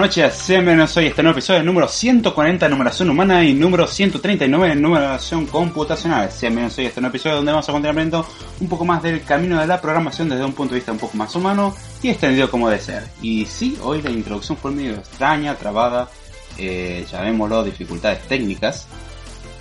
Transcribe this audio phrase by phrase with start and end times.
[0.00, 3.86] Noches, sean bienvenidos hoy a este nuevo episodio número 140 de numeración humana y número
[3.86, 6.30] 139 de numeración computacional.
[6.30, 8.26] Sean bienvenidos hoy a este nuevo episodio donde vamos a continuar aprendiendo
[8.60, 11.18] un poco más del camino de la programación desde un punto de vista un poco
[11.18, 13.08] más humano y extendido como debe ser.
[13.20, 16.08] Y sí, hoy la introducción fue medio extraña, trabada,
[16.56, 18.86] eh, llamémoslo dificultades técnicas.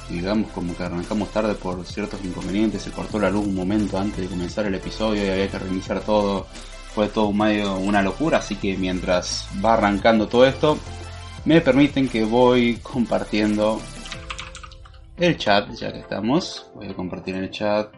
[0.10, 4.22] Digamos como que arrancamos tarde por ciertos inconvenientes, se cortó la luz un momento antes
[4.22, 6.48] de comenzar el episodio y había que reiniciar todo
[6.94, 10.78] fue todo medio una locura, así que mientras va arrancando todo esto,
[11.46, 13.80] me permiten que voy compartiendo
[15.18, 16.70] el chat, ya que estamos.
[16.76, 17.90] Voy a compartir en el chat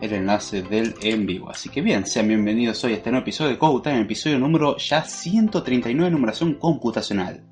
[0.00, 1.50] el enlace del en vivo.
[1.50, 4.76] Así que bien, sean bienvenidos hoy a este nuevo episodio de Code Time, episodio número
[4.76, 7.42] ya 139 de numeración computacional.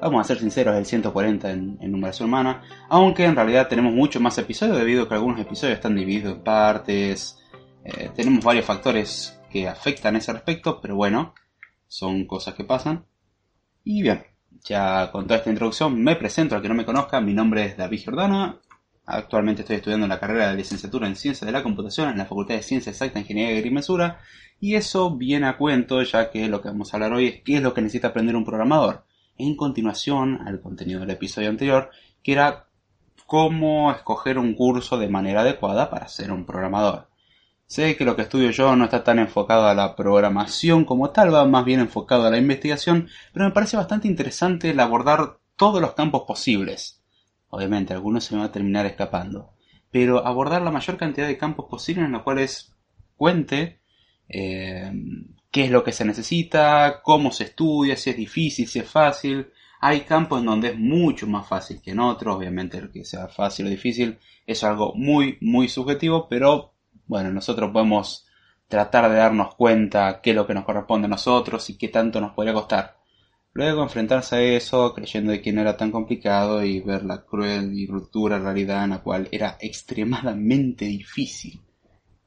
[0.00, 4.36] Vamos a ser sinceros, el 140 en, numeración humana, aunque en realidad tenemos muchos más
[4.36, 7.38] episodios debido a que algunos episodios están divididos en partes.
[7.84, 11.32] Eh, tenemos varios factores que afectan ese respecto, pero bueno,
[11.86, 13.06] son cosas que pasan.
[13.84, 14.24] Y bien,
[14.64, 17.76] ya con toda esta introducción me presento al que no me conozca, mi nombre es
[17.76, 18.58] David Jordana,
[19.06, 22.56] actualmente estoy estudiando la carrera de licenciatura en Ciencias de la Computación en la Facultad
[22.56, 24.18] de Ciencias Exactas, Ingeniería y Agrimensura,
[24.58, 27.58] y eso viene a cuento ya que lo que vamos a hablar hoy es qué
[27.58, 29.04] es lo que necesita aprender un programador,
[29.38, 31.90] en continuación al contenido del episodio anterior,
[32.24, 32.66] que era
[33.26, 37.13] cómo escoger un curso de manera adecuada para ser un programador.
[37.66, 41.34] Sé que lo que estudio yo no está tan enfocado a la programación como tal,
[41.34, 45.80] va más bien enfocado a la investigación, pero me parece bastante interesante el abordar todos
[45.80, 47.02] los campos posibles.
[47.48, 49.54] Obviamente, algunos se me van a terminar escapando,
[49.90, 52.74] pero abordar la mayor cantidad de campos posibles en los cuales
[53.16, 53.80] cuente
[54.28, 54.92] eh,
[55.50, 59.50] qué es lo que se necesita, cómo se estudia, si es difícil, si es fácil.
[59.80, 63.28] Hay campos en donde es mucho más fácil que en otros, obviamente el que sea
[63.28, 66.73] fácil o difícil es algo muy, muy subjetivo, pero
[67.06, 68.26] bueno, nosotros podemos
[68.68, 72.20] tratar de darnos cuenta qué es lo que nos corresponde a nosotros y qué tanto
[72.20, 72.96] nos podría costar.
[73.52, 77.72] Luego enfrentarse a eso creyendo de que no era tan complicado y ver la cruel
[77.78, 81.60] y ruptura realidad en la cual era extremadamente difícil.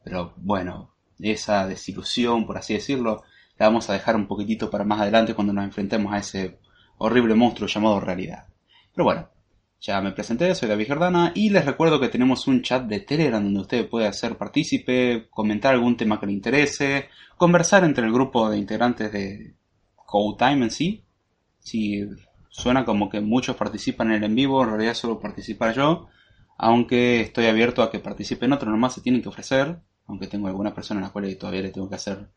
[0.03, 3.23] Pero bueno, esa desilusión, por así decirlo,
[3.57, 6.59] la vamos a dejar un poquitito para más adelante cuando nos enfrentemos a ese
[6.97, 8.47] horrible monstruo llamado realidad.
[8.93, 9.29] Pero bueno,
[9.79, 13.43] ya me presenté, soy David Jordana y les recuerdo que tenemos un chat de Telegram
[13.43, 18.49] donde usted puede hacer partícipe, comentar algún tema que le interese, conversar entre el grupo
[18.49, 19.55] de integrantes de
[19.95, 21.03] CodeTime en sí.
[21.59, 22.03] Si
[22.49, 26.07] suena como que muchos participan en el en vivo, en realidad solo participar yo,
[26.57, 30.73] aunque estoy abierto a que participen otros, nomás se tienen que ofrecer, aunque tengo alguna
[30.73, 32.29] persona a la cual todavía le tengo que hacer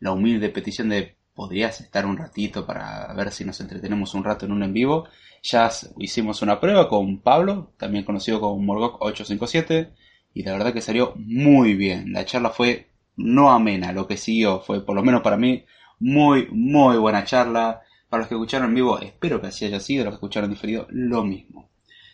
[0.00, 4.44] la humilde petición de podrías estar un ratito para ver si nos entretenemos un rato
[4.44, 5.06] en un en vivo
[5.42, 9.92] ya hicimos una prueba con Pablo, también conocido como Morgok 857,
[10.34, 12.12] y la verdad que salió muy bien.
[12.12, 15.64] La charla fue no amena, lo que siguió fue, por lo menos para mí,
[16.00, 17.82] muy, muy buena charla.
[18.08, 20.86] Para los que escucharon en vivo, espero que así haya sido, los que escucharon diferido,
[20.90, 21.70] lo mismo.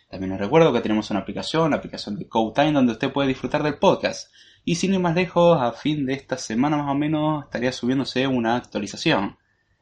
[0.09, 3.63] También les recuerdo que tenemos una aplicación, la aplicación de CodeTime, donde usted puede disfrutar
[3.63, 4.29] del podcast.
[4.67, 8.25] Y sin ir más lejos, a fin de esta semana más o menos estaría subiéndose
[8.25, 9.37] una actualización.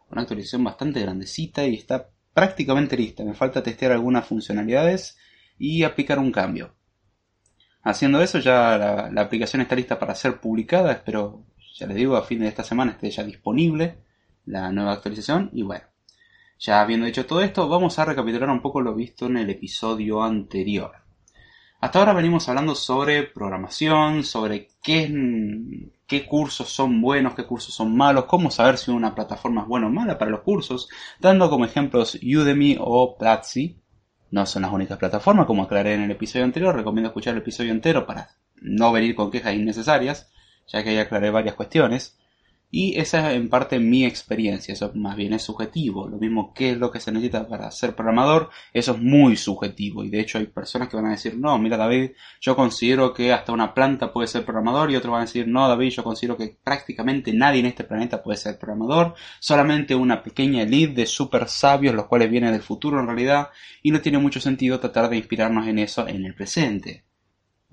[0.10, 3.24] Una actualización bastante grandecita y está prácticamente lista.
[3.24, 5.18] Me falta testear algunas funcionalidades
[5.58, 6.76] y aplicar un cambio.
[7.82, 10.92] Haciendo eso ya la, aplicación está lista para ser publicada.
[10.92, 11.46] Espero,
[11.76, 14.00] ya les digo, a fin de esta semana esté ya disponible
[14.46, 15.50] la nueva actualización.
[15.54, 15.86] Y bueno,
[16.60, 20.24] ya habiendo dicho todo esto, vamos a recapitular un poco lo visto en el episodio
[20.24, 21.03] anterior.
[21.84, 28.24] Hasta ahora venimos hablando sobre programación, sobre qué, cursos son buenos, qué cursos son malos,
[28.24, 30.88] cómo saber si una plataforma es buena o mala para los cursos,
[31.20, 33.82] dando como ejemplos Udemy o Platzi.
[34.32, 37.74] No son las únicas plataformas, como aclaré en el episodio anterior, recomiendo escuchar el episodio
[37.74, 38.30] entero para
[38.62, 40.32] no venir con quejas innecesarias,
[40.68, 42.18] ya que ahí aclaré varias cuestiones.
[42.76, 46.08] Y esa es en parte mi experiencia, eso más bien es subjetivo.
[46.10, 50.04] Lo mismo que es lo que se necesita para ser programador, eso es muy subjetivo.
[50.04, 53.32] Y de hecho hay personas que van a decir, no, mira David, yo considero que
[53.32, 54.90] hasta una planta puede ser programador.
[54.90, 58.24] Y otros van a decir, no David, yo considero que prácticamente nadie en este planeta
[58.24, 59.14] puede ser programador.
[59.40, 63.50] Solamente una pequeña elite de super sabios, los cuales vienen del futuro en realidad.
[63.84, 67.04] Y no tiene mucho sentido tratar de inspirarnos en eso en el presente.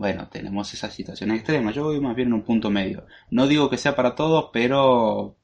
[0.01, 1.73] Bueno, tenemos esa situación extrema.
[1.73, 3.05] Yo voy más bien en un punto medio.
[3.31, 5.37] No digo que sea para todos, pero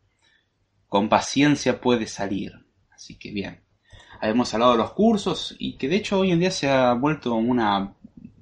[0.88, 2.55] con paciencia puede salir.
[2.91, 3.61] Así que bien.
[4.23, 7.35] Hemos hablado de los cursos y que de hecho hoy en día se ha vuelto
[7.35, 7.97] una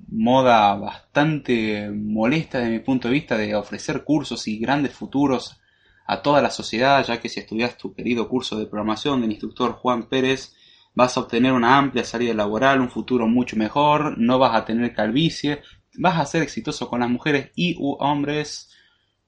[0.06, 5.60] moda bastante molesta desde mi punto de vista de ofrecer cursos y grandes futuros
[6.06, 9.72] a toda la sociedad, ya que si estudias tu querido curso de programación del instructor
[9.72, 10.54] Juan Pérez,
[10.94, 14.94] vas a obtener una amplia salida laboral, un futuro mucho mejor, no vas a tener
[14.94, 15.60] calvicie,
[15.96, 18.70] vas a ser exitoso con las mujeres y u hombres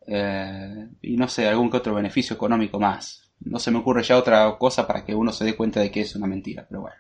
[0.07, 3.23] eh, y no sé, algún que otro beneficio económico más.
[3.41, 6.01] no se me ocurre ya otra cosa para que uno se dé cuenta de que
[6.03, 6.97] es una mentira, pero bueno.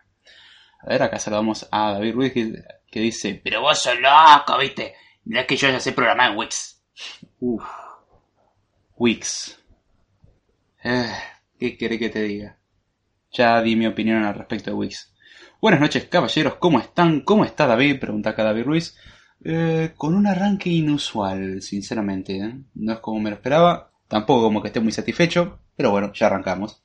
[0.80, 5.46] A ver, acá saludamos a David Ruiz que, dice, pero vos sos loco, viste, mirá
[5.46, 6.82] que yo ya sé programar en Wix.
[7.40, 7.64] Uff,
[8.96, 9.58] Wix.
[10.82, 11.12] Eh,
[11.58, 12.58] ¿Qué querés que te diga?
[13.32, 15.14] Ya di mi opinión al respecto de Wix.
[15.60, 17.20] Buenas noches, caballeros, ¿cómo están?
[17.20, 17.98] ¿Cómo está David?
[17.98, 18.96] Pregunta acá David Ruiz.
[19.48, 22.36] Eh, con un arranque inusual, sinceramente.
[22.36, 22.58] ¿eh?
[22.74, 26.26] No es como me lo esperaba, tampoco como que esté muy satisfecho, pero bueno, ya
[26.26, 26.82] arrancamos.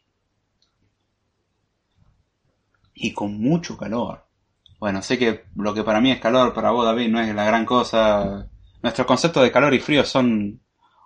[2.94, 4.28] Y con mucho calor.
[4.80, 7.46] Bueno, sé que lo que para mí es calor, para vos David no es la
[7.46, 8.48] gran cosa.
[8.84, 10.62] Nuestros conceptos de calor y frío son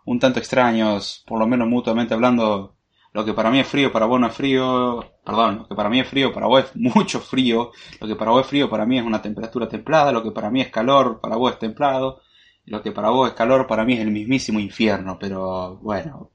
[0.06, 2.75] un tanto extraños, por lo menos mutuamente hablando.
[3.16, 5.00] Lo que para mí es frío, para vos no es frío.
[5.24, 7.72] Perdón, lo que para mí es frío, para vos es mucho frío.
[8.02, 10.12] Lo que para vos es frío, para mí es una temperatura templada.
[10.12, 12.22] Lo que para mí es calor, para vos es templado.
[12.66, 15.18] Lo que para vos es calor, para mí es el mismísimo infierno.
[15.18, 16.32] Pero bueno,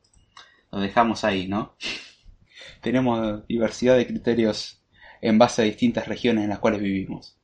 [0.73, 1.77] lo dejamos ahí, ¿no?
[2.81, 4.83] Tenemos diversidad de criterios
[5.21, 7.39] en base a distintas regiones en las cuales vivimos.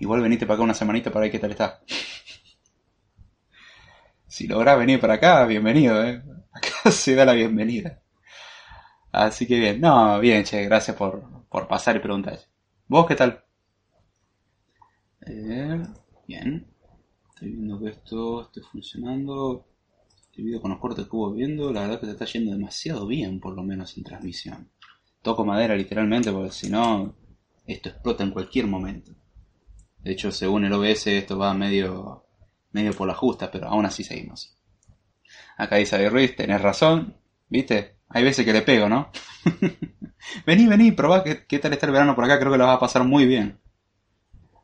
[0.00, 1.80] Igual venite para acá una semanita para ver qué tal está.
[4.26, 6.20] si lográs venir para acá, bienvenido, ¿eh?
[6.90, 8.02] se da la bienvenida.
[9.12, 12.38] Así que bien, no, bien, che, gracias por, por pasar y preguntar.
[12.88, 13.44] ¿Vos qué tal?
[15.26, 15.82] Eh,
[16.26, 16.66] bien.
[17.28, 19.66] Estoy viendo que esto esté funcionando.
[20.16, 23.06] Este video con los cortes que hubo viendo, la verdad que se está yendo demasiado
[23.06, 24.70] bien, por lo menos en transmisión.
[25.20, 27.14] Toco madera literalmente, porque si no,
[27.66, 29.12] esto explota en cualquier momento.
[29.98, 32.24] De hecho, según el OBS, esto va medio,
[32.72, 34.56] medio por la justa, pero aún así seguimos.
[35.62, 37.14] Acá dice Ruiz, tenés razón,
[37.48, 37.98] ¿viste?
[38.08, 39.12] Hay veces que le pego, ¿no?
[40.46, 42.80] vení, vení, probá qué, tal está el verano por acá, creo que lo vas a
[42.80, 43.60] pasar muy bien.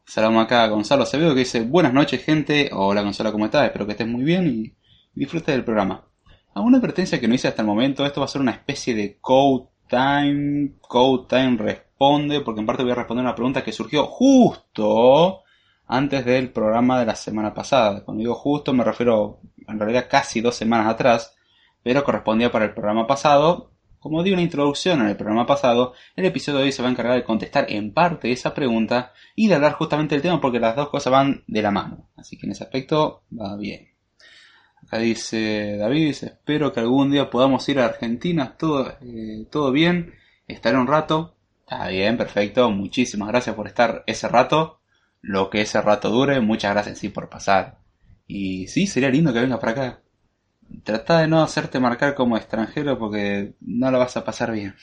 [0.05, 3.67] Saludamos acá a Gonzalo Acevedo que dice, buenas noches gente, hola Gonzalo, ¿cómo estás?
[3.67, 4.75] Espero que estés muy bien y
[5.15, 6.05] disfrute del programa.
[6.53, 9.19] Alguna advertencia que no hice hasta el momento, esto va a ser una especie de
[9.21, 14.05] code time, code time responde, porque en parte voy a responder una pregunta que surgió
[14.07, 15.45] justo
[15.87, 18.05] antes del programa de la semana pasada.
[18.05, 19.39] Cuando digo justo me refiero
[19.69, 21.37] en realidad casi dos semanas atrás,
[21.83, 23.73] pero correspondía para el programa pasado.
[23.99, 26.93] Como di una introducción en el programa pasado, el episodio de hoy se va a
[26.93, 30.77] encargar de contestar en parte esa pregunta y de hablar justamente del tema porque las
[30.77, 32.09] dos cosas van de la mano.
[32.17, 33.89] Así que en ese aspecto va bien.
[34.83, 40.15] Acá dice David, espero que algún día podamos ir a Argentina, todo, eh, todo bien,
[40.47, 41.35] estaré un rato.
[41.61, 44.81] Está bien, perfecto, muchísimas gracias por estar ese rato,
[45.21, 47.78] lo que ese rato dure, muchas gracias sí por pasar.
[48.29, 50.03] Y sí, sería lindo que vengas para acá.
[50.85, 54.77] Trata de no hacerte marcar como extranjero porque no lo vas a pasar bien.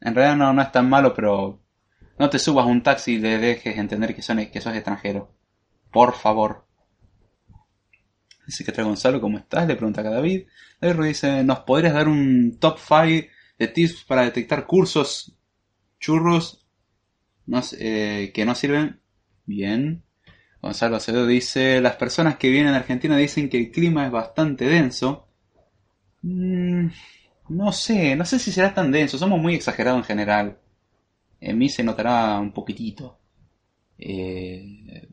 [0.00, 1.60] En realidad no, no es tan malo, pero
[2.18, 5.34] no te subas a un taxi y le dejes entender que, son, que sos extranjero.
[5.90, 6.64] Por favor.
[8.46, 9.66] Dice que trae Gonzalo, ¿cómo estás?
[9.66, 10.46] Le pregunta a David.
[10.80, 13.28] David dice, ¿nos podrías dar un top 5
[13.58, 15.36] de tips para detectar cursos
[15.98, 16.64] churros
[17.78, 19.00] eh, que no sirven?
[19.46, 20.04] Bien.
[20.62, 24.64] Gonzalo Acevedo dice, las personas que vienen a Argentina dicen que el clima es bastante
[24.66, 25.28] denso.
[26.22, 26.86] Mm,
[27.50, 30.58] no sé, no sé si será tan denso, somos muy exagerados en general.
[31.40, 33.18] En mí se notará un poquitito.
[33.98, 35.08] Eh,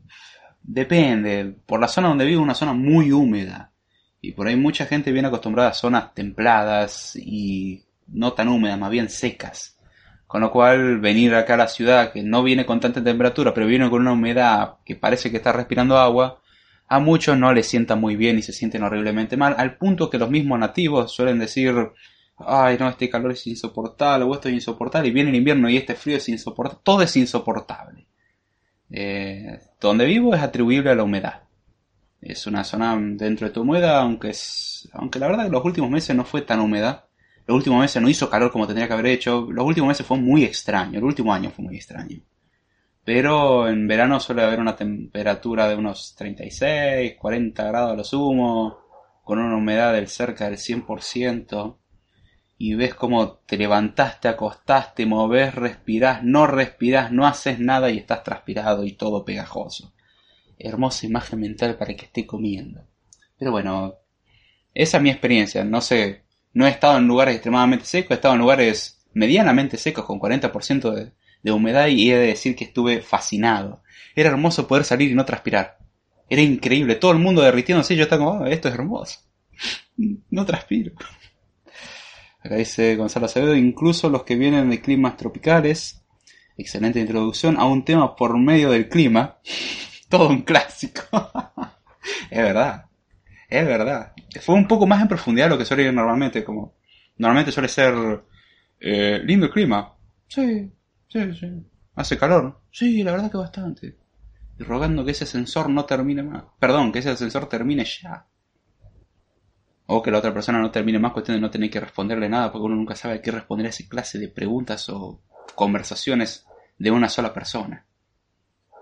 [0.62, 1.56] Depende.
[1.66, 3.72] Por la zona donde vivo, una zona muy húmeda.
[4.20, 8.90] Y por ahí mucha gente viene acostumbrada a zonas templadas y no tan húmedas, más
[8.90, 9.78] bien secas.
[10.30, 13.66] Con lo cual, venir acá a la ciudad, que no viene con tanta temperatura, pero
[13.66, 16.40] viene con una humedad que parece que está respirando agua,
[16.86, 20.18] a muchos no les sienta muy bien y se sienten horriblemente mal, al punto que
[20.18, 21.74] los mismos nativos suelen decir,
[22.38, 25.76] ay no, este calor es insoportable, o esto es insoportable, y viene el invierno y
[25.76, 28.06] este frío es insoportable, todo es insoportable.
[28.88, 31.42] Eh, donde vivo es atribuible a la humedad.
[32.20, 35.90] Es una zona dentro de tu humedad, aunque, es, aunque la verdad que los últimos
[35.90, 37.08] meses no fue tan húmeda.
[37.50, 39.48] Los últimos meses no hizo calor como tendría que haber hecho.
[39.50, 40.98] Los últimos meses fue muy extraño.
[40.98, 42.20] El último año fue muy extraño.
[43.04, 48.78] Pero en verano suele haber una temperatura de unos 36, 40 grados a lo sumo,
[49.24, 51.76] con una humedad del cerca del 100%
[52.56, 58.22] y ves cómo te levantaste, acostaste, moves, respirás, no respirás, no haces nada y estás
[58.22, 59.92] transpirado y todo pegajoso.
[60.56, 62.86] Hermosa imagen mental para que esté comiendo.
[63.36, 63.96] Pero bueno,
[64.72, 65.64] esa es mi experiencia.
[65.64, 70.04] No sé, no he estado en lugares extremadamente secos, he estado en lugares medianamente secos
[70.04, 73.82] con 40% de, de humedad y he de decir que estuve fascinado.
[74.14, 75.78] Era hermoso poder salir y no transpirar.
[76.28, 79.20] Era increíble, todo el mundo derritiéndose y yo estaba como, oh, esto es hermoso.
[80.30, 80.92] No transpiro.
[82.42, 86.02] Acá dice Gonzalo Acevedo, incluso los que vienen de climas tropicales.
[86.56, 89.38] Excelente introducción a un tema por medio del clima.
[90.08, 91.02] Todo un clásico.
[92.30, 92.86] es verdad.
[93.50, 94.12] Es verdad.
[94.40, 96.74] Fue un poco más en profundidad de lo que suele ir normalmente, como
[97.20, 97.94] Normalmente suele ser
[98.80, 99.94] eh, lindo el clima.
[100.26, 100.72] Sí,
[101.06, 101.66] sí, sí.
[101.94, 102.62] Hace calor.
[102.70, 103.98] Sí, la verdad que bastante.
[104.58, 106.44] Y rogando que ese ascensor no termine más.
[106.58, 108.26] Perdón, que ese ascensor termine ya.
[109.84, 112.50] O que la otra persona no termine más, cuestión de no tener que responderle nada,
[112.50, 115.20] porque uno nunca sabe qué responder a esa clase de preguntas o
[115.54, 116.46] conversaciones
[116.78, 117.84] de una sola persona.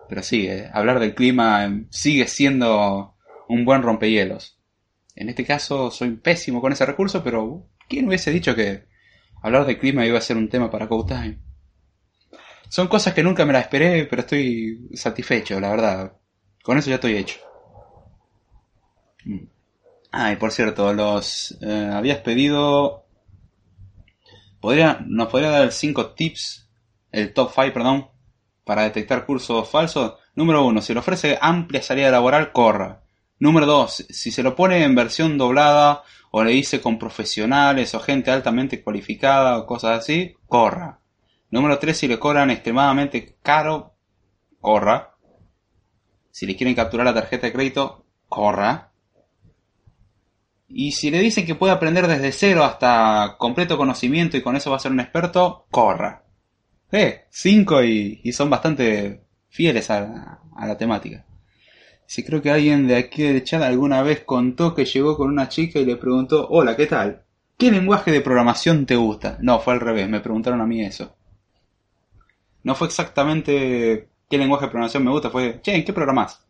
[0.09, 3.17] Pero sí, eh, hablar del clima eh, sigue siendo
[3.49, 4.58] un buen rompehielos.
[5.19, 8.85] En este caso soy pésimo con ese recurso, pero ¿quién hubiese dicho que
[9.43, 11.39] hablar del clima iba a ser un tema para Code Time?
[12.69, 16.13] Son cosas que nunca me las esperé, pero estoy satisfecho, la verdad.
[16.63, 17.41] Con eso ya estoy hecho.
[19.25, 19.45] Mm.
[20.13, 23.05] Ah, y por cierto, los eh, habías pedido.
[24.61, 26.71] ¿Podría, ¿Nos podría dar 5 tips,
[27.11, 28.09] el top 5, perdón,
[28.63, 30.15] para detectar cursos falsos?
[30.37, 33.03] Número 1, si le ofrece amplia salida laboral, corra.
[33.41, 38.01] Número 2, si se lo pone en versión doblada o le dice con profesionales o
[38.01, 41.01] gente altamente cualificada o cosas así, corra.
[41.51, 43.95] Número 3, si le cobran extremadamente caro,
[44.61, 45.15] corra.
[46.31, 48.93] Si le quieren capturar la tarjeta de crédito, corra.
[50.69, 54.71] Y si le dicen que puede aprender desde cero hasta completo conocimiento y con eso
[54.71, 56.25] va a ser un experto, corra.
[56.91, 61.25] Eh, cinco y, y son bastante fieles a la temática.
[62.09, 65.51] Si creo que alguien de aquí de chat alguna vez contó que llegó con una
[65.51, 67.27] chica y le preguntó, hola, ¿qué tal?
[67.59, 69.37] ¿Qué lenguaje de programación te gusta?
[69.43, 71.15] No, fue al revés, me preguntaron a mí eso.
[72.63, 76.47] No fue exactamente qué lenguaje de programación me gusta, fue, che, ¿en qué programás?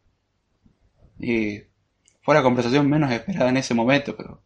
[1.18, 1.62] Y
[2.20, 4.40] fue la conversación menos esperada en ese momento, pero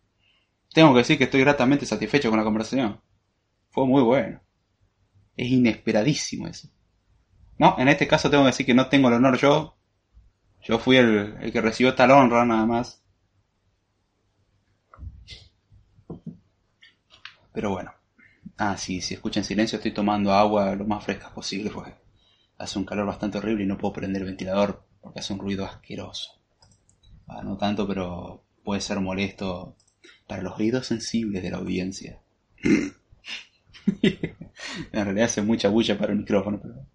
[0.72, 2.98] tengo que decir que estoy gratamente satisfecho con la conversación.
[3.68, 4.40] Fue muy bueno.
[5.36, 6.68] Es inesperadísimo eso.
[7.58, 9.76] No, en este caso tengo que decir que no tengo el honor yo.
[10.62, 13.02] Yo fui el, el que recibió tal honra nada más.
[17.52, 17.92] Pero bueno.
[18.56, 21.94] Ah, sí, si escuchan silencio estoy tomando agua lo más fresca posible porque
[22.58, 25.64] hace un calor bastante horrible y no puedo prender el ventilador porque hace un ruido
[25.64, 26.40] asqueroso.
[27.26, 29.76] Ah, no tanto, pero puede ser molesto
[30.28, 32.20] para los oídos sensibles de la audiencia.
[34.02, 36.86] en realidad hace mucha bulla para el micrófono, pero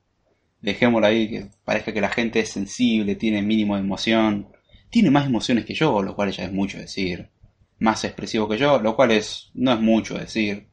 [0.61, 4.49] dejémoslo ahí, que parezca que la gente es sensible, tiene mínimo de emoción.
[4.89, 7.29] Tiene más emociones que yo, lo cual ya es mucho decir.
[7.79, 10.69] Más expresivo que yo, lo cual es no es mucho decir.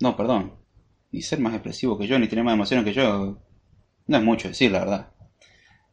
[0.00, 0.54] No, perdón.
[1.12, 3.42] Ni ser más expresivo que yo, ni tener más emociones que yo.
[4.06, 5.12] No es mucho decir, la verdad.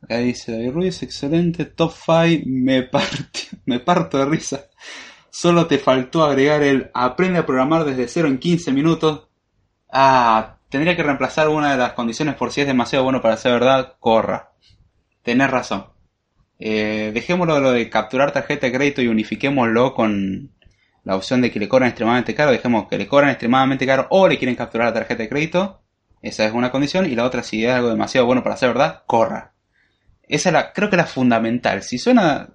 [0.02, 2.90] Acá dice David Ruiz, excelente, top 5, me,
[3.66, 4.66] me parto de risa.
[5.30, 9.30] Solo te faltó agregar el aprende a programar desde cero en 15 minutos.
[9.90, 13.52] Ah, tendría que reemplazar una de las condiciones por si es demasiado bueno para ser
[13.52, 14.54] verdad, corra.
[15.22, 15.86] Tenés razón.
[16.58, 20.52] Eh, dejémoslo de lo de capturar tarjeta de crédito y unifiquémoslo con
[21.04, 22.50] la opción de que le cobran extremadamente caro.
[22.50, 25.84] Dejemos que le cobran extremadamente caro o le quieren capturar la tarjeta de crédito.
[26.24, 27.06] Esa es una condición.
[27.06, 29.54] Y la otra, si es algo demasiado bueno para ser verdad, corra.
[30.24, 31.84] Esa es la, creo que la fundamental.
[31.84, 32.50] Si suena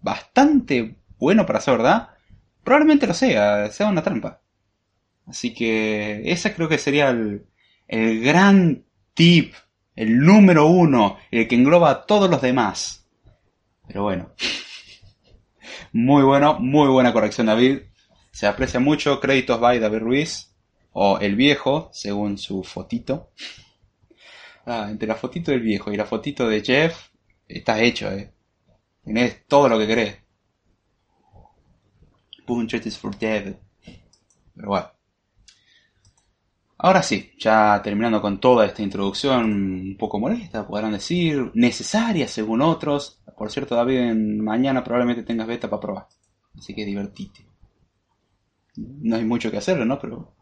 [0.00, 2.08] bastante bueno para ser verdad,
[2.64, 4.40] probablemente lo sea, sea una trampa.
[5.26, 7.44] Así que esa creo que sería el,
[8.20, 9.54] gran tip,
[9.94, 13.06] el número uno, el que engloba a todos los demás.
[13.86, 14.32] Pero bueno.
[15.92, 17.78] Muy bueno, muy buena corrección David.
[18.30, 19.18] Se aprecia mucho.
[19.18, 20.54] Créditos by David Ruiz.
[20.92, 23.30] O el viejo, según su fotito.
[24.66, 27.08] Ah, entre la fotito del viejo y la fotito de Jeff,
[27.46, 28.32] estás hecho, eh.
[29.04, 30.16] Tenés todo lo que querés.
[32.44, 33.54] Punch is for dead.
[34.54, 34.95] Pero bueno.
[36.78, 42.60] Ahora sí, ya terminando con toda esta introducción un poco molesta, podrán decir, necesaria según
[42.60, 43.22] otros.
[43.36, 46.06] Por cierto, David, mañana probablemente tengas beta para probar.
[46.56, 47.46] Así que divertite.
[48.76, 49.98] No hay mucho que hacerlo, ¿no?
[49.98, 50.34] Pero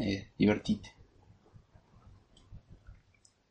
[0.00, 0.92] eh, divertite.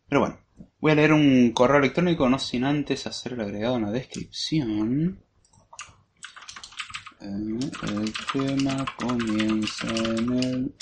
[0.09, 0.39] Pero bueno,
[0.79, 5.23] voy a leer un correo electrónico, no sin antes hacer el agregado en la descripción.
[7.21, 10.75] Eh, el tema comienza en el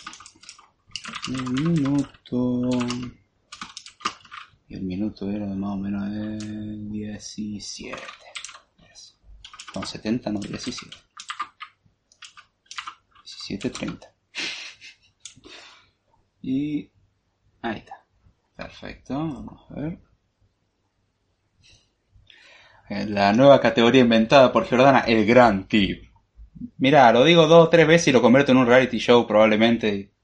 [1.28, 2.70] un minuto.
[4.68, 8.02] Y el minuto era más o menos de 17.
[9.74, 10.98] Con 70, no, 17.
[13.26, 14.10] 17.30.
[16.42, 16.92] Y
[17.62, 18.06] ahí está.
[18.56, 19.16] Perfecto.
[19.16, 20.00] Vamos a ver.
[23.08, 26.08] La nueva categoría inventada por Giordana, el Gran Tip.
[26.78, 30.15] Mira, lo digo dos o tres veces y lo convierto en un reality show probablemente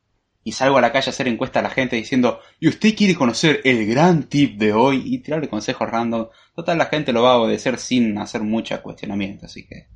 [0.43, 3.15] y salgo a la calle a hacer encuesta a la gente diciendo, ¿y usted quiere
[3.15, 5.03] conocer el gran tip de hoy?
[5.05, 6.27] Y tirarle consejos random.
[6.55, 9.87] Total, la gente lo va a obedecer sin hacer mucho cuestionamiento, así que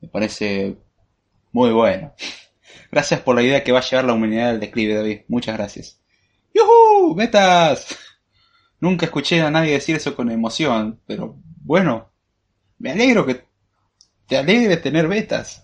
[0.00, 0.76] me parece
[1.52, 2.12] muy bueno.
[2.90, 5.20] Gracias por la idea que va a llevar la humanidad al declive, David.
[5.28, 6.00] Muchas gracias.
[6.52, 7.14] ¡Yuhu!
[7.14, 7.96] ¡Metas!
[8.80, 12.10] Nunca escuché a nadie decir eso con emoción, pero bueno,
[12.78, 13.44] me alegro que
[14.26, 15.63] te alegre tener betas.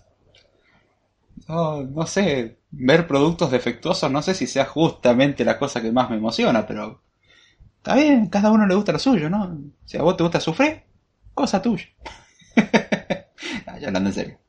[1.47, 6.17] No, sé, ver productos defectuosos no sé si sea justamente la cosa que más me
[6.17, 7.01] emociona, pero
[7.77, 9.57] está bien, cada uno le gusta lo suyo, ¿no?
[9.85, 10.83] Si a vos te gusta sufrir,
[11.33, 11.85] cosa tuya.
[13.67, 14.39] no, ya hablando en serio.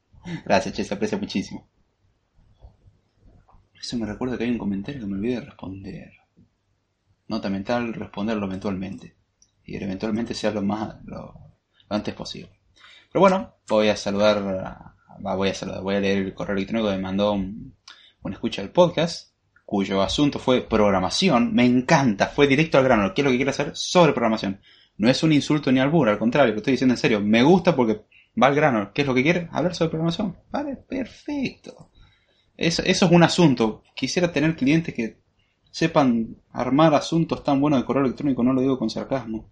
[0.44, 1.66] Gracias, che, se aprecia muchísimo.
[3.74, 6.12] Eso me recuerda que hay un comentario que me olvidé de responder.
[7.26, 9.16] Nota mental, responderlo eventualmente.
[9.64, 11.34] Y eventualmente sea lo más lo,
[11.88, 12.52] lo antes posible.
[13.10, 16.96] Pero bueno, voy a saludar, voy a saludar, voy a leer el correo electrónico que
[16.96, 17.74] me mandó un,
[18.22, 19.32] un escucha del podcast,
[19.64, 21.54] cuyo asunto fue programación.
[21.54, 23.14] Me encanta, fue directo al grano.
[23.14, 24.60] ¿Qué es lo que quiere hacer sobre programación?
[24.98, 27.20] No es un insulto ni albur, al contrario, lo estoy diciendo en serio.
[27.20, 28.02] Me gusta porque
[28.40, 28.92] va al grano.
[28.92, 29.48] ¿Qué es lo que quiere?
[29.52, 30.36] Hablar sobre programación.
[30.50, 31.90] Vale, perfecto.
[32.56, 33.82] Eso, eso es un asunto.
[33.94, 35.18] Quisiera tener clientes que
[35.70, 39.50] sepan armar asuntos tan buenos de correo electrónico, no lo digo con sarcasmo.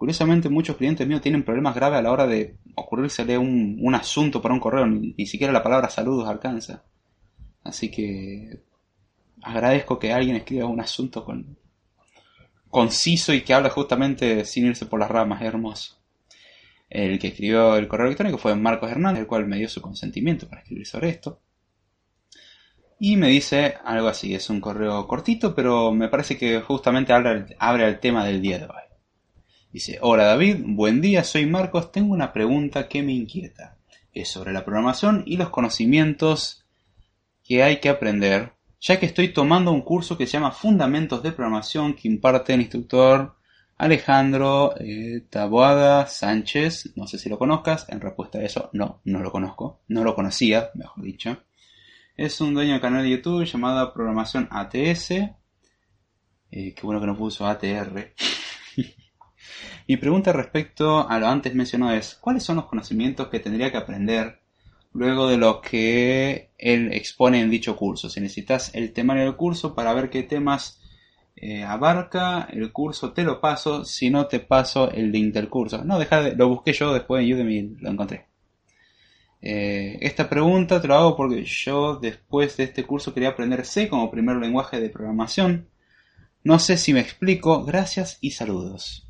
[0.00, 4.40] Curiosamente, muchos clientes míos tienen problemas graves a la hora de ocurrírsele un, un asunto
[4.40, 6.84] para un correo, ni, ni siquiera la palabra saludos alcanza.
[7.64, 8.62] Así que
[9.42, 11.58] agradezco que alguien escriba un asunto con,
[12.70, 15.98] conciso y que habla justamente sin irse por las ramas, hermoso.
[16.88, 20.48] El que escribió el correo electrónico fue Marcos Hernández, el cual me dio su consentimiento
[20.48, 21.42] para escribir sobre esto.
[22.98, 27.54] Y me dice algo así, es un correo cortito, pero me parece que justamente abre,
[27.58, 28.89] abre el tema del día de hoy.
[29.72, 33.76] Dice, hola David, buen día, soy Marcos, tengo una pregunta que me inquieta.
[34.12, 36.64] Es sobre la programación y los conocimientos
[37.44, 41.30] que hay que aprender, ya que estoy tomando un curso que se llama Fundamentos de
[41.30, 43.36] Programación que imparte el instructor
[43.76, 46.96] Alejandro eh, Taboada Sánchez.
[46.96, 50.16] No sé si lo conozcas, en respuesta a eso, no, no lo conozco, no lo
[50.16, 51.44] conocía, mejor dicho.
[52.16, 55.12] Es un dueño de canal de YouTube llamado Programación ATS.
[55.12, 58.14] Eh, qué bueno que no puso ATR.
[59.90, 63.78] Mi pregunta respecto a lo antes mencionado es, ¿cuáles son los conocimientos que tendría que
[63.78, 64.38] aprender
[64.92, 68.08] luego de lo que él expone en dicho curso?
[68.08, 70.80] Si necesitas el temario del curso para ver qué temas
[71.34, 73.84] eh, abarca el curso, te lo paso.
[73.84, 75.82] Si no, te paso el link del curso.
[75.84, 78.26] No, deja de, lo busqué yo después en Udemy, lo encontré.
[79.42, 83.88] Eh, esta pregunta te lo hago porque yo después de este curso quería aprender C
[83.88, 85.68] como primer lenguaje de programación.
[86.44, 87.64] No sé si me explico.
[87.64, 89.09] Gracias y saludos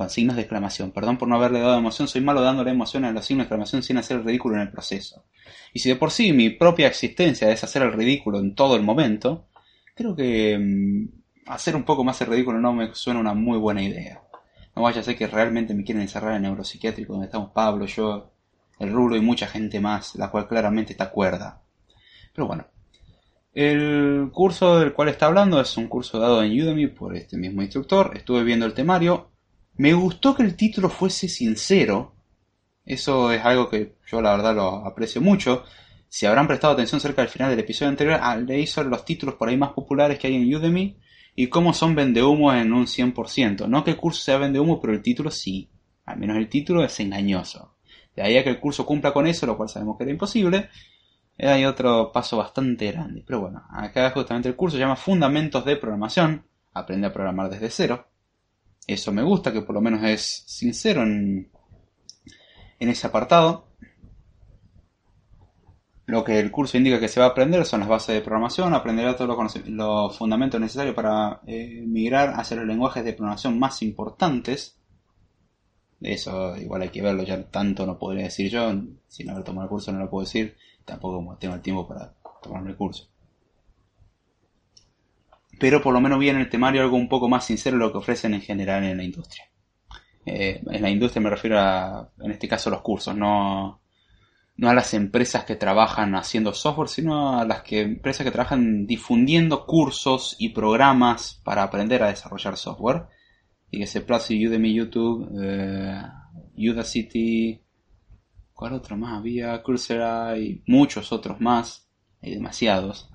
[0.00, 0.92] con signos de exclamación.
[0.92, 3.82] Perdón por no haberle dado emoción, soy malo dándole emoción a los signos de exclamación
[3.82, 5.26] sin hacer el ridículo en el proceso.
[5.74, 8.82] Y si de por sí mi propia existencia es hacer el ridículo en todo el
[8.82, 9.48] momento,
[9.94, 11.06] creo que mmm,
[11.48, 14.22] hacer un poco más el ridículo no me suena una muy buena idea.
[14.74, 18.32] No vaya a ser que realmente me quieren encerrar en neuropsiquiátrico donde estamos Pablo, yo,
[18.78, 21.60] el Rulo y mucha gente más, la cual claramente está cuerda.
[22.32, 22.64] Pero bueno.
[23.52, 27.60] El curso del cual está hablando es un curso dado en Udemy por este mismo
[27.60, 28.12] instructor.
[28.14, 29.29] Estuve viendo el temario,
[29.80, 32.12] me gustó que el título fuese sincero.
[32.84, 35.64] Eso es algo que yo la verdad lo aprecio mucho.
[36.06, 39.36] Si habrán prestado atención cerca del final del episodio anterior, ah, leí sobre los títulos
[39.36, 40.98] por ahí más populares que hay en Udemy
[41.34, 43.68] y cómo son vendehumo en un 100%.
[43.68, 45.70] No que el curso sea vendehumo, pero el título sí.
[46.04, 47.76] Al menos el título es engañoso.
[48.14, 50.68] De ahí a que el curso cumpla con eso, lo cual sabemos que era imposible,
[51.38, 53.24] hay otro paso bastante grande.
[53.26, 56.44] Pero bueno, acá justamente el curso se llama Fundamentos de Programación.
[56.74, 58.09] Aprende a programar desde cero.
[58.92, 61.48] Eso me gusta, que por lo menos es sincero en,
[62.80, 63.68] en ese apartado.
[66.06, 68.74] Lo que el curso indica que se va a aprender son las bases de programación,
[68.74, 74.76] aprenderá todos los, fundamentos necesarios para eh, migrar hacia los lenguajes de programación más importantes.
[76.00, 78.72] Eso igual hay que verlo, ya tanto no podría decir yo,
[79.06, 82.70] sin haber tomado el curso no lo puedo decir, tampoco tengo el tiempo para tomarme
[82.70, 83.09] el curso
[85.60, 87.92] pero por lo menos vi en el temario algo un poco más sincero de lo
[87.92, 89.44] que ofrecen en general en la industria.
[90.24, 93.82] Eh, en la industria me refiero a, en este caso, los cursos, no,
[94.56, 99.66] no a las empresas que trabajan haciendo software, sino a las empresas que trabajan difundiendo
[99.66, 103.04] cursos y programas para aprender a desarrollar software.
[103.70, 106.02] Y que se place Udemy, YouTube, eh,
[106.56, 107.60] Udacity,
[108.54, 109.62] ¿cuál otro más había?
[109.62, 111.86] Coursera y muchos otros más,
[112.22, 113.10] hay demasiados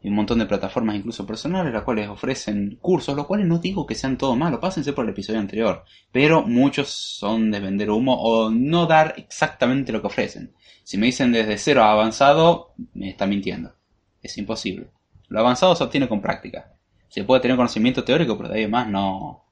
[0.00, 3.86] y un montón de plataformas incluso personales las cuales ofrecen cursos, los cuales no digo
[3.86, 8.14] que sean todo malo, pásense por el episodio anterior, pero muchos son de vender humo
[8.14, 10.54] o no dar exactamente lo que ofrecen.
[10.84, 13.74] Si me dicen desde cero a avanzado, me está mintiendo.
[14.22, 14.88] Es imposible.
[15.28, 16.72] Lo avanzado se obtiene con práctica.
[17.08, 19.44] Se puede tener conocimiento teórico, pero de ahí más no,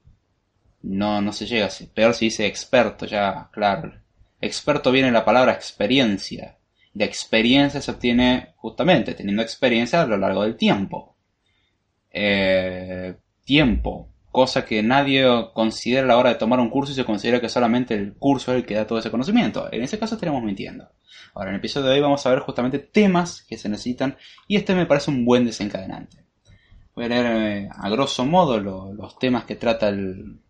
[0.83, 1.69] no, no se llega.
[1.95, 3.93] Peor si dice experto, ya, claro.
[4.41, 6.56] Experto viene la palabra experiencia.
[6.97, 11.15] De experiencia se obtiene justamente teniendo experiencia a lo largo del tiempo.
[12.11, 17.05] Eh, tiempo, cosa que nadie considera a la hora de tomar un curso y se
[17.05, 19.71] considera que solamente el curso es el que da todo ese conocimiento.
[19.71, 20.89] En ese caso estaríamos mintiendo.
[21.35, 24.17] Ahora, en el episodio de hoy vamos a ver justamente temas que se necesitan
[24.49, 26.25] y este me parece un buen desencadenante.
[26.95, 30.41] Voy a leer eh, a grosso modo los temas que trata el,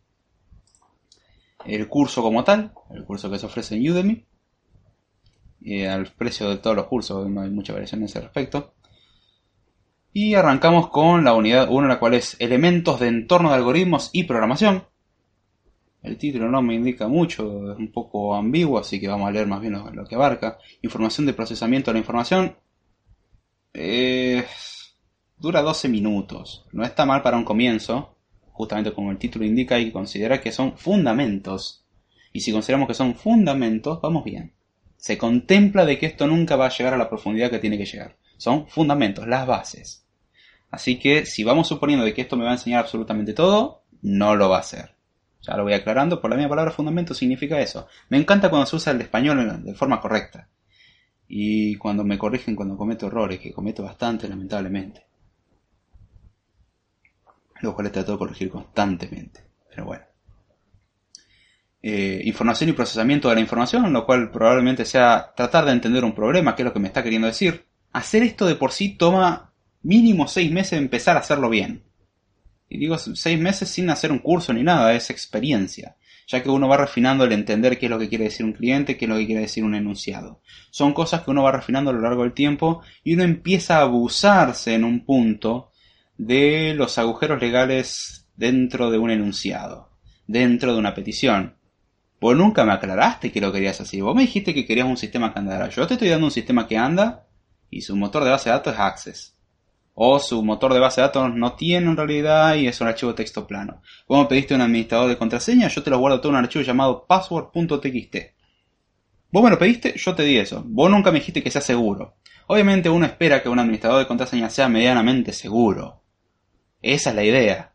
[1.65, 4.25] el curso como tal, el curso que se ofrece en Udemy,
[5.61, 8.75] y al precio de todos los cursos, no hay mucha variación en ese respecto.
[10.13, 14.25] Y arrancamos con la unidad 1, la cual es Elementos de entorno de algoritmos y
[14.25, 14.85] programación.
[16.03, 19.47] El título no me indica mucho, es un poco ambiguo, así que vamos a leer
[19.47, 20.57] más bien lo, que abarca.
[20.83, 22.57] Información de procesamiento de la información.
[25.37, 26.67] dura 12 minutos.
[26.73, 28.17] No está mal para un comienzo.
[28.53, 31.85] Justamente como el título indica, hay que que son fundamentos.
[32.33, 34.56] Y si consideramos que son fundamentos, vamos bien.
[35.07, 37.87] Se contempla de que esto nunca va a llegar a la profundidad que tiene que
[37.87, 38.17] llegar.
[38.39, 40.05] Son fundamentos, las bases.
[40.69, 44.35] Así que si vamos suponiendo de que esto me va a enseñar absolutamente todo, no
[44.35, 44.97] lo va a hacer.
[45.43, 47.87] Ya lo voy aclarando, por la misma palabra fundamento significa eso.
[48.09, 50.49] Me encanta cuando se usa el español de forma correcta.
[51.29, 55.07] Y cuando me corrigen cuando cometo errores, que cometo bastante lamentablemente.
[57.61, 59.41] Lo cual trato de corregir constantemente.
[59.71, 60.06] Pero bueno.
[61.89, 66.17] Eh, información y procesamiento de la información, lo cual probablemente sea tratar de entender un
[66.17, 67.65] problema, que es lo que me está queriendo decir.
[67.93, 69.53] Hacer esto de por sí toma
[69.85, 71.85] mínimo seis meses empezar a hacerlo bien.
[72.69, 75.95] Y digo seis meses sin hacer un curso ni nada, es experiencia,
[76.27, 78.97] ya que uno va refinando el entender qué es lo que quiere decir un cliente,
[78.97, 80.41] qué es lo que quiere decir un enunciado.
[80.71, 83.83] Son cosas que uno va refinando a lo largo del tiempo y uno empieza a
[83.83, 85.71] abusarse en un punto
[86.19, 89.91] de los agujeros legales dentro de un enunciado,
[90.27, 91.56] dentro de una petición.
[92.21, 94.01] Vos nunca me aclaraste que lo querías así.
[94.01, 95.69] Vos me dijiste que querías un sistema que andara.
[95.69, 97.27] Yo te estoy dando un sistema que anda
[97.71, 99.37] y su motor de base de datos es Access
[99.99, 103.15] o su motor de base de datos no tiene en realidad y es un archivo
[103.15, 103.81] texto plano.
[104.07, 106.63] Como me pediste un administrador de contraseña, yo te lo guardo todo en un archivo
[106.63, 108.17] llamado password.txt.
[109.33, 110.63] Vos me lo pediste, yo te di eso.
[110.67, 112.17] Vos nunca me dijiste que sea seguro.
[112.47, 116.03] Obviamente uno espera que un administrador de contraseña sea medianamente seguro.
[116.83, 117.73] Esa es la idea.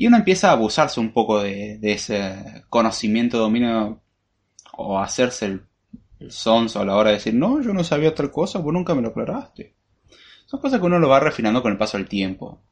[0.00, 4.00] Y uno empieza a abusarse un poco de, ese conocimiento, dominio
[4.72, 5.66] o hacerse el,
[6.20, 8.94] el sonso a la hora de decir, no, yo no sabía tal cosa, vos nunca
[8.94, 9.74] me lo aclaraste.
[10.46, 12.62] Son cosas que uno lo va refinando con el paso del tiempo.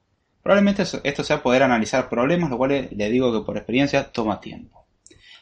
[0.43, 4.87] Probablemente esto sea poder analizar problemas, lo cual le digo que por experiencia toma tiempo.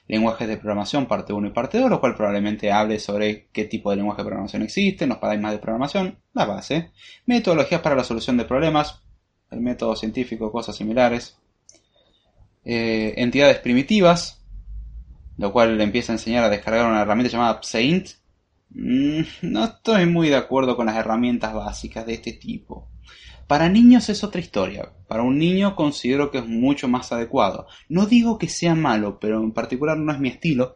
[0.08, 3.90] Lenguajes de programación parte 1 y parte 2, lo cual probablemente hable sobre qué tipo
[3.90, 6.90] de lenguaje de programación existe, nos paradigmas de programación, la base.
[7.26, 9.04] Metodologías para la solución de problemas,
[9.52, 11.38] el método científico, cosas similares.
[12.66, 14.44] Eh, entidades primitivas,
[15.38, 18.08] lo cual le empieza a enseñar a descargar una herramienta llamada Pseint,
[18.70, 22.88] Mm, no estoy muy de acuerdo con las herramientas básicas de este tipo.
[23.46, 24.92] Para niños es otra historia.
[25.08, 27.66] Para un niño considero que es mucho más adecuado.
[27.88, 30.74] No digo que sea malo, pero en particular no es mi estilo.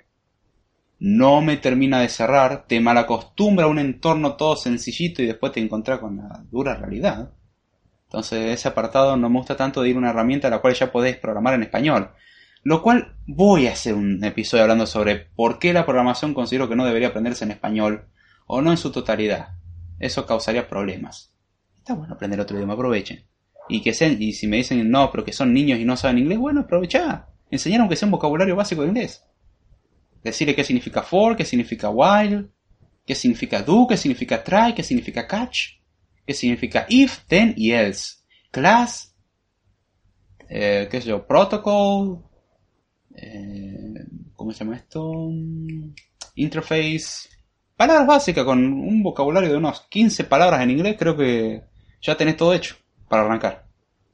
[1.00, 5.61] No me termina de cerrar, te malacostumbra a un entorno todo sencillito y después te
[5.61, 7.33] encuentras con la dura realidad.
[8.11, 10.75] Entonces ese apartado no me gusta tanto de ir a una herramienta a la cual
[10.75, 12.11] ya podés programar en español.
[12.64, 16.75] Lo cual voy a hacer un episodio hablando sobre por qué la programación considero que
[16.75, 18.07] no debería aprenderse en español
[18.49, 19.51] o no en su totalidad.
[20.01, 21.33] Eso causaría problemas.
[21.77, 23.25] Está bueno aprender otro idioma, aprovechen.
[23.68, 26.18] Y que sean, y si me dicen no, pero que son niños y no saben
[26.18, 27.29] inglés, bueno, aprovecha.
[27.49, 29.25] Enseñar aunque sea un vocabulario básico de inglés.
[30.25, 32.49] Decirle qué significa for, qué significa while,
[33.07, 35.80] qué significa do, qué significa try, qué significa catch,
[36.26, 38.18] qué significa if, then y else.
[38.50, 39.14] Class,
[40.48, 42.24] eh, qué sé yo, protocol,
[43.14, 43.94] eh,
[44.35, 45.12] ¿cómo se llama esto?
[46.35, 47.28] Interface,
[47.76, 51.62] palabras básicas con un vocabulario de unos 15 palabras en inglés, creo que
[52.02, 52.76] ya tenés todo hecho
[53.09, 53.66] para arrancar.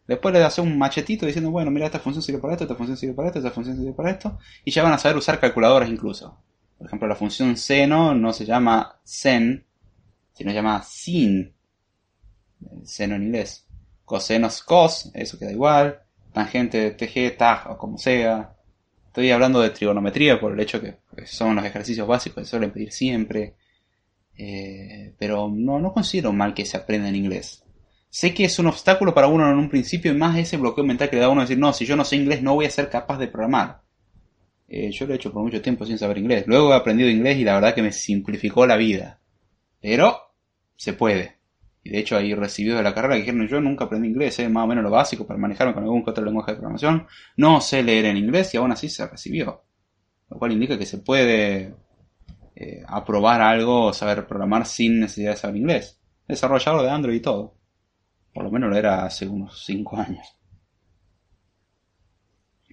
[0.06, 2.96] Después le das un machetito diciendo, bueno, mira, esta función sirve para esto, esta función
[2.96, 5.88] sirve para esto, esta función sirve para esto, y ya van a saber usar calculadoras
[5.88, 6.38] incluso.
[6.78, 9.66] Por ejemplo, la función seno no se llama sen,
[10.32, 11.55] sino se llama sin.
[12.84, 13.66] Seno en inglés.
[14.04, 16.00] Cosenos cos, eso queda igual.
[16.32, 18.54] Tangente tg, tag o como sea.
[19.06, 22.92] Estoy hablando de trigonometría por el hecho que son los ejercicios básicos que suelen pedir
[22.92, 23.54] siempre.
[24.38, 27.62] Eh, pero no, no considero mal que se aprenda en inglés.
[28.10, 31.10] Sé que es un obstáculo para uno en un principio y más ese bloqueo mental
[31.10, 32.70] que le da a uno decir, no, si yo no sé inglés no voy a
[32.70, 33.82] ser capaz de programar.
[34.68, 36.44] Eh, yo lo he hecho por mucho tiempo sin saber inglés.
[36.46, 39.20] Luego he aprendido inglés y la verdad que me simplificó la vida.
[39.80, 40.18] Pero
[40.76, 41.35] se puede.
[41.86, 44.48] Y de hecho hay recibidos de la carrera que dijeron, yo nunca aprendí inglés, sé
[44.48, 47.06] más o menos lo básico para manejarme con algún otro lenguaje de programación.
[47.36, 49.62] No sé leer en inglés y aún así se recibió.
[50.28, 51.76] Lo cual indica que se puede
[52.56, 56.00] eh, aprobar algo saber programar sin necesidad de saber inglés.
[56.26, 57.54] Desarrollador de Android y todo.
[58.34, 60.26] Por lo menos lo era hace unos 5 años.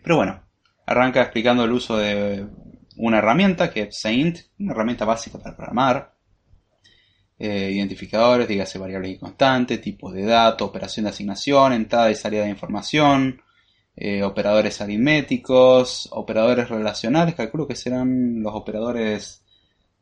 [0.01, 0.41] Pero bueno,
[0.87, 2.47] arranca explicando el uso de
[2.97, 6.12] una herramienta que es Saint, una herramienta básica para programar.
[7.39, 12.43] Eh, identificadores, dígase variables y constantes, tipos de datos, operación de asignación, entrada y salida
[12.43, 13.41] de información,
[13.95, 19.43] eh, operadores aritméticos, operadores relacionales, calculo que serán los operadores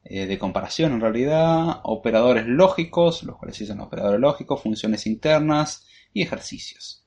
[0.03, 5.87] eh, de comparación en realidad, operadores lógicos, los cuales sí son operadores lógicos, funciones internas
[6.13, 7.05] y ejercicios.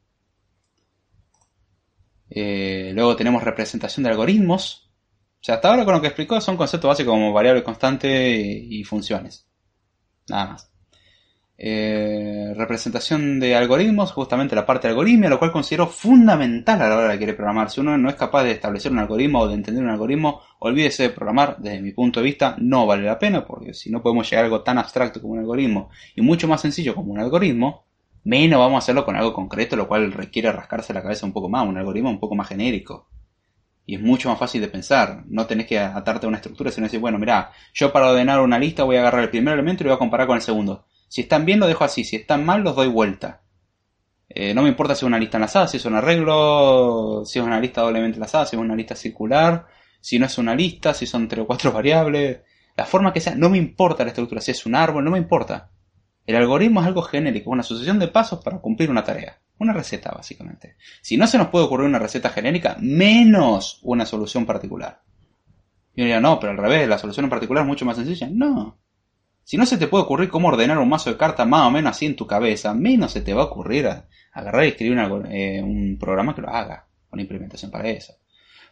[2.30, 4.90] luego tenemos representación de algoritmos,
[5.40, 8.82] o sea, hasta ahora con lo que explicó son conceptos básicos como variable constante y
[8.84, 9.46] funciones.
[10.28, 10.70] Nada más.
[11.56, 16.96] Eh, representación de algoritmos, justamente la parte de algoritmia, lo cual considero fundamental a la
[16.96, 17.70] hora de querer programar.
[17.70, 21.04] Si uno no es capaz de establecer un algoritmo o de entender un algoritmo, olvídese
[21.04, 21.56] de programar.
[21.58, 24.46] Desde mi punto de vista, no vale la pena, porque si no podemos llegar a
[24.46, 27.84] algo tan abstracto como un algoritmo y mucho más sencillo como un algoritmo,
[28.24, 31.48] menos vamos a hacerlo con algo concreto, lo cual requiere rascarse la cabeza un poco
[31.48, 33.08] más, un algoritmo un poco más genérico.
[33.86, 35.24] Y es mucho más fácil de pensar.
[35.26, 38.58] No tenés que atarte a una estructura, sino decir, bueno, mira, yo para ordenar una
[38.58, 40.86] lista voy a agarrar el primer elemento y lo voy a comparar con el segundo.
[41.08, 42.04] Si están bien, lo dejo así.
[42.04, 43.42] Si están mal, los doy vuelta.
[44.28, 47.44] Eh, no me importa si es una lista enlazada, si es un arreglo, si es
[47.44, 49.66] una lista doblemente enlazada, si es una lista circular,
[50.00, 52.40] si no es una lista, si son tres o cuatro variables.
[52.76, 54.40] La forma que sea, no me importa la estructura.
[54.40, 55.70] Si es un árbol, no me importa.
[56.26, 59.38] El algoritmo es algo genérico, una sucesión de pasos para cumplir una tarea.
[59.58, 60.76] Una receta, básicamente.
[61.00, 65.02] Si no se nos puede ocurrir una receta genérica, menos una solución particular.
[65.96, 68.28] Yo diría, no, pero al revés, la solución en particular es mucho más sencilla.
[68.30, 68.78] No.
[69.44, 71.92] Si no se te puede ocurrir cómo ordenar un mazo de cartas más o menos
[71.92, 73.88] así en tu cabeza, menos se te va a ocurrir
[74.32, 74.98] agarrar y escribir
[75.30, 76.88] eh, un programa que lo haga.
[77.12, 78.14] Una implementación para eso.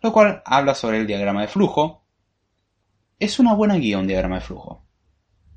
[0.00, 2.04] Lo cual habla sobre el diagrama de flujo.
[3.20, 4.84] Es una buena guía un diagrama de flujo.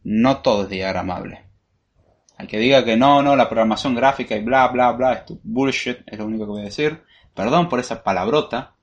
[0.03, 1.44] No todo es diagramable.
[2.37, 5.99] Al que diga que no, no, la programación gráfica y bla, bla, bla, esto bullshit,
[6.05, 7.03] es lo único que voy a decir.
[7.33, 8.75] Perdón por esa palabrota,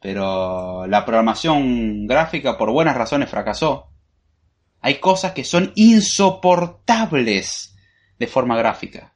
[0.00, 3.90] pero la programación gráfica por buenas razones fracasó.
[4.80, 7.74] Hay cosas que son insoportables
[8.18, 9.14] de forma gráfica.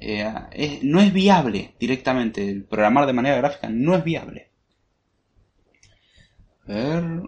[0.00, 2.48] Eh, no es viable directamente.
[2.48, 4.50] El programar de manera gráfica no es viable.
[6.66, 7.22] A ver.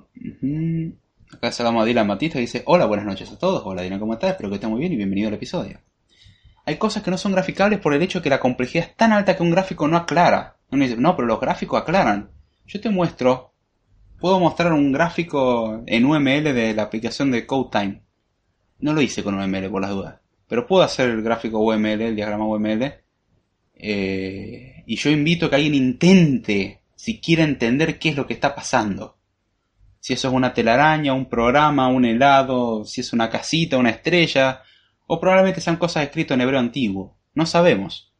[1.30, 3.62] Acá saludamos a Dylan Batista que dice, hola, buenas noches a todos.
[3.64, 4.30] Hola Dylan, ¿cómo estás?
[4.30, 5.78] Espero que estés muy bien y bienvenido al episodio.
[6.64, 9.12] Hay cosas que no son graficables por el hecho de que la complejidad es tan
[9.12, 10.56] alta que un gráfico no aclara.
[10.70, 12.30] No, pero los gráficos aclaran.
[12.66, 13.52] Yo te muestro,
[14.18, 18.00] puedo mostrar un gráfico en UML de la aplicación de CodeTime.
[18.80, 20.20] No lo hice con UML por las dudas.
[20.48, 22.94] Pero puedo hacer el gráfico UML, el diagrama UML.
[23.74, 28.34] Eh, y yo invito a que alguien intente, si quiere entender qué es lo que
[28.34, 29.17] está pasando
[30.08, 34.62] si eso es una telaraña, un programa, un helado, si es una casita, una estrella,
[35.06, 37.18] o probablemente sean cosas escritas en hebreo antiguo.
[37.34, 38.10] No sabemos.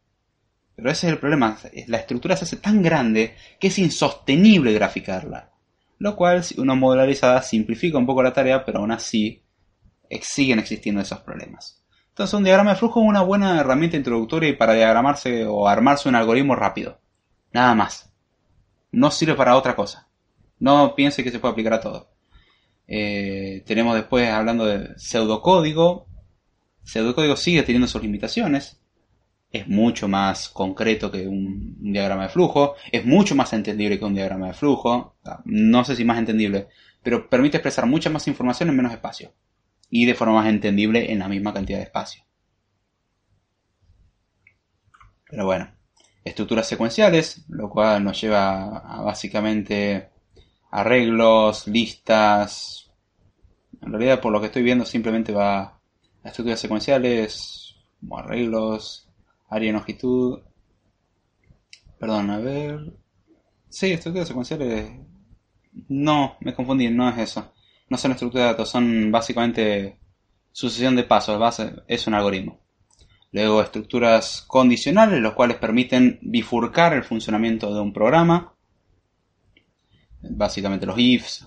[0.77, 5.51] Pero ese es el problema, la estructura se hace tan grande que es insostenible graficarla.
[5.96, 9.42] Lo cual, si uno modularizada, simplifica un poco la tarea, pero aún así
[10.20, 11.83] siguen existiendo esos problemas.
[12.11, 16.16] Entonces un diagrama de flujo es una buena herramienta introductoria para diagramarse o armarse un
[16.16, 17.01] algoritmo rápido.
[17.51, 18.12] Nada más.
[18.92, 20.08] No sirve para otra cosa.
[20.61, 22.11] No piense que se puede aplicar a todo.
[22.90, 26.09] Eh, tenemos después hablando de pseudocódigo.
[26.83, 28.81] Pseudocódigo sigue teniendo sus limitaciones.
[29.51, 32.75] Es mucho más concreto que un, diagrama de flujo.
[32.90, 35.16] Es mucho más entendible que un diagrama de flujo.
[35.44, 36.68] No sé si más entendible.
[37.03, 39.33] Pero permite expresar mucha más información en menos espacio.
[39.90, 42.25] Y de forma más entendible en la misma cantidad de espacio.
[45.31, 45.71] Pero bueno.
[46.25, 47.44] Estructuras secuenciales.
[47.49, 50.11] Lo cual nos lleva a básicamente
[50.70, 52.90] arreglos, listas.
[53.81, 55.81] En realidad, por lo que estoy viendo, simplemente va a
[56.24, 59.09] estructuras secuenciales, como arreglos,
[59.48, 60.40] área en longitud.
[61.98, 62.92] Perdón, a ver.
[63.68, 64.90] Sí, estructuras secuenciales.
[65.88, 67.52] No, me confundí, no es eso.
[67.88, 69.98] No son estructuras de datos, son básicamente
[70.52, 72.61] sucesión de pasos, es un algoritmo.
[73.31, 78.54] Luego estructuras condicionales, los cuales permiten bifurcar el funcionamiento de un programa
[80.22, 81.46] básicamente los ifs,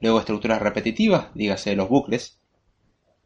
[0.00, 2.40] luego estructuras repetitivas, dígase los bucles,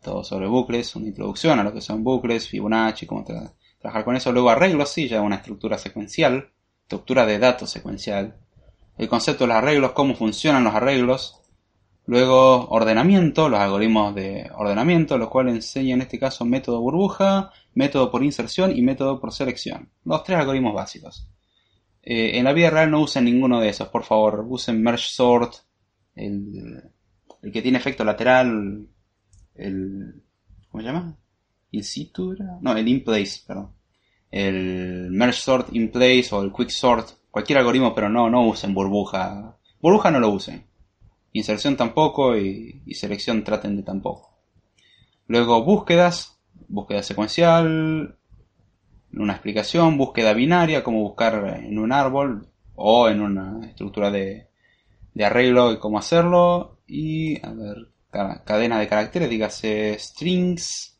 [0.02, 4.32] todo sobre bucles, una introducción a lo que son bucles, Fibonacci, cómo trabajar con eso,
[4.32, 6.50] luego arreglos, sí, ya una estructura secuencial,
[6.82, 8.36] estructura de datos secuencial,
[8.98, 11.40] el concepto de los arreglos, cómo funcionan los arreglos,
[12.06, 18.10] luego ordenamiento, los algoritmos de ordenamiento, lo cual enseña en este caso método burbuja, método
[18.10, 21.28] por inserción y método por selección, los tres algoritmos básicos.
[22.02, 24.46] Eh, en la vida real no usen ninguno de esos, por favor.
[24.48, 25.54] Usen Merge Sort,
[26.14, 26.90] el
[27.42, 28.86] el que tiene efecto lateral,
[29.54, 30.22] el...
[30.68, 31.16] ¿Cómo se llama?
[31.72, 32.36] ¿In situ?
[32.60, 33.72] No, el in place, perdón.
[34.30, 38.74] El merge sort in place o el quick sort, cualquier algoritmo, pero no, no usen
[38.74, 39.56] burbuja.
[39.80, 40.64] Burbuja no lo usen.
[41.32, 44.38] Inserción tampoco y selección traten de tampoco.
[45.26, 48.16] Luego búsquedas, búsqueda secuencial,
[49.12, 54.48] una explicación, búsqueda binaria, como buscar en un árbol o en una estructura de,
[55.14, 56.78] de arreglo y cómo hacerlo.
[56.86, 57.88] Y, a ver,
[58.44, 60.98] cadena de caracteres, dígase strings,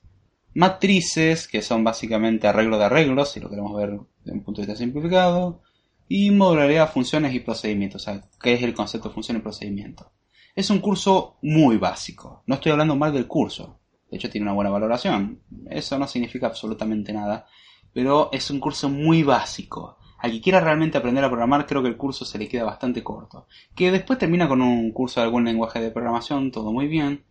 [0.55, 4.67] matrices, que son básicamente arreglo de arreglos, si lo queremos ver desde un punto de
[4.67, 5.63] vista simplificado.
[6.09, 10.11] Y modularidad, funciones y procedimientos, o sea, qué es el concepto de función y procedimiento.
[10.57, 13.79] Es un curso muy básico, no estoy hablando mal del curso,
[14.11, 17.47] de hecho tiene una buena valoración, eso no significa absolutamente nada,
[17.93, 19.99] pero es un curso muy básico.
[20.19, 23.03] Al que quiera realmente aprender a programar, creo que el curso se le queda bastante
[23.03, 23.47] corto.
[23.75, 27.25] Que después termina con un curso de algún lenguaje de programación, todo muy bien,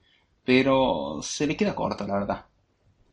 [0.43, 2.45] pero se le queda corto, la verdad.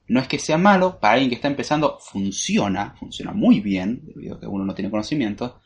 [0.09, 4.37] No es que sea malo, para alguien que está empezando funciona, funciona muy bien, debido
[4.37, 5.61] a que uno no tiene conocimiento,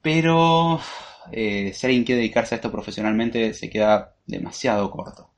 [0.00, 0.80] pero
[1.32, 5.30] eh, si alguien quiere dedicarse a esto profesionalmente se queda demasiado corto.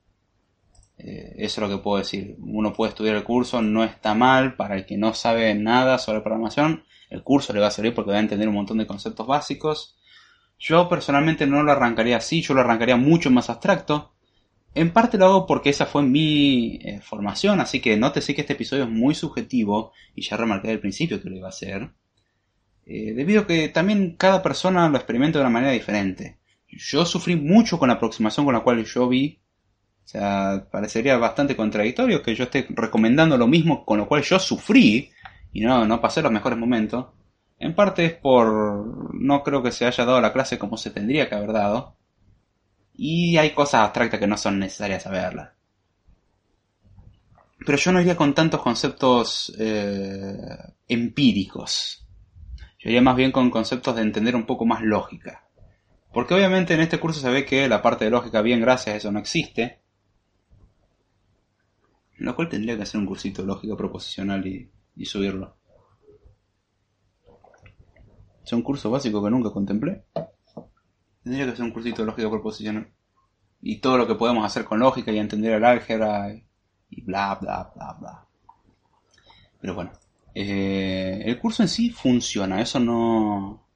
[1.02, 2.36] Eh, eso es lo que puedo decir.
[2.40, 4.54] Uno puede estudiar el curso, no está mal.
[4.54, 8.10] Para el que no sabe nada sobre programación, el curso le va a servir porque
[8.10, 9.96] va a entender un montón de conceptos básicos.
[10.58, 14.12] Yo personalmente no lo arrancaría así, yo lo arrancaría mucho más abstracto.
[14.74, 18.52] En parte lo hago porque esa fue mi eh, formación, así que nótese que este
[18.52, 21.90] episodio es muy subjetivo y ya remarqué al principio que lo iba a hacer.
[22.86, 26.38] Eh, debido a que también cada persona lo experimenta de una manera diferente.
[26.68, 29.39] Yo sufrí mucho con la aproximación con la cual yo vi
[30.04, 34.38] o sea, parecería bastante contradictorio que yo esté recomendando lo mismo con lo cual yo
[34.38, 35.10] sufrí
[35.52, 37.06] y no, no pasé los mejores momentos.
[37.58, 39.14] En parte es por...
[39.14, 41.96] no creo que se haya dado la clase como se tendría que haber dado.
[42.94, 45.50] Y hay cosas abstractas que no son necesarias saberlas.
[47.64, 50.36] Pero yo no iría con tantos conceptos eh,
[50.88, 52.06] empíricos.
[52.78, 55.44] Yo iría más bien con conceptos de entender un poco más lógica.
[56.12, 59.12] Porque obviamente en este curso se ve que la parte de lógica, bien gracias, eso
[59.12, 59.79] no existe.
[62.20, 64.70] Lo cual tendría que hacer un cursito de lógica proposicional y,
[65.06, 65.56] subirlo.
[68.44, 70.04] Es un curso básico que nunca contemplé.
[71.22, 72.90] Tendría que hacer un cursito de lógica proposicional.
[73.62, 76.30] Y todo lo que podemos hacer con lógica y entender el álgebra
[76.90, 78.26] y, bla bla bla bla.
[79.58, 79.92] Pero bueno.
[80.34, 83.66] Eh, el curso en sí funciona, eso no,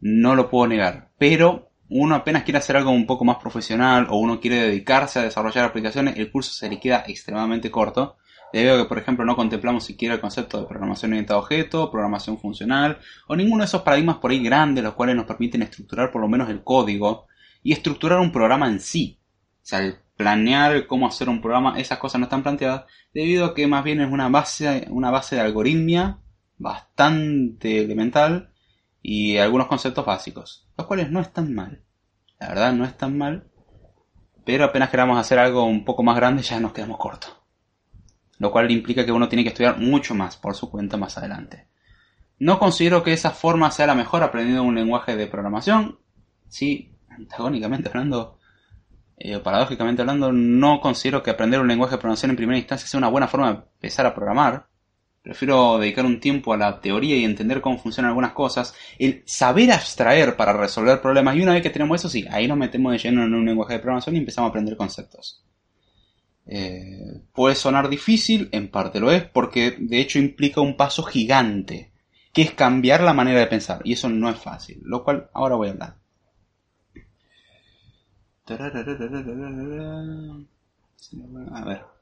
[0.00, 1.10] no lo puedo negar.
[1.18, 5.22] Pero uno apenas quiere hacer algo un poco más profesional o uno quiere dedicarse a
[5.22, 8.16] desarrollar aplicaciones, el curso se le queda extremadamente corto.
[8.52, 11.90] Debido a que, por ejemplo, no contemplamos siquiera el concepto de programación orientada a objeto,
[11.90, 16.10] programación funcional, o ninguno de esos paradigmas por ahí grandes, los cuales nos permiten estructurar
[16.10, 17.26] por lo menos el código
[17.62, 19.18] y estructurar un programa en sí.
[19.62, 22.84] O sea, el planear cómo hacer un programa, esas cosas no están planteadas,
[23.14, 26.18] debido a que más bien es una base, una base de algoritmia
[26.58, 28.50] bastante elemental
[29.02, 31.82] y algunos conceptos básicos, los cuales no están mal.
[32.38, 33.50] La verdad no están mal,
[34.44, 37.36] pero apenas queramos hacer algo un poco más grande ya nos quedamos cortos.
[38.38, 41.68] Lo cual implica que uno tiene que estudiar mucho más por su cuenta más adelante.
[42.38, 45.98] No considero que esa forma sea la mejor aprendiendo un lenguaje de programación.
[46.48, 48.38] Sí, antagónicamente hablando,
[49.18, 52.96] eh, paradójicamente hablando, no considero que aprender un lenguaje de programación en primera instancia sea
[52.96, 54.69] una buena forma de empezar a programar.
[55.22, 58.74] Prefiero dedicar un tiempo a la teoría y entender cómo funcionan algunas cosas.
[58.98, 61.36] El saber abstraer para resolver problemas.
[61.36, 63.74] Y una vez que tenemos eso, sí, ahí nos metemos de lleno en un lenguaje
[63.74, 65.44] de programación y empezamos a aprender conceptos.
[66.46, 71.92] Eh, puede sonar difícil, en parte lo es, porque de hecho implica un paso gigante,
[72.32, 73.82] que es cambiar la manera de pensar.
[73.84, 75.96] Y eso no es fácil, lo cual ahora voy a hablar.
[81.52, 81.99] A ver.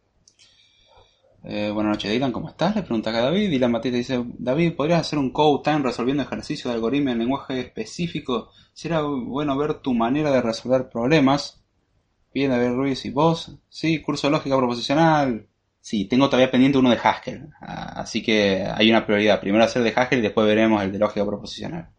[1.45, 2.75] Eh, buenas noches, Dylan, ¿cómo estás?
[2.75, 3.51] Le pregunta acá David.
[3.51, 7.61] Dylan Batista dice, David, ¿podrías hacer un code time resolviendo ejercicios de algoritmo en lenguaje
[7.61, 8.51] específico?
[8.73, 11.63] Será bueno ver tu manera de resolver problemas.
[12.35, 13.57] Bien, David Ruiz, ¿y vos?
[13.69, 15.47] Sí, curso de lógica proposicional.
[15.81, 17.51] Sí, tengo todavía pendiente uno de Haskell.
[17.61, 19.41] Ah, así que hay una prioridad.
[19.41, 21.91] Primero hacer de Haskell y después veremos el de lógica proposicional.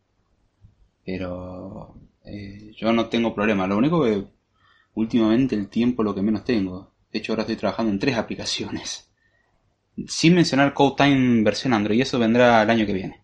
[1.06, 3.68] Pero eh, yo no tengo problema.
[3.68, 4.26] Lo único que
[4.96, 6.92] últimamente el tiempo es lo que menos tengo.
[7.12, 9.09] De hecho, ahora estoy trabajando en tres aplicaciones
[10.08, 13.24] sin mencionar CodeTime versión Android, y eso vendrá el año que viene.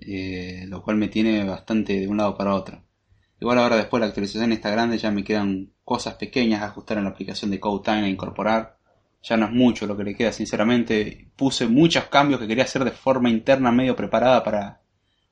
[0.00, 2.82] Eh, lo cual me tiene bastante de un lado para otro.
[3.40, 6.98] Igual ahora después de la actualización está grande, ya me quedan cosas pequeñas a ajustar
[6.98, 8.78] en la aplicación de CodeTime a incorporar.
[9.22, 11.30] Ya no es mucho lo que le queda, sinceramente.
[11.36, 14.80] Puse muchos cambios que quería hacer de forma interna medio preparada para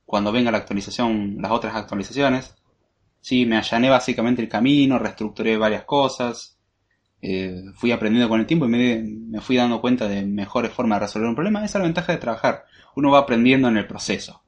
[0.05, 2.55] cuando venga la actualización, las otras actualizaciones.
[3.21, 6.56] Sí, me allané básicamente el camino, reestructuré varias cosas,
[7.23, 11.01] eh, fui aprendiendo con el tiempo y me, me, fui dando cuenta de mejores formas
[11.01, 11.65] de resolver un problema.
[11.65, 12.65] Esa es la ventaja de trabajar.
[12.95, 14.43] Uno va aprendiendo en el proceso.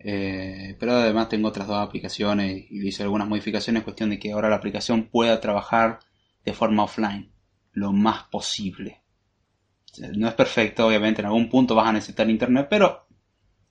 [0.00, 4.48] Eh, pero además tengo otras dos aplicaciones y hice algunas modificaciones, cuestión de que ahora
[4.48, 5.98] la aplicación pueda trabajar
[6.44, 7.30] de forma offline,
[7.72, 9.02] lo más posible.
[10.16, 13.06] No es perfecto, obviamente, en algún punto vas a necesitar internet, pero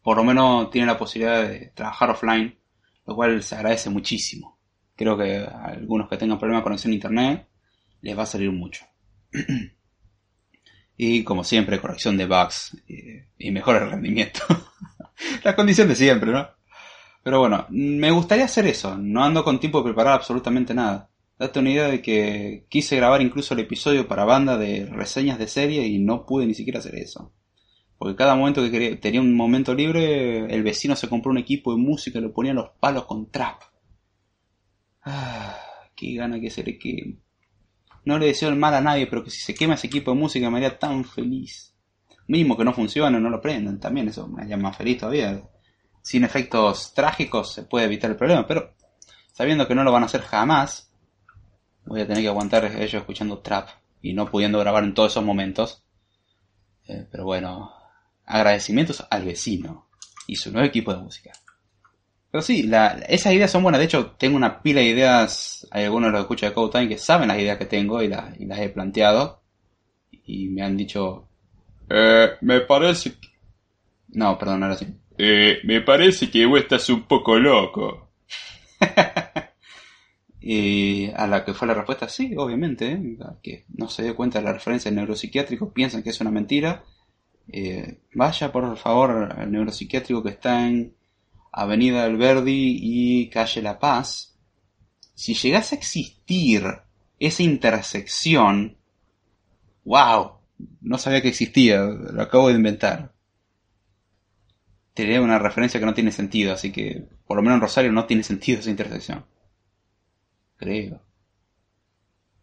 [0.02, 2.58] por lo menos tiene la posibilidad de trabajar offline,
[3.06, 4.60] lo cual se agradece muchísimo.
[4.96, 7.48] Creo que algunos que tengan problemas de conexión internet
[8.08, 8.86] les va a salir mucho.
[10.98, 13.02] y como siempre, corrección de bugs y,
[13.38, 14.40] y mejor rendimiento.
[15.44, 16.48] la condición de siempre, ¿no?
[17.22, 18.98] Pero bueno, me gustaría hacer eso.
[18.98, 21.10] No ando con tiempo de preparar absolutamente nada.
[21.38, 25.50] Date una idea de que quise grabar incluso el episodio para banda de reseñas de
[25.50, 27.34] serie y no pude ni siquiera hacer eso.
[27.98, 31.76] Porque cada momento que quería, tenía un momento libre, el vecino se compró un equipo
[31.76, 33.64] de música y lo ponía los palos con trap.
[35.04, 35.58] Ah,
[35.94, 37.18] qué gana que seré que...
[38.08, 40.18] No le deseo el mal a nadie, pero que si se quema ese equipo de
[40.18, 41.74] música me haría tan feliz.
[42.28, 45.42] Mismo que no funcione, no lo prendan, también eso me haría más feliz todavía.
[46.02, 48.74] Sin efectos trágicos se puede evitar el problema, pero
[49.34, 50.90] sabiendo que no lo van a hacer jamás,
[51.86, 53.68] voy a tener que aguantar ellos escuchando trap
[54.02, 55.84] y no pudiendo grabar en todos esos momentos.
[56.88, 57.74] Eh, pero bueno,
[58.26, 59.90] agradecimientos al vecino
[60.28, 61.34] y su nuevo equipo de música.
[62.32, 62.70] Pero sí,
[63.08, 63.80] esas ideas son buenas.
[63.80, 65.68] De hecho, tengo una pila de ideas.
[65.72, 68.02] Hay algunos de los que escuchan de Code Time que saben las ideas que tengo
[68.02, 69.42] y, las, las he planteado.
[70.12, 71.28] Y me han dicho,
[71.90, 73.28] eh, me parece que...
[74.10, 74.88] No, perdón, ahora sí.
[75.18, 78.12] Eh, me parece que vos estás un poco loco.
[80.50, 83.18] Y a la que fue la respuesta, sí, obviamente, ¿eh?
[83.44, 86.86] que no se dio cuenta de la referencia del neuropsiquiátrico, piensan que es una mentira.
[87.50, 90.96] Eh, vaya por favor al neuropsiquiátrico que está en
[91.52, 94.38] Avenida Alberdi y Calle La Paz.
[95.16, 96.64] Si llegase a existir
[97.20, 98.78] esa intersección,
[99.84, 100.34] wow,
[100.82, 103.14] no sabía que existía, lo acabo de inventar.
[104.94, 108.06] Tenía una referencia que no tiene sentido, así que por lo menos en Rosario no
[108.06, 109.26] tiene sentido esa intersección
[110.58, 111.02] creo.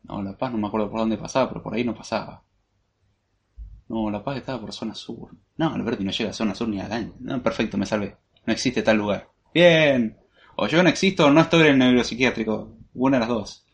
[0.05, 2.43] No, La Paz no me acuerdo por dónde pasaba, pero por ahí no pasaba.
[3.89, 5.37] No, La Paz estaba por zona sur.
[5.57, 7.15] No, Alberti no llega a zona sur ni a año.
[7.21, 8.17] No, perfecto, me salvé.
[8.47, 9.29] No existe tal lugar.
[9.53, 10.19] Bien.
[10.57, 12.77] O yo no existo o no estoy en el neuropsiquiátrico.
[12.95, 13.67] Una de las dos.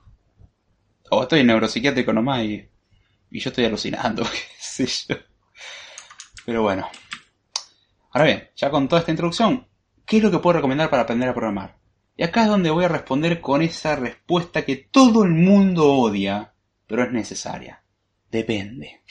[1.10, 2.68] O estoy en neuropsiquiátrico nomás y,
[3.30, 4.24] y yo estoy alucinando.
[4.76, 5.16] ¿Qué yo?
[6.46, 6.88] Pero bueno.
[8.12, 9.68] Ahora bien, ya con toda esta introducción,
[10.06, 11.76] ¿qué es lo que puedo recomendar para aprender a programar?
[12.16, 16.54] Y acá es donde voy a responder con esa respuesta que todo el mundo odia,
[16.86, 17.82] pero es necesaria.
[18.30, 19.02] Depende.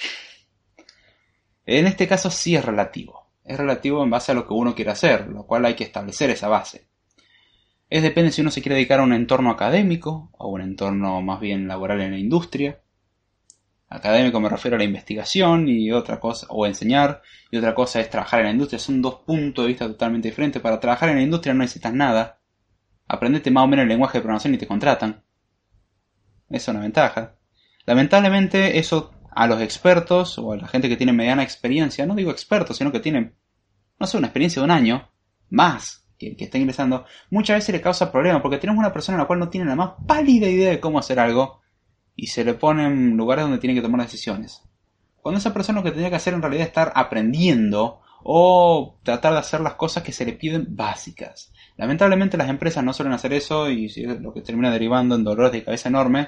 [1.66, 3.19] En este caso sí es relativo.
[3.50, 6.30] Es relativo en base a lo que uno quiere hacer, lo cual hay que establecer
[6.30, 6.88] esa base.
[7.90, 11.40] Es depende si uno se quiere dedicar a un entorno académico o un entorno más
[11.40, 12.80] bien laboral en la industria.
[13.88, 18.12] Académico me refiero a la investigación y otra cosa, o enseñar, y otra cosa es
[18.12, 18.78] trabajar en la industria.
[18.78, 20.62] Son dos puntos de vista totalmente diferentes.
[20.62, 22.38] Para trabajar en la industria no necesitas nada,
[23.08, 25.24] aprendete más o menos el lenguaje de programación y te contratan.
[26.52, 27.34] Es una ventaja.
[27.88, 32.30] Lamentablemente eso a los expertos o a la gente que tiene mediana experiencia, no digo
[32.30, 33.39] expertos, sino que tienen,
[34.00, 35.10] no sé, una experiencia de un año,
[35.50, 39.22] más que, que está ingresando, muchas veces le causa problemas porque tenemos una persona a
[39.22, 41.62] la cual no tiene la más pálida idea de cómo hacer algo
[42.16, 44.64] y se le pone en lugares donde tiene que tomar decisiones.
[45.22, 49.34] Cuando esa persona lo que tendría que hacer en realidad es estar aprendiendo o tratar
[49.34, 51.52] de hacer las cosas que se le piden básicas.
[51.78, 53.90] Lamentablemente las empresas no suelen hacer eso y
[54.20, 56.28] lo que termina derivando en dolores de cabeza enormes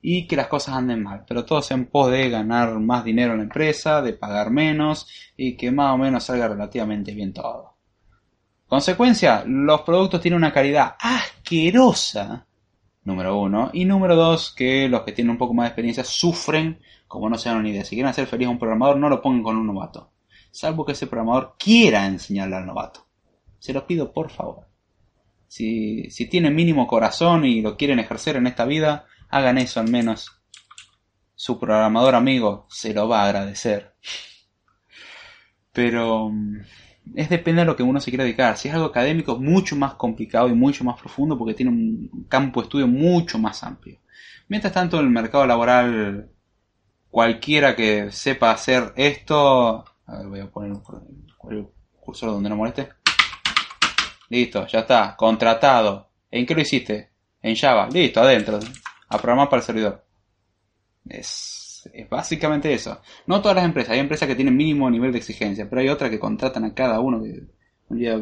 [0.00, 1.24] y que las cosas anden mal.
[1.26, 5.08] Pero todo se en pos de ganar más dinero en la empresa, de pagar menos
[5.36, 7.74] y que más o menos salga relativamente bien todo.
[8.66, 12.46] Consecuencia, los productos tienen una calidad asquerosa,
[13.04, 16.78] número uno, y número dos, que los que tienen un poco más de experiencia sufren
[17.08, 17.84] como no se dan una idea.
[17.84, 20.12] Si quieren hacer feliz a un programador, no lo pongan con un novato,
[20.50, 23.06] salvo que ese programador quiera enseñarle al novato.
[23.58, 24.68] Se lo pido por favor.
[25.48, 29.88] Si, si tienen mínimo corazón y lo quieren ejercer en esta vida, hagan eso al
[29.88, 30.32] menos.
[31.34, 33.94] Su programador amigo se lo va a agradecer.
[35.72, 36.56] Pero mm,
[37.14, 38.56] es depende de lo que uno se quiera dedicar.
[38.56, 42.26] Si es algo académico, es mucho más complicado y mucho más profundo porque tiene un
[42.28, 43.98] campo de estudio mucho más amplio.
[44.48, 46.30] Mientras tanto, en el mercado laboral,
[47.10, 49.84] cualquiera que sepa hacer esto.
[50.06, 50.82] Voy a poner un
[52.00, 52.88] cursor donde no moleste.
[54.30, 55.14] Listo, ya está.
[55.16, 56.10] Contratado.
[56.30, 57.10] ¿En qué lo hiciste?
[57.42, 57.88] En Java.
[57.90, 58.58] Listo, adentro.
[59.08, 60.04] A programar para el servidor.
[61.08, 63.00] Es, es básicamente eso.
[63.26, 63.92] No todas las empresas.
[63.92, 67.00] Hay empresas que tienen mínimo nivel de exigencia, pero hay otras que contratan a cada
[67.00, 67.22] uno.
[67.22, 67.46] Que
[67.88, 68.18] un día,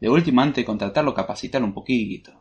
[0.00, 2.32] de última, antes de contratarlo, capacitarlo un poquito.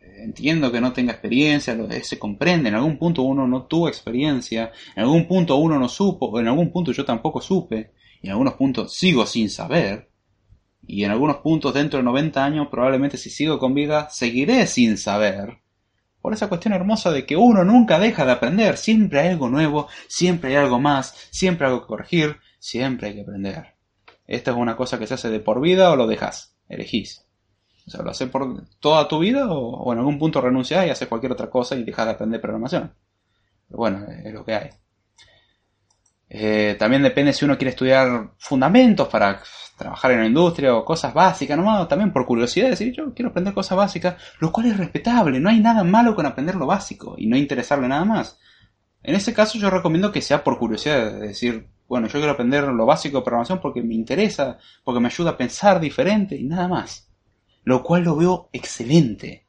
[0.00, 4.72] entiendo que no tenga experiencia, lo, se comprende, en algún punto uno no tuvo experiencia,
[4.96, 7.92] en algún punto uno no supo, en algún punto yo tampoco supe,
[8.22, 10.10] y en algunos puntos sigo sin saber,
[10.86, 14.98] y en algunos puntos dentro de 90 años probablemente si sigo con vida seguiré sin
[14.98, 15.58] saber.
[16.20, 19.88] Por esa cuestión hermosa de que uno nunca deja de aprender, siempre hay algo nuevo,
[20.08, 23.74] siempre hay algo más, siempre hay algo que corregir, siempre hay que aprender.
[24.26, 27.26] Esta es una cosa que se hace de por vida o lo dejas, elegís.
[27.86, 31.08] O sea, lo haces por toda tu vida o, en algún punto renuncias y haces
[31.08, 32.94] cualquier otra cosa y dejas de aprender programación.
[33.68, 34.70] Pero bueno, es lo que hay.
[36.36, 39.40] Eh, también depende si uno quiere estudiar fundamentos para
[39.78, 41.86] trabajar en la industria o cosas básicas, ¿no?
[41.86, 45.60] También por curiosidad, decir yo quiero aprender cosas básicas, lo cual es respetable, no hay
[45.60, 48.38] nada malo con aprender lo básico y no interesarle nada más.
[49.02, 52.64] En ese caso yo recomiendo que sea por curiosidad, es decir, bueno, yo quiero aprender
[52.64, 56.66] lo básico de programación porque me interesa, porque me ayuda a pensar diferente y nada
[56.66, 57.04] más
[57.64, 59.46] lo cual lo veo excelente.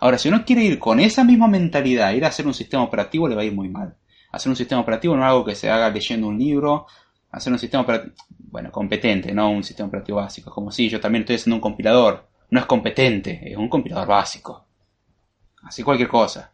[0.00, 3.28] Ahora, si uno quiere ir con esa misma mentalidad, ir a hacer un sistema operativo,
[3.28, 3.96] le va a ir muy mal.
[4.34, 6.86] Hacer un sistema operativo no es algo que se haga leyendo un libro,
[7.30, 8.14] hacer un sistema operativo,
[8.50, 10.50] bueno, competente, no un sistema operativo básico.
[10.50, 14.66] Como si yo también estoy haciendo un compilador, no es competente, es un compilador básico.
[15.62, 16.52] Así cualquier cosa.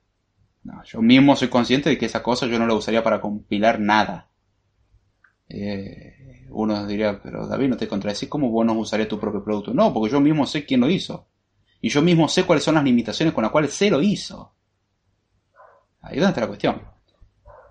[0.84, 4.28] yo mismo soy consciente de que esa cosa yo no la usaría para compilar nada.
[5.48, 9.72] Eh, uno diría, pero David, no te contradecís, ¿cómo vos no usarías tu propio producto?
[9.72, 11.28] No, porque yo mismo sé quién lo hizo.
[11.80, 14.52] Y yo mismo sé cuáles son las limitaciones con las cuales se lo hizo.
[16.02, 16.89] Ahí es donde está la cuestión.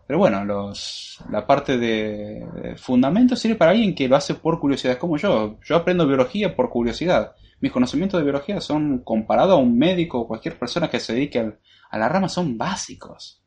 [0.10, 4.60] Pero bueno, los, la parte de, de fundamento sirve para alguien que lo hace por
[4.60, 5.60] curiosidad, como yo.
[5.64, 7.36] Yo aprendo biología por curiosidad.
[7.62, 11.53] Mis conocimientos de biología son, comparado a un médico o cualquier persona que se dedique
[11.91, 13.43] a la rama, son básicos.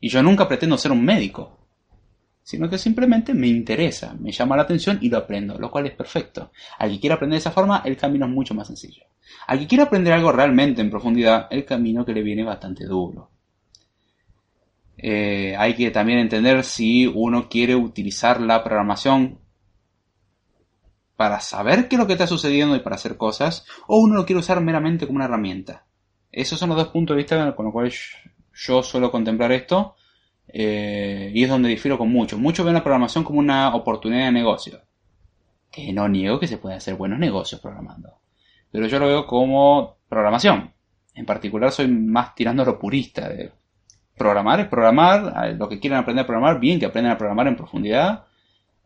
[0.00, 1.56] Y yo nunca pretendo ser un médico
[2.42, 5.94] sino que simplemente me interesa, me llama la atención y lo aprendo, lo cual es
[5.94, 6.52] perfecto.
[6.78, 9.02] Al que quiera aprender de esa forma, el camino es mucho más sencillo.
[9.48, 13.30] Al que quiera aprender algo realmente en profundidad, el camino que le viene bastante duro.
[14.98, 19.38] Eh, hay que también entender si uno quiere utilizar la programación
[21.16, 24.26] para saber qué es lo que está sucediendo y para hacer cosas, o uno lo
[24.26, 25.86] quiere usar meramente como una herramienta.
[26.30, 28.12] Esos son los dos puntos de vista con los cuales
[28.54, 29.96] yo suelo contemplar esto
[30.48, 32.38] eh, y es donde difiero con muchos.
[32.38, 34.80] Muchos ven la programación como una oportunidad de negocio.
[35.70, 38.18] Que no niego que se pueden hacer buenos negocios programando.
[38.70, 40.72] Pero yo lo veo como programación.
[41.14, 43.28] En particular soy más tirando a lo purista.
[43.28, 43.52] De
[44.16, 45.54] programar es programar.
[45.56, 48.24] Lo que quieren aprender a programar, bien que aprendan a programar en profundidad.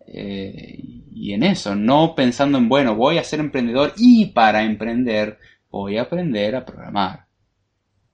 [0.06, 0.78] Eh,
[1.12, 5.38] y en eso, no pensando en, bueno, voy a ser emprendedor y para emprender
[5.70, 7.26] voy a aprender a programar.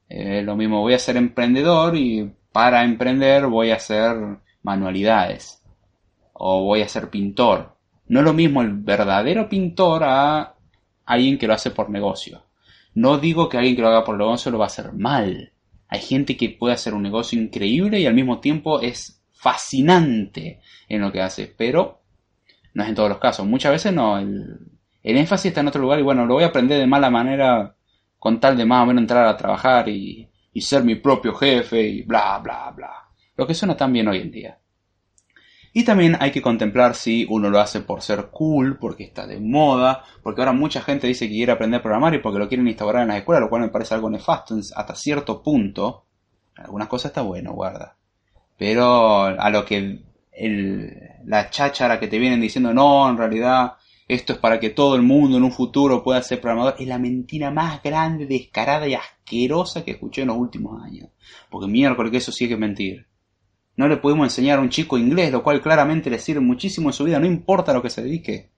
[0.08, 4.16] Eh, lo mismo, voy a ser emprendedor y para emprender voy a hacer
[4.62, 5.62] manualidades
[6.32, 7.76] o voy a ser pintor.
[8.08, 10.54] No es lo mismo el verdadero pintor a
[11.04, 12.42] alguien que lo hace por negocio.
[12.94, 15.52] No digo que alguien que lo haga por negocio lo va a hacer mal.
[15.88, 21.00] Hay gente que puede hacer un negocio increíble y al mismo tiempo es fascinante en
[21.00, 22.00] lo que hace, pero
[22.74, 23.46] no es en todos los casos.
[23.46, 24.18] Muchas veces no.
[24.18, 24.70] El,
[25.02, 27.76] énfasis está en otro lugar y bueno, lo voy a aprender de mala manera
[28.18, 31.80] con tal de más o menos entrar a trabajar y, y ser mi propio jefe
[31.80, 32.92] y bla, bla, bla.
[33.36, 34.58] Lo que suena tan bien hoy en día.
[35.76, 39.38] Y también hay que contemplar si uno lo hace por ser cool, porque está de
[39.38, 42.66] moda, porque ahora mucha gente dice que quiere aprender a programar y porque lo quieren
[42.66, 46.06] instaurar en la escuela, lo cual me parece algo nefasto hasta cierto punto.
[46.54, 47.94] Algunas cosas está bueno, guarda.
[48.56, 50.00] Pero a lo que
[50.32, 53.74] el, la cháchara que te vienen diciendo, no, en realidad
[54.08, 56.98] esto es para que todo el mundo en un futuro pueda ser programador, es la
[56.98, 61.10] mentira más grande, descarada y asquerosa que escuché en los últimos años.
[61.50, 63.05] Porque miércoles que eso sí que es mentir.
[63.76, 66.92] No le podemos enseñar a un chico inglés, lo cual claramente le sirve muchísimo en
[66.92, 68.50] su vida, no importa lo que se dedique.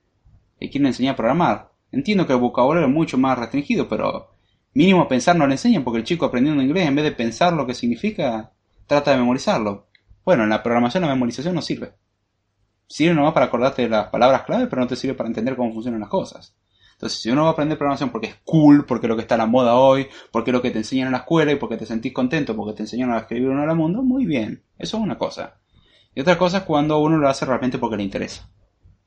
[0.60, 1.72] Le quieren enseñar a programar.
[1.90, 4.34] Entiendo que el vocabulario es mucho más restringido, pero
[4.74, 7.66] mínimo pensar no le enseñan, porque el chico aprendiendo inglés, en vez de pensar lo
[7.66, 8.52] que significa,
[8.86, 9.88] trata de memorizarlo.
[10.24, 11.92] Bueno, en la programación la memorización no sirve
[12.88, 15.72] sirve nomás para acordarte de las palabras clave, pero no te sirve para entender cómo
[15.72, 16.54] funcionan las cosas.
[16.98, 19.36] Entonces, si uno va a aprender programación porque es cool, porque es lo que está
[19.36, 21.76] a la moda hoy, porque es lo que te enseñan en la escuela y porque
[21.76, 24.64] te sentís contento, porque te enseñaron a escribir uno al mundo, muy bien.
[24.76, 25.60] Eso es una cosa.
[26.12, 28.50] Y otra cosa es cuando uno lo hace realmente porque le interesa.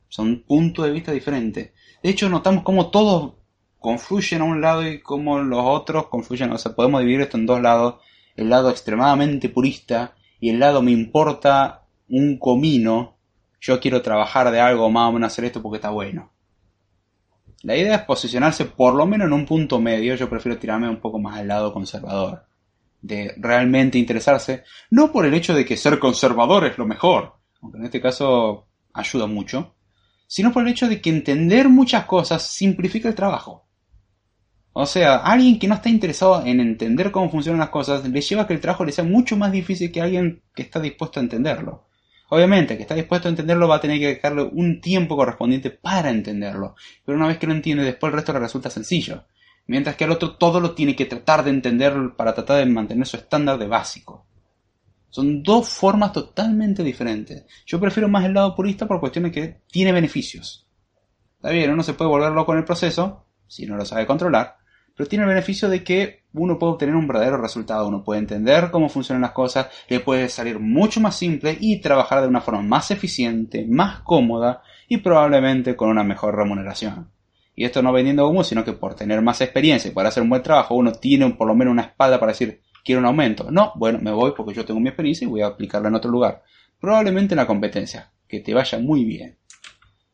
[0.07, 1.73] Son puntos de vista diferentes.
[2.01, 3.33] De hecho, notamos cómo todos
[3.77, 6.49] confluyen a un lado y cómo los otros confluyen.
[6.53, 7.95] O sea, podemos dividir esto en dos lados.
[8.37, 13.17] El lado extremadamente purista y el lado me importa un comino
[13.61, 16.31] yo quiero trabajar de algo más o menos hacer esto porque está bueno.
[17.63, 20.99] La idea es posicionarse por lo menos en un punto medio, yo prefiero tirarme un
[20.99, 22.45] poco más al lado conservador,
[23.01, 27.77] de realmente interesarse, no por el hecho de que ser conservador es lo mejor, aunque
[27.77, 29.75] en este caso ayuda mucho,
[30.25, 33.67] sino por el hecho de que entender muchas cosas simplifica el trabajo.
[34.73, 38.43] O sea, alguien que no está interesado en entender cómo funcionan las cosas, le lleva
[38.43, 41.23] a que el trabajo le sea mucho más difícil que alguien que está dispuesto a
[41.23, 41.85] entenderlo.
[42.33, 46.09] Obviamente, que está dispuesto a entenderlo va a tener que dejarle un tiempo correspondiente para
[46.09, 46.75] entenderlo.
[47.05, 49.25] Pero una vez que lo entiende, después el resto le resulta sencillo.
[49.67, 53.05] Mientras que al otro todo lo tiene que tratar de entender para tratar de mantener
[53.05, 54.25] su estándar de básico.
[55.09, 57.43] Son dos formas totalmente diferentes.
[57.65, 60.65] Yo prefiero más el lado purista por cuestiones que tiene beneficios.
[61.35, 64.55] Está bien, uno se puede volver loco en el proceso, si no lo sabe controlar,
[65.01, 68.69] pero tiene el beneficio de que uno puede obtener un verdadero resultado, uno puede entender
[68.69, 72.61] cómo funcionan las cosas, le puede salir mucho más simple y trabajar de una forma
[72.61, 77.09] más eficiente, más cómoda y probablemente con una mejor remuneración.
[77.55, 80.29] Y esto no vendiendo humo, sino que por tener más experiencia y para hacer un
[80.29, 83.49] buen trabajo, uno tiene por lo menos una espalda para decir, quiero un aumento.
[83.49, 86.11] No, bueno, me voy porque yo tengo mi experiencia y voy a aplicarla en otro
[86.11, 86.43] lugar.
[86.79, 88.11] Probablemente en la competencia.
[88.27, 89.39] Que te vaya muy bien.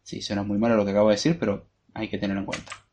[0.01, 2.86] Sí, suena muy malo lo que acabo de decir, pero hay que tenerlo en cuenta.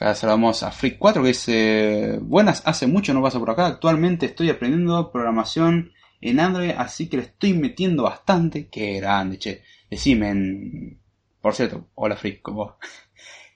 [0.00, 4.48] Acá saludamos a Freak4 que dice, buenas, hace mucho no paso por acá, actualmente estoy
[4.48, 5.92] aprendiendo programación
[6.22, 8.68] en Android, así que le estoy metiendo bastante.
[8.68, 9.62] Qué grande, che.
[9.90, 11.00] Decime en...
[11.42, 12.76] Por cierto, hola Freak, ¿cómo?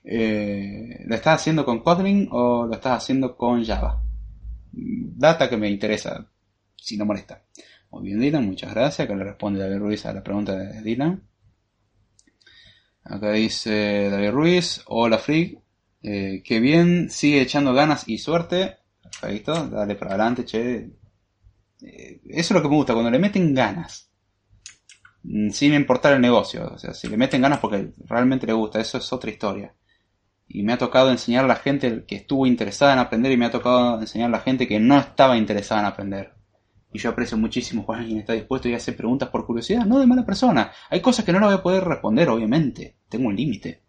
[0.07, 4.03] Eh, ¿Lo estás haciendo con Kotlin o lo estás haciendo con Java?
[4.71, 6.29] data que me interesa,
[6.75, 7.41] si no molesta.
[7.89, 9.07] Muy bien, Dylan, muchas gracias.
[9.07, 11.23] Que le responde David Ruiz a la pregunta de Dylan.
[13.03, 15.64] Acá dice David Ruiz, hola Freak,
[16.05, 18.77] eh, que bien, sigue echando ganas y suerte.
[19.01, 20.89] Perfecto, dale para adelante, che.
[21.81, 24.09] Eh, eso es lo que me gusta, cuando le meten ganas.
[25.23, 26.71] Mm, sin importar el negocio.
[26.73, 29.73] O sea, si le meten ganas porque realmente le gusta, eso es otra historia
[30.47, 33.45] y me ha tocado enseñar a la gente que estuvo interesada en aprender y me
[33.45, 36.33] ha tocado enseñar a la gente que no estaba interesada en aprender.
[36.93, 40.07] Y yo aprecio muchísimo cuando alguien está dispuesto y hace preguntas por curiosidad, no de
[40.07, 40.71] mala persona.
[40.89, 42.95] Hay cosas que no le voy a poder responder, obviamente.
[43.09, 43.81] Tengo un límite.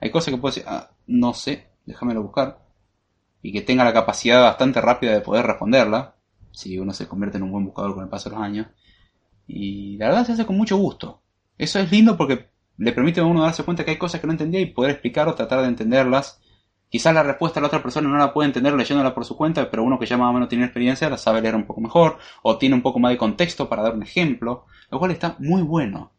[0.00, 2.64] Hay cosas que puedo decir, ah, no sé, déjamelo buscar.
[3.42, 6.16] Y que tenga la capacidad bastante rápida de poder responderla.
[6.52, 8.66] Si uno se convierte en un buen buscador con el paso de los años.
[9.46, 11.22] Y la verdad se hace con mucho gusto.
[11.58, 14.32] Eso es lindo porque le permite a uno darse cuenta que hay cosas que no
[14.32, 16.40] entendía y poder explicar o tratar de entenderlas.
[16.88, 19.70] Quizás la respuesta a la otra persona no la puede entender leyéndola por su cuenta,
[19.70, 22.18] pero uno que ya más o menos tiene experiencia la sabe leer un poco mejor,
[22.42, 25.62] o tiene un poco más de contexto para dar un ejemplo, lo cual está muy
[25.62, 26.12] bueno.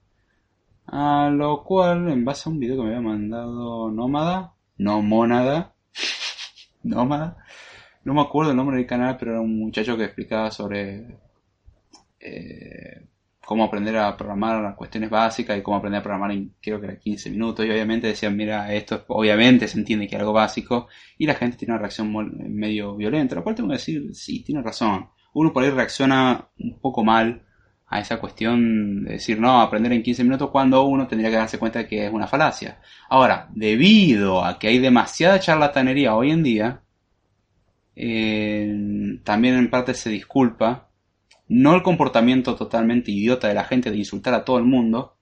[0.92, 5.74] A lo cual, en base a un video que me había mandado Nómada, no Mónada,
[6.84, 7.38] Nómada,
[8.04, 11.18] no me acuerdo el nombre del canal, pero era un muchacho que explicaba sobre
[12.20, 13.08] eh,
[13.46, 17.00] cómo aprender a programar cuestiones básicas y cómo aprender a programar en creo que era
[17.00, 17.66] 15 minutos.
[17.66, 20.88] Y obviamente decían mira esto obviamente se entiende que es algo básico
[21.18, 22.12] y la gente tiene una reacción
[22.50, 23.36] medio violenta.
[23.36, 25.10] Lo cual tengo que decir sí tiene razón.
[25.34, 27.46] Uno por ahí reacciona un poco mal
[27.92, 31.60] a esa cuestión de decir no aprender en 15 minutos cuando uno tendría que darse
[31.60, 32.80] cuenta de que es una falacia
[33.10, 36.82] ahora debido a que hay demasiada charlatanería hoy en día
[37.96, 40.92] eh, también en parte se disculpa
[41.54, 45.18] no el comportamiento totalmente idiota de la gente de insultar a todo el mundo,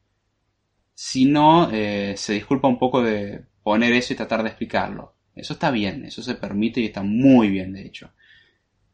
[0.93, 5.15] sino eh, se disculpa un poco de poner eso y tratar de explicarlo.
[5.33, 8.11] Eso está bien, eso se permite y está muy bien, de hecho.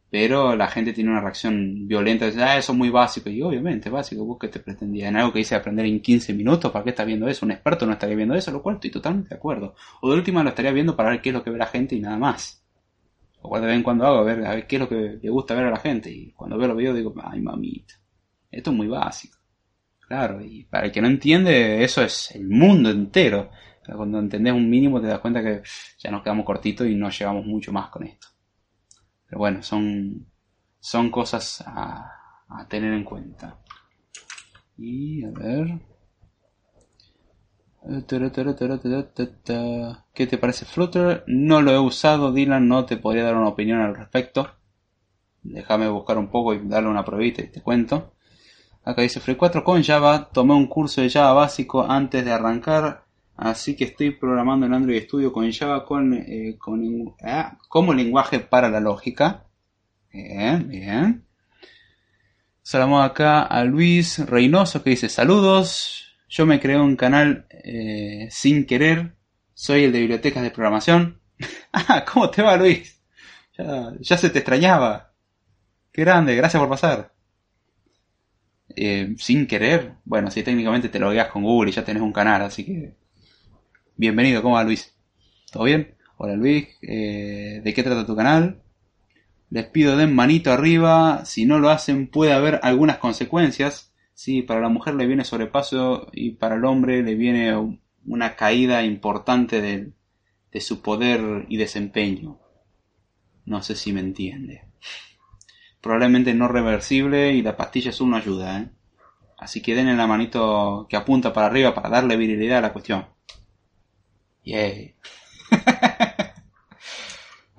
[0.09, 3.29] Pero la gente tiene una reacción violenta, dice, ah, eso es muy básico.
[3.29, 6.71] Y obviamente, básico, vos que te pretendías en algo que dice aprender en 15 minutos,
[6.71, 7.45] ¿para qué estás viendo eso?
[7.45, 9.75] Un experto no estaría viendo eso, lo cual estoy totalmente de acuerdo.
[10.01, 11.95] O de última lo estaría viendo para ver qué es lo que ve la gente
[11.95, 12.65] y nada más
[13.49, 15.29] o de vez en cuando hago, a ver, a ver qué es lo que le
[15.29, 16.11] gusta ver a la gente.
[16.11, 17.95] Y cuando veo los videos digo, ay mamita,
[18.51, 19.37] esto es muy básico.
[20.07, 23.49] Claro, y para el que no entiende, eso es el mundo entero.
[23.85, 25.61] Cuando entendés un mínimo te das cuenta que
[25.99, 28.27] ya nos quedamos cortitos y no llevamos mucho más con esto.
[29.35, 30.27] Bueno, son,
[30.79, 32.11] son cosas a,
[32.47, 33.59] a tener en cuenta.
[34.77, 35.79] Y a ver.
[40.13, 41.23] ¿Qué te parece Flutter?
[41.27, 44.49] No lo he usado, Dylan, no te podría dar una opinión al respecto.
[45.43, 48.13] Déjame buscar un poco y darle una probita y te cuento.
[48.83, 50.29] Acá dice Free 4 con Java.
[50.31, 53.04] Tomé un curso de Java básico antes de arrancar.
[53.37, 56.57] Así que estoy programando en Android Studio con Java con, eh,
[57.23, 59.45] ah, como lenguaje para la lógica.
[60.11, 61.25] Bien, bien.
[62.61, 66.17] Saludamos acá a Luis Reynoso que dice saludos.
[66.29, 69.15] Yo me creé un canal eh, sin querer.
[69.53, 71.19] Soy el de bibliotecas de programación.
[71.73, 73.01] ah, ¿cómo te va Luis?
[73.57, 75.13] Ya, se te extrañaba.
[75.91, 77.13] Qué grande, gracias por pasar.
[78.75, 79.95] Eh, sin querer.
[80.05, 83.04] Bueno, si técnicamente te logueas con Google y ya tenés un canal, así que...
[83.97, 84.93] Bienvenido, ¿cómo va Luis?
[85.53, 85.95] ¿Todo bien?
[86.17, 88.61] Hola Luis, eh, ¿de qué trata tu canal?
[89.49, 93.93] Les pido den manito arriba, si no lo hacen puede haber algunas consecuencias.
[94.13, 97.55] Sí, para la mujer le viene sobrepaso y para el hombre le viene
[98.05, 99.93] una caída importante del,
[100.51, 102.37] de su poder y desempeño.
[103.45, 104.65] No sé si me entiende.
[105.79, 108.69] Probablemente no reversible y la pastilla es una ayuda, ¿eh?
[109.37, 113.14] Así que denle la manito que apunta para arriba para darle virilidad a la cuestión.
[114.45, 114.95] Yay.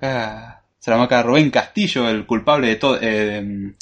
[0.01, 2.97] ah, se la marca Rubén Castillo, el culpable de todo.
[3.01, 3.75] Eh,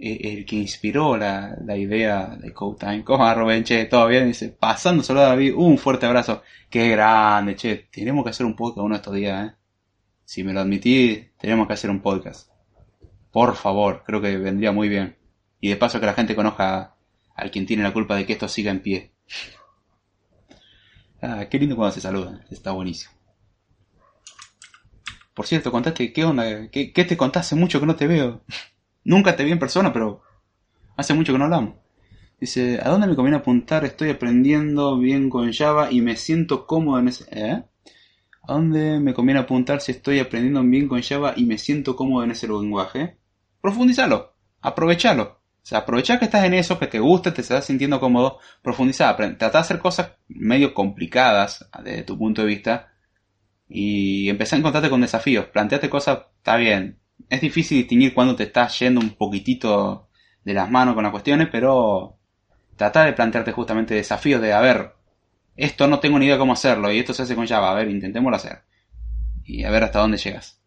[0.00, 3.04] el que inspiró la, la idea de Code Time.
[3.04, 3.64] ¿Cómo va Rubén?
[3.64, 4.28] Che, todo bien.
[4.28, 6.42] Dice, a David, un fuerte abrazo.
[6.70, 7.88] Qué grande, che.
[7.90, 9.54] Tenemos que hacer un podcast uno de estos días, ¿eh?
[10.24, 12.50] Si me lo admitís, tenemos que hacer un podcast.
[13.30, 15.16] Por favor, creo que vendría muy bien.
[15.60, 16.94] Y de paso que la gente conozca
[17.34, 19.12] al quien tiene la culpa de que esto siga en pie.
[21.22, 22.44] Ah, qué lindo cuando se saludan.
[22.50, 23.12] Está buenísimo.
[25.34, 26.68] Por cierto, contaste, ¿qué onda?
[26.70, 27.54] ¿Qué, te contaste?
[27.54, 28.42] Hace mucho que no te veo.
[29.04, 30.22] Nunca te vi en persona, pero
[30.96, 31.74] hace mucho que no hablamos.
[32.38, 33.84] Dice, ¿a dónde me conviene apuntar?
[33.84, 37.26] Estoy aprendiendo bien con Java y me siento cómodo en ese...
[37.30, 37.64] ¿Eh?
[38.42, 42.24] ¿A dónde me conviene apuntar si estoy aprendiendo bien con Java y me siento cómodo
[42.24, 43.18] en ese lenguaje?
[43.60, 45.39] Profundizalo, aprovechalo.
[45.70, 49.58] Sea, aprovechar que estás en eso, que te gusta, te estás sintiendo cómodo, profundizar, trata
[49.58, 52.92] de hacer cosas medio complicadas desde tu punto de vista
[53.68, 55.46] y empezar a encontrarte con desafíos.
[55.46, 56.98] Planteate cosas, está bien,
[57.28, 60.08] es difícil distinguir cuando te estás yendo un poquitito
[60.42, 62.18] de las manos con las cuestiones, pero
[62.74, 64.94] trata de plantearte justamente desafíos de, a ver,
[65.54, 67.88] esto no tengo ni idea cómo hacerlo y esto se hace con Java, a ver,
[67.88, 68.64] intentémoslo hacer.
[69.44, 70.59] Y a ver hasta dónde llegas.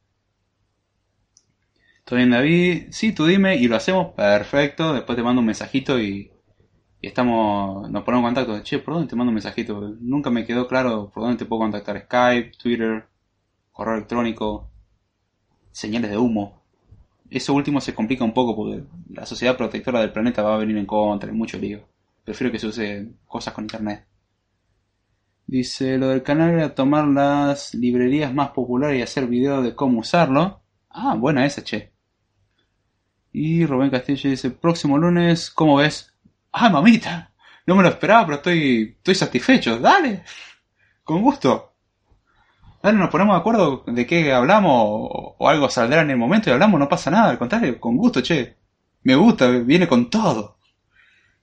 [2.05, 2.87] ¿Todo bien, David?
[2.91, 4.93] Sí, tú dime y lo hacemos, perfecto.
[4.93, 6.31] Después te mando un mensajito y,
[7.01, 8.63] estamos, nos ponemos en contacto.
[8.63, 9.95] Che, ¿por dónde te mando un mensajito?
[10.01, 12.01] Nunca me quedó claro por dónde te puedo contactar.
[12.01, 13.07] Skype, Twitter,
[13.71, 14.69] correo electrónico
[15.71, 16.63] señales de humo.
[17.29, 20.77] Eso último se complica un poco porque la sociedad protectora del planeta va a venir
[20.77, 21.87] en contra, en mucho lío.
[22.25, 24.05] Prefiero que se use cosas con internet.
[25.47, 29.99] Dice, lo del canal era tomar las librerías más populares y hacer videos de cómo
[29.99, 30.61] usarlo.
[30.89, 31.92] Ah, buena esa, che.
[33.34, 36.13] Y Rubén Castillo dice, próximo lunes, ¿cómo ves?
[36.51, 37.31] Ah, mamita,
[37.65, 39.79] no me lo esperaba, pero estoy, estoy satisfecho.
[39.79, 40.23] Dale,
[41.03, 41.73] con gusto.
[42.84, 46.53] Dale, nos ponemos de acuerdo de qué hablamos o, algo saldrá en el momento y
[46.53, 48.57] hablamos, no pasa nada, al contrario, con gusto, che.
[49.03, 50.57] Me gusta, viene con todo.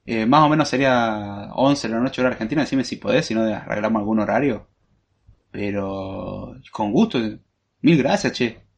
[0.07, 3.35] Eh, más o menos sería 11 de la noche hora argentina, decime si podés, si
[3.35, 4.69] no arreglamos algún horario.
[5.51, 7.19] Pero con gusto,
[7.83, 8.70] mil gracias, che.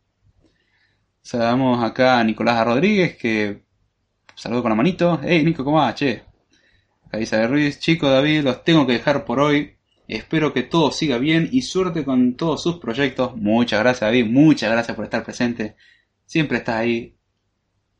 [1.22, 3.62] Saludamos acá a Nicolás Rodríguez, que
[4.34, 5.20] saludo con la manito.
[5.22, 6.24] Hey Nico, ¿cómo va, che?
[7.06, 9.76] Acá dice Ruiz, chico David, los tengo que dejar por hoy.
[10.08, 13.36] Espero que todo siga bien y suerte con todos sus proyectos.
[13.36, 15.76] Muchas gracias David, muchas gracias por estar presente.
[16.26, 17.16] Siempre estás ahí.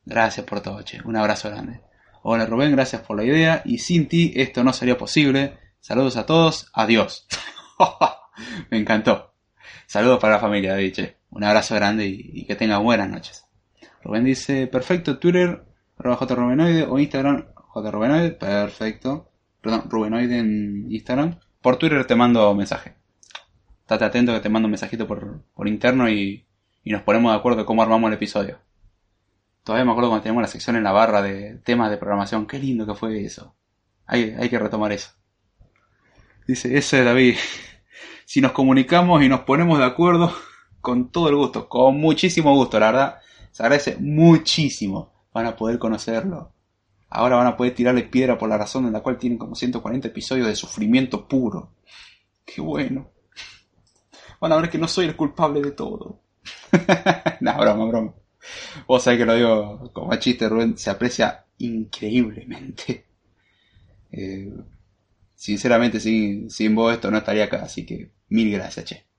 [0.04, 1.00] Gracias por todo, che.
[1.04, 1.80] Un abrazo grande.
[2.22, 3.62] Hola Rubén, gracias por la idea.
[3.64, 5.58] Y sin ti esto no sería posible.
[5.78, 6.70] Saludos a todos.
[6.72, 7.28] Adiós.
[8.70, 9.34] Me encantó.
[9.86, 11.21] Saludos para la familia, David, che.
[11.32, 13.46] Un abrazo grande y, que tenga buenas noches.
[14.04, 15.64] Rubén dice, perfecto, Twitter,
[15.96, 19.30] arroba jrubenoide o Instagram, jrubenoide, perfecto.
[19.62, 21.38] Perdón, rubenoide en Instagram.
[21.62, 22.96] Por Twitter te mando mensaje.
[23.80, 26.46] Estate atento que te mando un mensajito por, por interno y,
[26.84, 28.58] y nos ponemos de acuerdo de cómo armamos el episodio.
[29.64, 32.46] Todavía me acuerdo cuando teníamos la sección en la barra de temas de programación.
[32.46, 33.56] Qué lindo que fue eso.
[34.04, 35.12] Hay, hay que retomar eso.
[36.46, 37.36] Dice, ese David.
[38.24, 40.32] Si nos comunicamos y nos ponemos de acuerdo,
[40.82, 43.18] con todo el gusto, con muchísimo gusto, la verdad.
[43.52, 45.12] Se agradece muchísimo.
[45.32, 46.52] Van a poder conocerlo.
[47.08, 50.08] Ahora van a poder tirarle piedra por la razón en la cual tienen como 140
[50.08, 51.72] episodios de sufrimiento puro.
[52.44, 53.10] Qué bueno.
[54.40, 56.20] Van a ver que no soy el culpable de todo.
[57.40, 58.14] no, broma, broma.
[58.88, 63.06] Vos sabés que lo digo como chiste, Rubén, se aprecia increíblemente.
[64.10, 64.52] Eh,
[65.34, 69.11] sinceramente, sin, sin vos esto no estaría acá, así que mil gracias, che.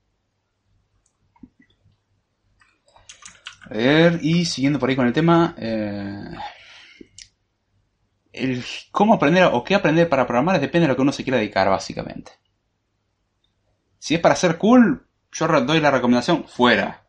[3.64, 6.32] A ver, y siguiendo por ahí con el tema, eh,
[8.34, 11.38] el cómo aprender o qué aprender para programar depende de lo que uno se quiera
[11.38, 12.34] dedicar, básicamente.
[14.00, 17.08] Si es para ser cool, yo doy la recomendación fuera.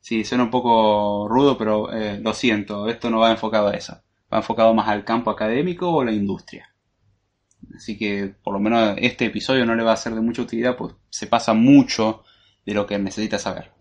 [0.00, 4.02] Sí, suena un poco rudo, pero eh, lo siento, esto no va enfocado a eso.
[4.32, 6.74] Va enfocado más al campo académico o la industria.
[7.74, 10.76] Así que por lo menos este episodio no le va a ser de mucha utilidad,
[10.76, 12.22] pues se pasa mucho
[12.64, 13.77] de lo que necesita saber.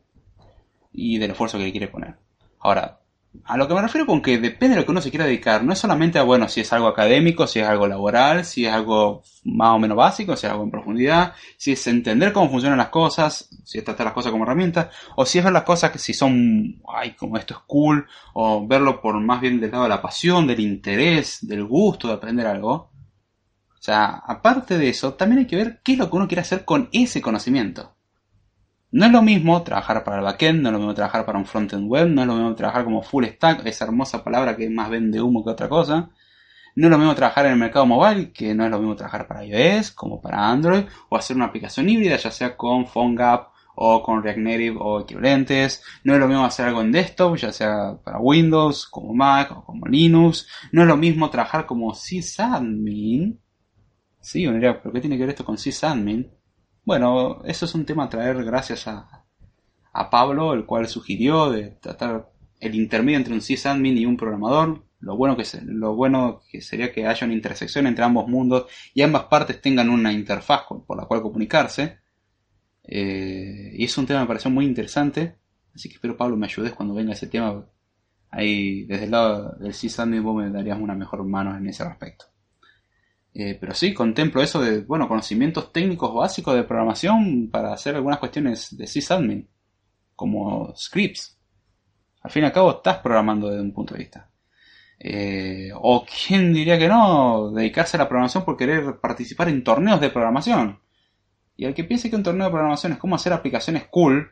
[1.00, 2.16] Y del esfuerzo que quiere poner.
[2.60, 3.02] Ahora,
[3.46, 5.64] a lo que me refiero con que depende de lo que uno se quiera dedicar,
[5.64, 8.74] no es solamente a, bueno, si es algo académico, si es algo laboral, si es
[8.74, 12.80] algo más o menos básico, si es algo en profundidad, si es entender cómo funcionan
[12.80, 15.92] las cosas, si es tratar las cosas como herramientas, o si es ver las cosas
[15.92, 19.84] que si son, ay, como esto es cool, o verlo por más bien del lado
[19.84, 22.74] de la pasión, del interés, del gusto de aprender algo.
[22.74, 26.42] O sea, aparte de eso, también hay que ver qué es lo que uno quiere
[26.42, 27.97] hacer con ese conocimiento.
[28.92, 31.46] No es lo mismo trabajar para el backend, no es lo mismo trabajar para un
[31.46, 34.90] frontend web, no es lo mismo trabajar como full stack, esa hermosa palabra que más
[34.90, 36.10] vende humo que otra cosa.
[36.76, 39.28] No es lo mismo trabajar en el mercado mobile, que no es lo mismo trabajar
[39.28, 44.02] para iOS como para Android, o hacer una aplicación híbrida, ya sea con PhoneGap o
[44.02, 45.84] con React Native o equivalentes.
[46.04, 49.66] No es lo mismo hacer algo en desktop, ya sea para Windows, como Mac o
[49.66, 50.48] como Linux.
[50.72, 53.40] No es lo mismo trabajar como sysadmin.
[54.22, 56.37] Sí, diría, ¿pero qué tiene que ver esto con sysadmin?
[56.88, 59.26] Bueno, eso es un tema a traer gracias a,
[59.92, 62.32] a Pablo, el cual sugirió de tratar
[62.62, 64.86] el intermedio entre un sysadmin y un programador.
[65.02, 69.02] Lo bueno, que lo bueno que sería que haya una intersección entre ambos mundos y
[69.02, 72.00] ambas partes tengan una interfaz por la cual comunicarse.
[72.86, 75.36] Eh, y es un tema que me pareció muy interesante.
[75.76, 77.66] Así que espero, Pablo, me ayudes cuando venga ese tema.
[78.30, 82.28] Ahí, desde el lado del sysadmin, vos me darías una mejor mano en ese respecto.
[83.40, 88.18] Eh, pero sí, contemplo eso de, bueno, conocimientos técnicos básicos de programación para hacer algunas
[88.18, 89.48] cuestiones de sysadmin,
[90.16, 91.38] como scripts.
[92.24, 94.32] Al fin y al cabo, estás programando desde un punto de vista.
[94.98, 100.02] Eh, o quién diría que no, dedicarse a la programación por querer participar en torneos
[100.02, 100.80] de programación.
[101.56, 104.32] Y al que piense que un torneo de programación es como hacer aplicaciones cool,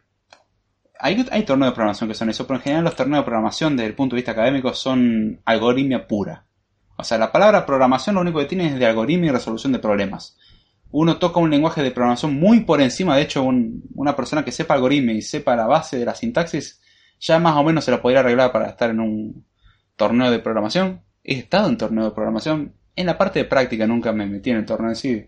[1.00, 3.78] hay, hay torneos de programación que son eso, pero en general los torneos de programación
[3.78, 6.48] desde el punto de vista académico son algoritmia pura.
[6.98, 9.80] O sea, la palabra programación lo único que tiene es de algoritmo y resolución de
[9.80, 10.38] problemas.
[10.92, 14.52] Uno toca un lenguaje de programación muy por encima, de hecho, un- una persona que
[14.52, 16.82] sepa algoritmo y sepa la base de la sintaxis,
[17.20, 19.46] ya más o menos se lo podría arreglar para estar en un
[19.96, 21.02] torneo de programación.
[21.24, 22.74] He estado en torneo de programación.
[22.96, 25.28] En la parte de práctica nunca me metí en el torneo en sí.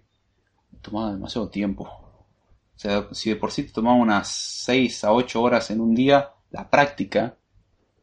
[0.81, 1.83] Tomaba demasiado tiempo.
[1.83, 5.95] O sea, si de por sí te tomaba unas 6 a 8 horas en un
[5.95, 7.35] día, la práctica,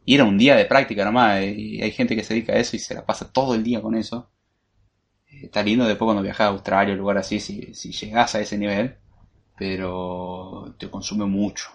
[0.05, 2.77] y era un día de práctica nomás, y hay gente que se dedica a eso
[2.77, 4.31] y se la pasa todo el día con eso.
[5.29, 8.41] Eh, Está lindo después cuando viajas a Australia o lugar así, si, si llegas a
[8.41, 8.97] ese nivel,
[9.57, 11.71] pero te consume mucho.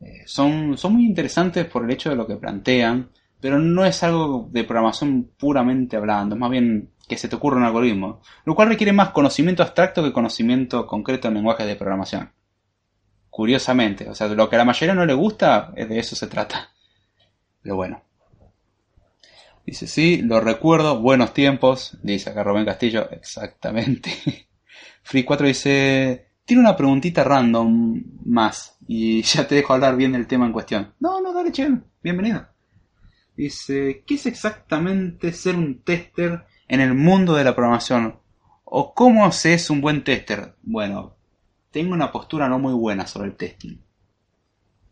[0.00, 4.02] Eh, son, son muy interesantes por el hecho de lo que plantean, pero no es
[4.02, 8.54] algo de programación puramente hablando, es más bien que se te ocurra un algoritmo, lo
[8.54, 12.32] cual requiere más conocimiento abstracto que conocimiento concreto en lenguajes de programación.
[13.30, 16.26] Curiosamente, o sea, lo que a la mayoría no le gusta, es de eso se
[16.26, 16.70] trata.
[17.66, 18.00] Pero bueno.
[19.66, 24.12] Dice, sí, lo recuerdo, buenos tiempos, dice acá Rubén Castillo, exactamente.
[25.02, 30.28] Free 4 dice, tiene una preguntita random más, y ya te dejo hablar bien del
[30.28, 30.94] tema en cuestión.
[31.00, 31.68] No, no, dale, che,
[32.00, 32.46] bienvenido.
[33.36, 38.20] Dice, ¿qué es exactamente ser un tester en el mundo de la programación?
[38.62, 40.54] ¿O cómo se es un buen tester?
[40.62, 41.16] Bueno,
[41.72, 43.78] tengo una postura no muy buena sobre el testing.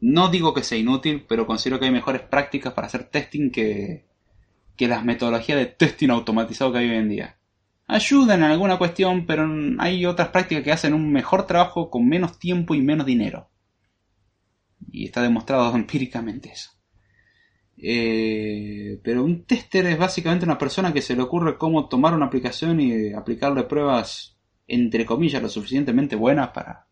[0.07, 4.05] No digo que sea inútil, pero considero que hay mejores prácticas para hacer testing que,
[4.77, 7.39] que las metodologías de testing automatizado que hay hoy en día.
[7.87, 9.49] Ayudan en alguna cuestión, pero
[9.79, 13.49] hay otras prácticas que hacen un mejor trabajo con menos tiempo y menos dinero.
[14.93, 16.73] Y está demostrado empíricamente eso.
[17.79, 22.27] Eh, pero un tester es básicamente una persona que se le ocurre cómo tomar una
[22.27, 24.37] aplicación y aplicarle pruebas,
[24.67, 26.84] entre comillas, lo suficientemente buenas para,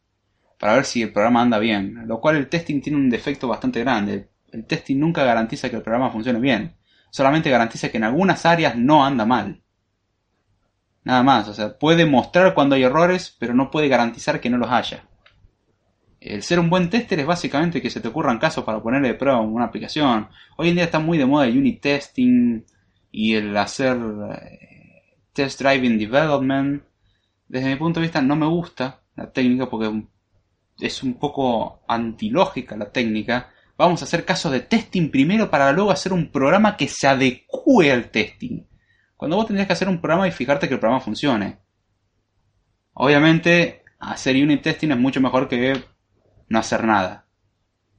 [0.62, 2.06] para ver si el programa anda bien.
[2.06, 4.28] Lo cual el testing tiene un defecto bastante grande.
[4.52, 6.76] El testing nunca garantiza que el programa funcione bien.
[7.10, 9.60] Solamente garantiza que en algunas áreas no anda mal.
[11.02, 14.56] Nada más, o sea, puede mostrar cuando hay errores, pero no puede garantizar que no
[14.56, 15.02] los haya.
[16.20, 19.14] El ser un buen tester es básicamente que se te ocurran casos para ponerle de
[19.14, 20.28] prueba una aplicación.
[20.56, 22.62] Hoy en día está muy de moda el unit testing
[23.10, 23.98] y el hacer
[24.30, 26.84] eh, test driving development.
[27.48, 30.04] Desde mi punto de vista no me gusta la técnica porque
[30.82, 33.50] es un poco antilógica la técnica.
[33.78, 37.92] Vamos a hacer casos de testing primero para luego hacer un programa que se adecue
[37.92, 38.66] al testing.
[39.16, 41.58] Cuando vos tendrías que hacer un programa y fijarte que el programa funcione.
[42.94, 45.80] Obviamente, hacer unit testing es mucho mejor que
[46.48, 47.26] no hacer nada.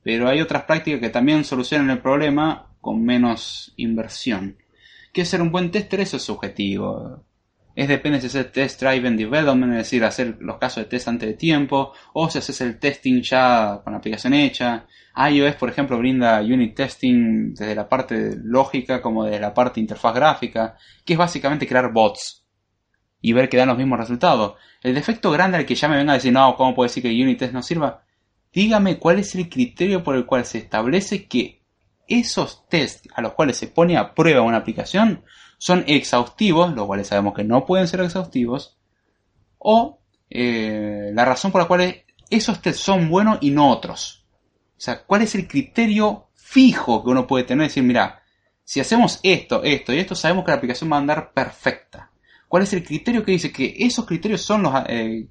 [0.04, 4.58] Pero hay otras prácticas que también solucionan el problema con menos inversión.
[5.14, 7.24] Que ser un buen tester eso es subjetivo.
[7.76, 11.28] Es depende si haces test driven development, es decir, hacer los casos de test antes
[11.28, 14.86] de tiempo, o si haces el testing ya con la aplicación hecha.
[15.16, 20.14] iOS, por ejemplo, brinda unit testing desde la parte lógica como desde la parte interfaz
[20.14, 22.46] gráfica, que es básicamente crear bots
[23.22, 24.54] y ver que dan los mismos resultados.
[24.84, 27.10] El defecto grande al que ya me venga a decir, no, ¿cómo puede decir que
[27.10, 28.04] unit test no sirva?
[28.54, 31.64] Dígame cuál es el criterio por el cual se establece que
[32.08, 35.24] esos tests a los cuales se pone a prueba una aplicación
[35.64, 38.76] son exhaustivos, los cuales sabemos que no pueden ser exhaustivos,
[39.58, 44.26] o eh, la razón por la cual esos tests son buenos y no otros.
[44.72, 48.22] O sea, cuál es el criterio fijo que uno puede tener, decir, mira,
[48.66, 52.12] si hacemos esto, esto y esto, sabemos que la aplicación va a andar perfecta.
[52.50, 54.74] ¿Cuál es el criterio que dice que esos criterios son los...
[54.90, 55.30] eh,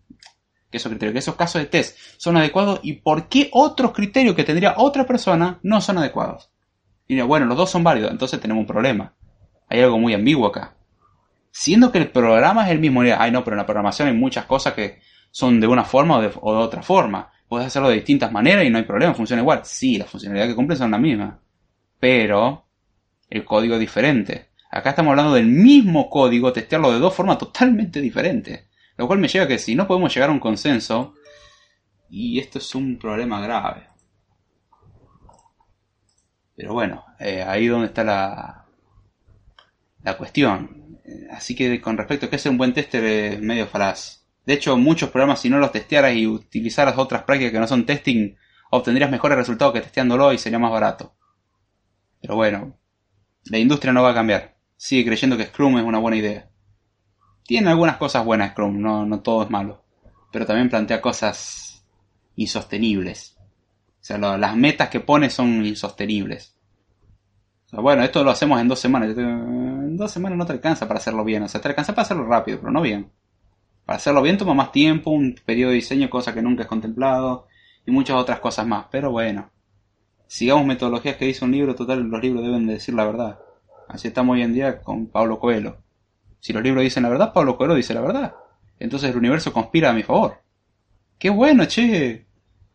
[0.71, 4.35] que esos criterios, que esos casos de test son adecuados y por qué otros criterios
[4.35, 6.49] que tendría otra persona no son adecuados?
[7.07, 9.13] Y bueno, los dos son válidos, entonces tenemos un problema.
[9.73, 10.75] Hay algo muy ambiguo acá.
[11.51, 14.45] Siendo que el programa es el mismo, ay no, pero en la programación hay muchas
[14.45, 15.01] cosas que
[15.31, 17.33] son de una forma o de, o de otra forma.
[17.49, 19.63] Puedes hacerlo de distintas maneras y no hay problema, funciona igual.
[19.65, 21.37] Sí, las funcionalidades que cumplen son las mismas.
[21.99, 22.67] Pero
[23.31, 24.51] el código es diferente.
[24.71, 28.69] Acá estamos hablando del mismo código, testearlo de dos formas totalmente diferentes.
[28.99, 31.15] Lo cual me lleva a que si no podemos llegar a un consenso,
[32.11, 33.89] y esto es un problema grave.
[36.55, 38.62] Pero bueno, eh, ahí donde está la,
[40.03, 40.99] la cuestión.
[41.05, 44.25] Eh, Así que con respecto a que ser un buen tester es medio falaz.
[44.45, 47.87] De hecho, muchos programas si no los testearas y utilizaras otras prácticas que no son
[47.87, 48.35] testing,
[48.71, 51.15] obtendrías mejores resultados que testeándolo y sería más barato.
[52.21, 52.77] Pero bueno,
[53.45, 54.57] la industria no va a cambiar.
[54.77, 56.49] Sigue creyendo que Scrum es una buena idea.
[57.45, 59.85] Tiene algunas cosas buenas Scrum, no, no todo es malo.
[60.33, 61.85] Pero también plantea cosas
[62.37, 63.37] insostenibles.
[63.39, 66.52] O sea, las metas que pone son insostenibles.
[67.73, 69.17] Bueno, esto lo hacemos en dos semanas.
[69.17, 71.43] En dos semanas no te alcanza para hacerlo bien.
[71.43, 73.11] O sea, te alcanza para hacerlo rápido, pero no bien.
[73.87, 77.49] Para hacerlo bien toma más tiempo, un periodo de diseño, cosa que nunca has contemplado,
[77.87, 78.87] y muchas otras cosas más.
[78.91, 79.51] Pero bueno,
[80.27, 83.39] sigamos metodologías que dice un libro, total, los libros deben de decir la verdad.
[83.89, 85.79] Así estamos hoy en día con Pablo Coelho.
[86.41, 88.35] Si los libros dicen la verdad, Pablo Coelho dice la verdad.
[88.79, 90.43] Entonces el universo conspira a mi favor.
[91.19, 92.27] ¡Qué bueno, che!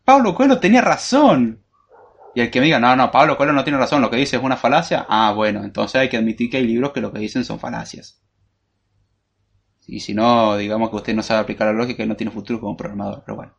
[0.04, 1.62] Pablo Coelho tenía razón.
[2.38, 4.38] Y el que me diga, no, no, Pablo Coelho no tiene razón, lo que dice
[4.38, 7.18] es una falacia, ah, bueno, entonces hay que admitir que hay libros que lo que
[7.18, 8.22] dicen son falacias.
[9.88, 12.60] Y si no, digamos que usted no sabe aplicar la lógica y no tiene futuro
[12.60, 13.56] como programador, pero bueno.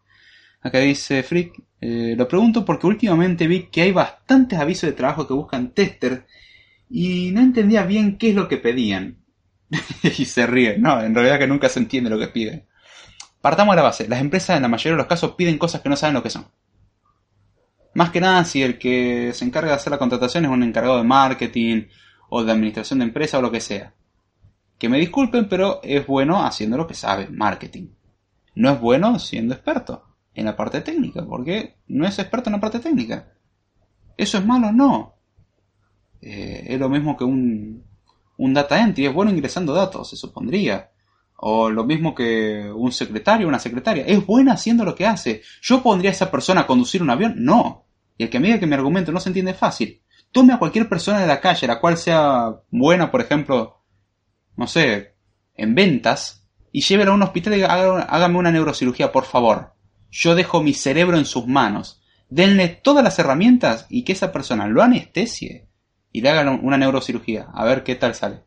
[0.60, 5.26] Acá dice Frick, eh, lo pregunto porque últimamente vi que hay bastantes avisos de trabajo
[5.26, 6.26] que buscan tester
[6.88, 9.24] y no entendía bien qué es lo que pedían.
[10.04, 12.68] y se ríe, no, en realidad que nunca se entiende lo que piden.
[13.40, 15.88] Partamos de la base, las empresas en la mayoría de los casos piden cosas que
[15.88, 16.46] no saben lo que son.
[17.98, 20.98] Más que nada si el que se encarga de hacer la contratación es un encargado
[20.98, 21.86] de marketing
[22.28, 23.92] o de administración de empresa o lo que sea.
[24.78, 27.88] Que me disculpen, pero es bueno haciendo lo que sabe, marketing.
[28.54, 32.60] No es bueno siendo experto en la parte técnica, porque no es experto en la
[32.60, 33.32] parte técnica.
[34.16, 34.70] ¿Eso es malo?
[34.70, 35.16] No.
[36.22, 37.82] Eh, es lo mismo que un,
[38.36, 40.92] un data entry, es bueno ingresando datos, se supondría.
[41.34, 44.04] O lo mismo que un secretario o una secretaria.
[44.06, 45.42] ¿Es buena haciendo lo que hace?
[45.62, 47.34] ¿Yo pondría a esa persona a conducir un avión?
[47.38, 47.86] No.
[48.18, 50.02] Y el que me diga que mi argumento no se entiende fácil.
[50.32, 53.82] Tome a cualquier persona de la calle, la cual sea buena, por ejemplo,
[54.56, 55.14] no sé,
[55.54, 59.72] en ventas, y llévela a un hospital y diga, "Haga- hágame una neurocirugía, por favor.
[60.10, 62.02] Yo dejo mi cerebro en sus manos.
[62.28, 65.66] Denle todas las herramientas y que esa persona lo anestesie
[66.12, 67.46] y le hagan una neurocirugía.
[67.54, 68.42] A ver qué tal sale.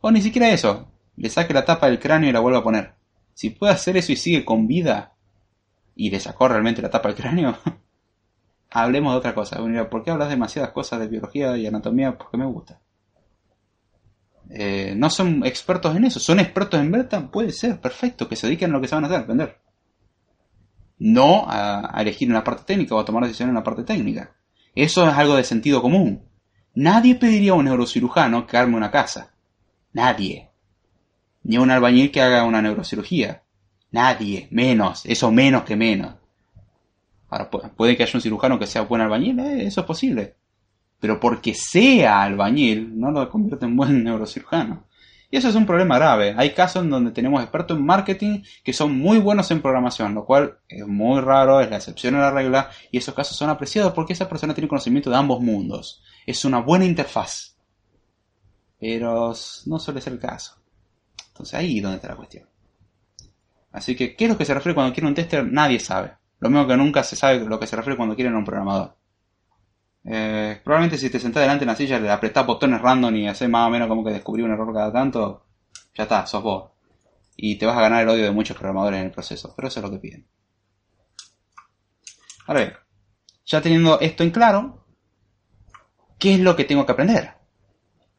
[0.00, 0.92] O ni siquiera eso.
[1.16, 2.94] Le saque la tapa del cráneo y la vuelva a poner.
[3.34, 5.14] Si puede hacer eso y sigue con vida
[5.96, 7.58] y le sacó realmente la tapa del cráneo,
[8.70, 9.58] hablemos de otra cosa.
[9.88, 12.16] ¿por qué hablas demasiadas cosas de biología y anatomía?
[12.16, 12.80] Porque me gusta.
[14.50, 16.20] Eh, no son expertos en eso.
[16.20, 17.30] ¿Son expertos en Berta?
[17.30, 18.28] Puede ser, perfecto.
[18.28, 19.58] Que se dediquen a lo que saben hacer, vender.
[20.98, 23.84] No a, a elegir en la parte técnica o a tomar decisiones en la parte
[23.84, 24.34] técnica.
[24.74, 26.22] Eso es algo de sentido común.
[26.74, 29.34] Nadie pediría a un neurocirujano que arme una casa.
[29.92, 30.50] Nadie.
[31.42, 33.42] Ni a un albañil que haga una neurocirugía.
[33.90, 34.48] Nadie.
[34.50, 35.04] Menos.
[35.06, 36.14] Eso menos que menos.
[37.30, 40.36] Ahora, pu- puede que haya un cirujano que sea buen albañil, eh, eso es posible.
[41.00, 44.84] Pero porque sea albañil, no lo convierte en buen neurocirujano.
[45.30, 46.34] Y eso es un problema grave.
[46.38, 50.24] Hay casos en donde tenemos expertos en marketing que son muy buenos en programación, lo
[50.24, 53.92] cual es muy raro, es la excepción a la regla, y esos casos son apreciados
[53.92, 56.02] porque esa persona tiene conocimiento de ambos mundos.
[56.26, 57.56] Es una buena interfaz.
[58.80, 59.34] Pero
[59.66, 60.56] no suele ser el caso.
[61.28, 62.48] Entonces ahí es donde está la cuestión.
[63.72, 65.42] Así que, ¿qué es lo que se refiere cuando quiere un tester?
[65.50, 66.17] Nadie sabe.
[66.40, 68.96] Lo mismo que nunca se sabe lo que se refiere cuando quieren a un programador.
[70.04, 73.48] Eh, probablemente si te sentás delante en la silla, le apretás botones random y haces
[73.48, 75.44] más o menos como que descubrí un error cada tanto,
[75.94, 76.70] ya está, sos vos.
[77.36, 79.80] Y te vas a ganar el odio de muchos programadores en el proceso, pero eso
[79.80, 80.26] es lo que piden.
[82.46, 82.72] Ahora bien,
[83.44, 84.84] ya teniendo esto en claro,
[86.18, 87.34] ¿qué es lo que tengo que aprender?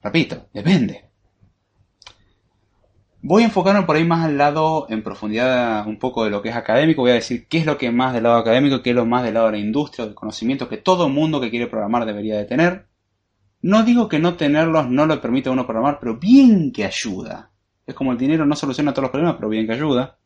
[0.01, 1.08] Repito, depende.
[3.21, 6.49] Voy a enfocarme por ahí más al lado, en profundidad, un poco de lo que
[6.49, 7.01] es académico.
[7.01, 9.23] Voy a decir qué es lo que más del lado académico, qué es lo más
[9.23, 12.45] del lado de la industria, del conocimiento que todo mundo que quiere programar debería de
[12.45, 12.87] tener.
[13.61, 17.51] No digo que no tenerlos no le permite a uno programar, pero bien que ayuda.
[17.85, 20.17] Es como el dinero no soluciona todos los problemas, pero bien que ayuda.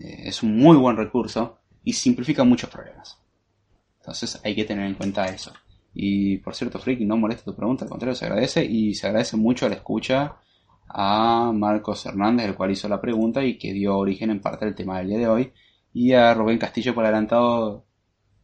[0.00, 3.20] Eh, es un muy buen recurso y simplifica muchos problemas.
[4.00, 5.52] Entonces hay que tener en cuenta eso.
[5.92, 9.36] Y por cierto, Freaky, no molesta tu pregunta, al contrario, se agradece y se agradece
[9.36, 10.36] mucho la escucha
[10.88, 14.74] a Marcos Hernández, el cual hizo la pregunta y que dio origen en parte al
[14.74, 15.52] tema del día de hoy,
[15.92, 17.84] y a Rubén Castillo por adelantado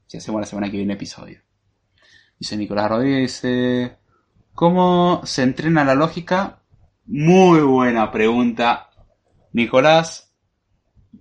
[0.07, 1.41] si hacemos la semana que viene episodio.
[2.39, 3.97] Dice Nicolás Rodríguez, dice,
[4.53, 6.63] ¿cómo se entrena la lógica?
[7.07, 8.91] Muy buena pregunta,
[9.53, 10.35] Nicolás.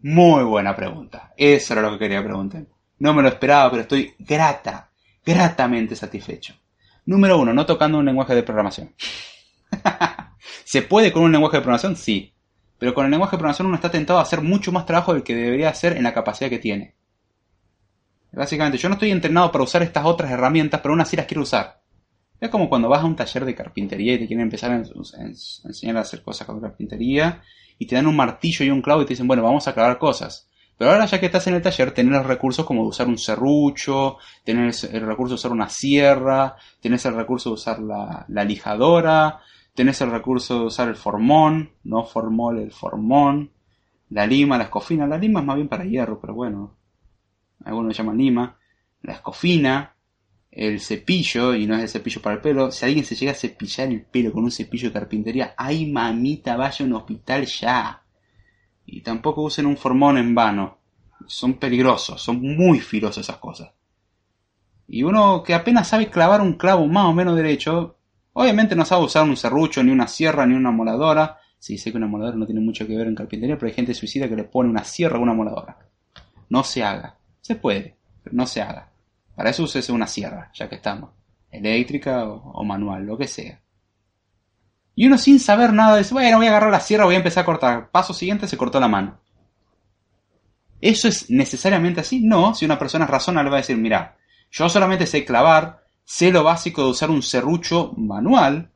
[0.02, 1.34] Muy buena pregunta.
[1.38, 2.66] Eso era lo que quería preguntar.
[3.00, 4.92] No me lo esperaba, pero estoy grata,
[5.26, 6.56] gratamente satisfecho.
[7.06, 8.94] Número uno, no tocando un lenguaje de programación.
[10.64, 11.96] ¿Se puede con un lenguaje de programación?
[11.96, 12.34] Sí.
[12.80, 15.24] Pero con el lenguaje de programación uno está tentado a hacer mucho más trabajo del
[15.24, 16.96] que debería hacer en la capacidad que tiene.
[18.32, 21.44] Básicamente, yo no estoy entrenado para usar estas otras herramientas, pero aún así las quiero
[21.44, 21.82] usar.
[22.40, 25.98] Es como cuando vas a un taller de carpintería y te quieren empezar a, enseñar
[25.98, 27.42] a hacer cosas con carpintería
[27.78, 29.98] y te dan un martillo y un clavo y te dicen, bueno, vamos a clavar
[29.98, 30.50] cosas.
[30.78, 33.18] Pero ahora ya que estás en el taller, tenés los recursos como de usar un
[33.18, 38.44] serrucho, tenés el recurso de usar una sierra, tenés el recurso de usar la, la
[38.44, 39.40] lijadora,
[39.74, 43.52] tenés el recurso de usar el formón, no formol, el formón,
[44.10, 45.08] la lima, la escofina.
[45.08, 46.76] La lima es más bien para hierro, pero bueno,
[47.66, 48.58] algunos lo llaman lima.
[49.02, 49.96] La escofina,
[50.52, 52.72] el cepillo, y no es el cepillo para el pelo.
[52.72, 56.56] Si alguien se llega a cepillar el pelo con un cepillo de carpintería, ay mamita,
[56.56, 58.04] vaya a un hospital ya.
[58.86, 60.78] Y tampoco usen un formón en vano.
[61.26, 63.72] Son peligrosos, son muy filosos esas cosas.
[64.88, 67.98] Y uno que apenas sabe clavar un clavo más o menos derecho,
[68.34, 71.40] obviamente no sabe usar un serrucho, ni una sierra, ni una moladora.
[71.58, 73.94] Sí, sé que una moladora no tiene mucho que ver en carpintería, pero hay gente
[73.94, 75.78] suicida que le pone una sierra o una moladora.
[76.50, 77.18] No se haga.
[77.42, 78.92] Se puede, pero no se haga.
[79.36, 81.12] Para eso use una sierra, ya que estamos.
[81.50, 83.60] Eléctrica o, manual, lo que sea.
[84.96, 87.44] Y uno sin saber nada dice, bueno, voy a agarrar la sierra, voy a empezar
[87.44, 87.90] a cortar.
[87.90, 89.20] Paso siguiente, se cortó la mano.
[90.82, 92.20] ¿Eso es necesariamente así?
[92.22, 94.18] No, si una persona razona le va a decir, mira,
[94.52, 98.72] yo solamente sé clavar, sé lo básico de usar un serrucho manual,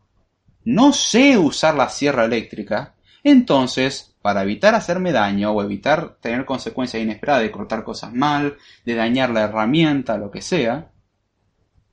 [0.64, 7.04] no sé usar la sierra eléctrica, entonces, para evitar hacerme daño o evitar tener consecuencias
[7.04, 10.92] inesperadas de cortar cosas mal, de dañar la herramienta, lo que sea,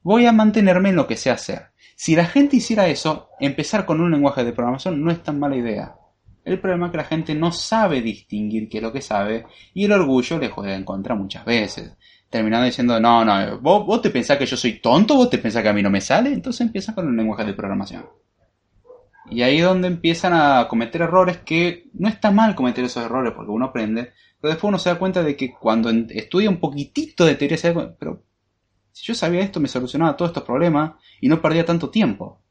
[0.02, 1.70] voy a mantenerme en lo que sé hacer.
[1.96, 5.56] Si la gente hiciera eso, empezar con un lenguaje de programación no es tan mala
[5.56, 5.96] idea.
[6.44, 9.86] El problema es que la gente no sabe distinguir qué es lo que sabe y
[9.86, 11.96] el orgullo le juega en contra muchas veces.
[12.34, 15.62] Terminando diciendo, no, no, ¿vos, vos te pensás que yo soy tonto, vos te pensás
[15.62, 18.06] que a mí no me sale, entonces empieza con un lenguaje de programación.
[19.30, 23.34] Y ahí es donde empiezan a cometer errores que no está mal cometer esos errores
[23.36, 27.24] porque uno aprende, pero después uno se da cuenta de que cuando estudia un poquitito
[27.24, 28.24] de teoría se da cuenta, pero
[28.90, 32.42] si yo sabía esto me solucionaba todos estos problemas y no perdía tanto tiempo.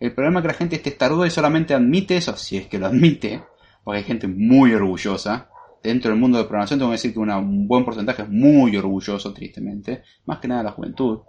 [0.00, 2.80] El problema es que la gente esté taruda y solamente admite eso, si es que
[2.80, 3.44] lo admite,
[3.84, 5.50] porque hay gente muy orgullosa.
[5.84, 9.34] Dentro del mundo de programación tengo que decir que un buen porcentaje es muy orgulloso,
[9.34, 11.20] tristemente, más que nada la juventud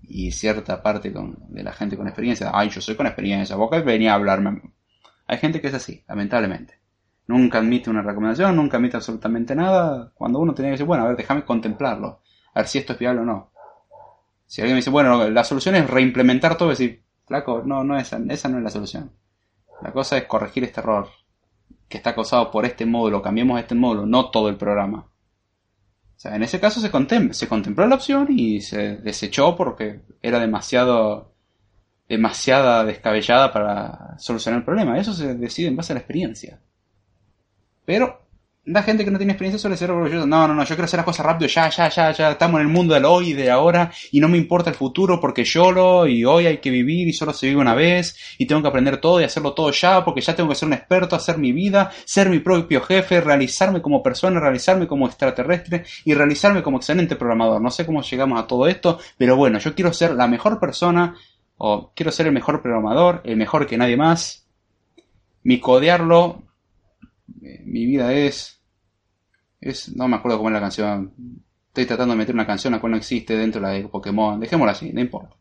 [0.00, 3.80] y cierta parte de la gente con experiencia, ay, yo soy con experiencia, vos que
[3.80, 4.62] venía a hablarme.
[5.26, 6.80] Hay gente que es así, lamentablemente.
[7.26, 11.08] Nunca admite una recomendación, nunca admite absolutamente nada, cuando uno tiene que decir, bueno, a
[11.08, 12.22] ver, déjame contemplarlo,
[12.54, 13.52] a ver si esto es viable o no.
[14.46, 18.18] Si alguien me dice, bueno, la solución es reimplementar todo, decir, flaco, no, no, esa,
[18.30, 19.12] esa no es la solución.
[19.82, 21.06] La cosa es corregir este error
[21.90, 25.00] que está causado por este módulo, cambiemos este módulo, no todo el programa.
[25.00, 30.38] O sea, en ese caso se, se contempló la opción y se desechó porque era
[30.38, 31.34] demasiado
[32.08, 34.98] demasiada descabellada para solucionar el problema.
[34.98, 36.60] Eso se decide en base a la experiencia.
[37.84, 38.19] Pero
[38.64, 40.26] la gente que no tiene experiencia suele ser orgullosa.
[40.26, 42.30] No, no, no, yo quiero hacer las cosas rápido, ya, ya, ya, ya.
[42.32, 45.44] Estamos en el mundo del hoy, de ahora, y no me importa el futuro porque
[45.44, 48.68] lloro y hoy hay que vivir y solo se vive una vez y tengo que
[48.68, 51.52] aprender todo y hacerlo todo ya porque ya tengo que ser un experto, hacer mi
[51.52, 57.16] vida, ser mi propio jefe, realizarme como persona, realizarme como extraterrestre y realizarme como excelente
[57.16, 57.62] programador.
[57.62, 61.14] No sé cómo llegamos a todo esto, pero bueno, yo quiero ser la mejor persona
[61.56, 64.46] o quiero ser el mejor programador, el mejor que nadie más.
[65.42, 66.42] Mi codearlo,
[67.40, 68.60] mi vida es
[69.60, 71.12] es, no me acuerdo cómo es la canción.
[71.68, 74.40] Estoy tratando de meter una canción la cual no existe dentro de la de Pokémon.
[74.40, 75.36] Dejémosla así, no importa.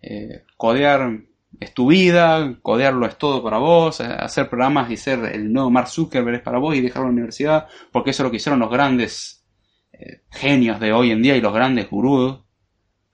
[0.00, 1.20] Eh, codear
[1.58, 5.70] es tu vida, codearlo es todo para vos, eh, hacer programas y ser el nuevo
[5.70, 8.60] Mark Zuckerberg es para vos y dejar la universidad, porque eso es lo que hicieron
[8.60, 9.44] los grandes
[9.92, 12.38] eh, genios de hoy en día y los grandes gurús,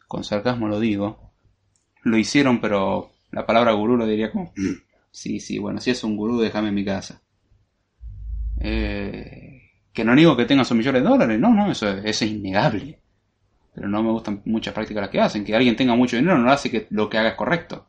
[0.06, 1.32] con sarcasmo lo digo,
[2.02, 4.52] lo hicieron, pero la palabra gurú lo diría como,
[5.10, 7.22] sí, sí, bueno, si es un gurú, déjame en mi casa.
[8.60, 12.98] Eh, que no digo que tengan sus millones de dólares, no, no, eso, es innegable.
[13.74, 15.44] Pero no me gustan muchas prácticas las que hacen.
[15.44, 17.88] Que alguien tenga mucho dinero no hace que lo que haga es correcto.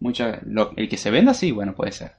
[0.00, 0.40] Mucha,
[0.76, 2.12] el que se venda, sí, bueno, puede ser.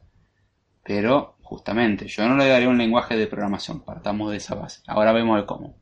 [0.83, 3.81] Pero, justamente, yo no le daría un lenguaje de programación.
[3.81, 4.81] Partamos de esa base.
[4.87, 5.75] Ahora vemos el cómo.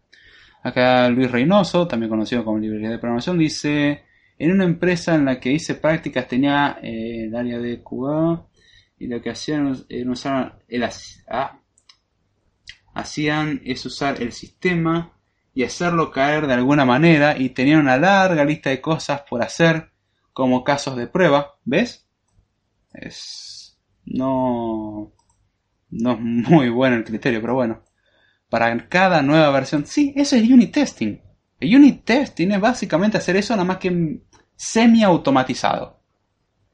[0.64, 4.03] Acá Luis Reynoso, también conocido como librería de programación, dice:
[4.38, 8.45] En una empresa en la que hice prácticas tenía eh, el área de QA
[8.99, 10.84] y lo que hacían era usar el
[11.30, 11.59] ah,
[12.99, 15.13] hacían es usar el sistema
[15.53, 19.91] y hacerlo caer de alguna manera y tenían una larga lista de cosas por hacer
[20.34, 22.07] como casos de prueba, ¿ves?
[22.93, 25.13] Es no
[25.89, 27.84] no es muy bueno el criterio, pero bueno.
[28.49, 31.19] Para cada nueva versión, sí, eso es unit testing.
[31.59, 34.21] El unit testing es básicamente hacer eso nada más que
[34.55, 35.99] semi automatizado.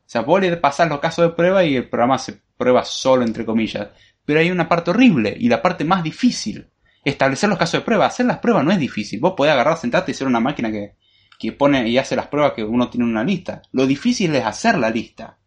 [0.06, 3.26] O sea, vos le pasás los casos de prueba y el programa se prueba solo,
[3.26, 3.90] entre comillas.
[4.26, 6.68] Pero hay una parte horrible y la parte más difícil.
[7.04, 8.08] Establecer los casos de prueba.
[8.08, 9.20] Hacer las pruebas no es difícil.
[9.20, 10.96] Vos podés agarrar, sentarte y ser una máquina que,
[11.38, 13.62] que pone y hace las pruebas que uno tiene en una lista.
[13.72, 15.38] Lo difícil es hacer la lista.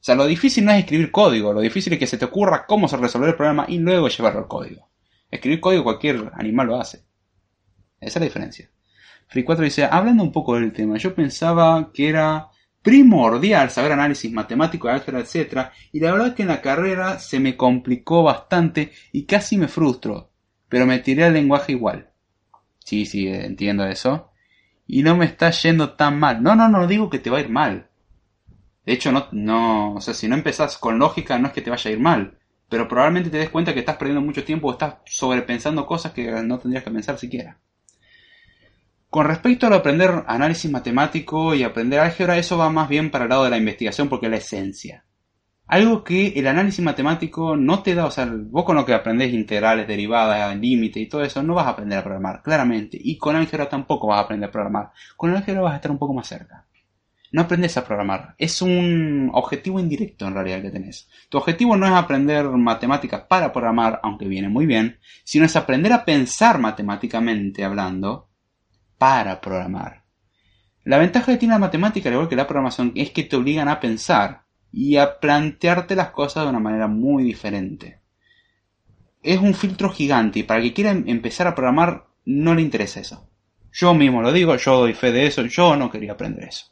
[0.00, 1.52] O sea, lo difícil no es escribir código.
[1.52, 4.40] Lo difícil es que se te ocurra cómo se resolver el problema y luego llevarlo
[4.40, 4.88] al código.
[5.30, 7.04] Escribir código cualquier animal lo hace.
[8.00, 8.70] Esa es la diferencia.
[9.28, 12.48] Free 4 dice, hablando un poco del tema, yo pensaba que era
[12.88, 15.68] primordial saber análisis matemático, álgebra, etc.
[15.92, 20.30] Y la verdad que en la carrera se me complicó bastante y casi me frustro.
[20.70, 22.08] Pero me tiré al lenguaje igual.
[22.78, 24.30] Sí, sí, entiendo eso.
[24.86, 26.42] Y no me está yendo tan mal.
[26.42, 27.88] No, no, no digo que te va a ir mal.
[28.86, 31.68] De hecho, no, no, o sea, si no empezás con lógica, no es que te
[31.68, 32.38] vaya a ir mal.
[32.70, 36.30] Pero probablemente te des cuenta que estás perdiendo mucho tiempo o estás sobrepensando cosas que
[36.42, 37.58] no tendrías que pensar siquiera.
[39.10, 43.24] Con respecto a lo aprender análisis matemático y aprender álgebra, eso va más bien para
[43.24, 45.06] el lado de la investigación porque es la esencia.
[45.66, 49.32] Algo que el análisis matemático no te da, o sea, vos con lo que aprendés
[49.32, 52.98] integrales, derivadas, límite y todo eso, no vas a aprender a programar, claramente.
[53.00, 54.90] Y con álgebra tampoco vas a aprender a programar.
[55.16, 56.66] Con álgebra vas a estar un poco más cerca.
[57.32, 58.34] No aprendes a programar.
[58.36, 61.08] Es un objetivo indirecto en realidad que tenés.
[61.30, 65.94] Tu objetivo no es aprender matemáticas para programar, aunque viene muy bien, sino es aprender
[65.94, 68.27] a pensar matemáticamente hablando
[68.98, 70.04] para programar.
[70.84, 73.68] La ventaja que tiene la matemática, al igual que la programación, es que te obligan
[73.68, 74.42] a pensar
[74.72, 78.00] y a plantearte las cosas de una manera muy diferente.
[79.22, 83.00] Es un filtro gigante y para el que quiera empezar a programar no le interesa
[83.00, 83.28] eso.
[83.72, 86.66] Yo mismo lo digo, yo doy fe de eso, yo no quería aprender eso.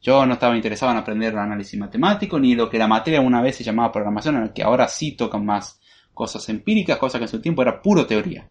[0.00, 3.56] Yo no estaba interesado en aprender análisis matemático ni lo que la materia una vez
[3.56, 5.80] se llamaba programación, en el que ahora sí tocan más
[6.14, 8.48] cosas empíricas, cosas que en su tiempo era puro teoría.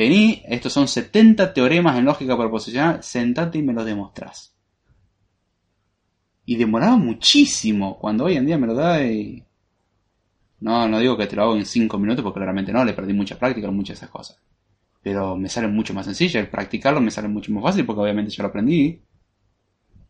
[0.00, 4.56] Vení, estos son 70 teoremas en lógica proposicional, sentate y me los demostrás.
[6.46, 9.44] Y demoraba muchísimo, cuando hoy en día me lo da y...
[10.60, 13.12] No, no digo que te lo hago en 5 minutos, porque claramente no, le perdí
[13.12, 14.40] mucha práctica en muchas de esas cosas.
[15.02, 18.30] Pero me sale mucho más sencillo, el practicarlo me sale mucho más fácil, porque obviamente
[18.30, 19.02] yo lo aprendí.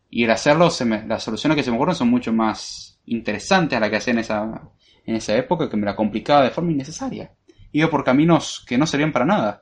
[0.09, 3.75] Y el hacerlo, se me, las soluciones que se me ocurren son mucho más interesantes
[3.75, 4.71] a las que hacía en esa,
[5.05, 7.33] en esa época, que me la complicaba de forma innecesaria.
[7.73, 9.60] Iba por caminos que no servían para nada.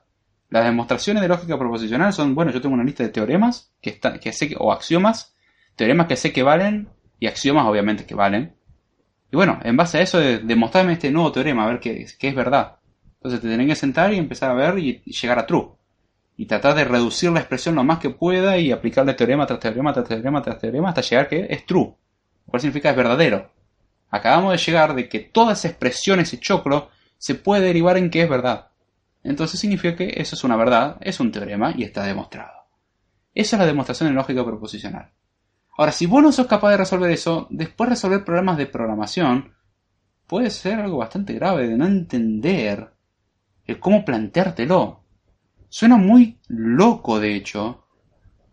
[0.50, 4.18] Las demostraciones de lógica proposicional son, bueno, yo tengo una lista de teoremas que, está,
[4.18, 5.32] que sé o axiomas,
[5.76, 6.88] teoremas que sé que valen
[7.20, 8.56] y axiomas obviamente que valen.
[9.30, 12.34] Y bueno, en base a eso, de, demostrarme este nuevo teorema, a ver qué, es
[12.34, 12.78] verdad.
[13.14, 15.68] Entonces te tenés que sentar y empezar a ver y, y, llegar a true.
[16.36, 19.92] Y tratar de reducir la expresión lo más que pueda y aplicarle teorema tras teorema
[19.92, 21.94] tras teorema tras teorema hasta llegar que es true.
[22.46, 23.52] Lo cual significa es verdadero.
[24.10, 28.22] Acabamos de llegar de que toda esa expresión, ese choclo, se puede derivar en que
[28.22, 28.69] es verdad.
[29.22, 32.60] Entonces significa que eso es una verdad, es un teorema y está demostrado.
[33.34, 35.12] Esa es la demostración en lógica proposicional.
[35.76, 39.54] Ahora, si vos no sos capaz de resolver eso, después resolver problemas de programación
[40.26, 42.92] puede ser algo bastante grave de no entender
[43.64, 45.04] el cómo planteártelo.
[45.68, 47.86] Suena muy loco, de hecho,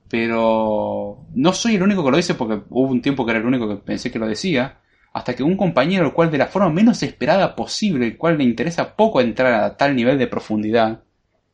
[0.10, 3.46] pero no soy el único que lo dice porque hubo un tiempo que era el
[3.46, 4.80] único que pensé que lo decía,
[5.18, 8.44] hasta que un compañero, el cual de la forma menos esperada posible, el cual le
[8.44, 11.02] interesa poco entrar a tal nivel de profundidad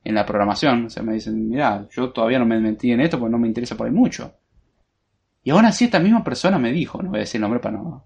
[0.03, 3.17] en la programación, o sea, me dicen, mira, yo todavía no me metí en esto
[3.17, 4.33] porque no me interesa por ahí mucho.
[5.43, 7.77] Y aún así esta misma persona me dijo, no voy a decir el nombre para
[7.77, 8.05] no...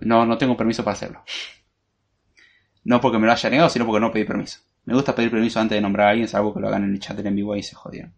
[0.00, 1.22] No, no tengo permiso para hacerlo.
[2.82, 4.58] No porque me lo haya negado, sino porque no pedí permiso.
[4.86, 6.94] Me gusta pedir permiso antes de nombrar a alguien, es algo que lo hagan en
[6.94, 8.12] el chat del en vivo y se jodieron.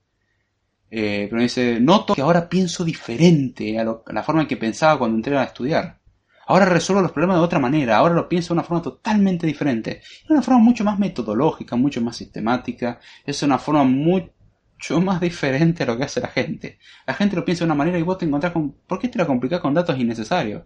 [0.91, 4.99] Eh, pero me dice, noto que ahora pienso diferente a la forma en que pensaba
[4.99, 5.99] cuando entré a estudiar.
[6.47, 10.01] Ahora resuelvo los problemas de otra manera, ahora lo pienso de una forma totalmente diferente.
[10.01, 15.83] Es una forma mucho más metodológica, mucho más sistemática, es una forma mucho más diferente
[15.83, 16.79] a lo que hace la gente.
[17.07, 18.73] La gente lo piensa de una manera y vos te encontrás con...
[18.87, 20.65] ¿Por qué te la complicás con datos innecesarios?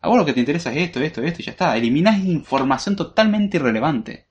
[0.00, 1.76] A vos lo que te interesa es esto, esto, esto y ya está.
[1.76, 4.28] Eliminás información totalmente irrelevante.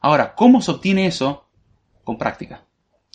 [0.00, 1.50] Ahora, ¿cómo se obtiene eso?
[2.02, 2.64] Con práctica.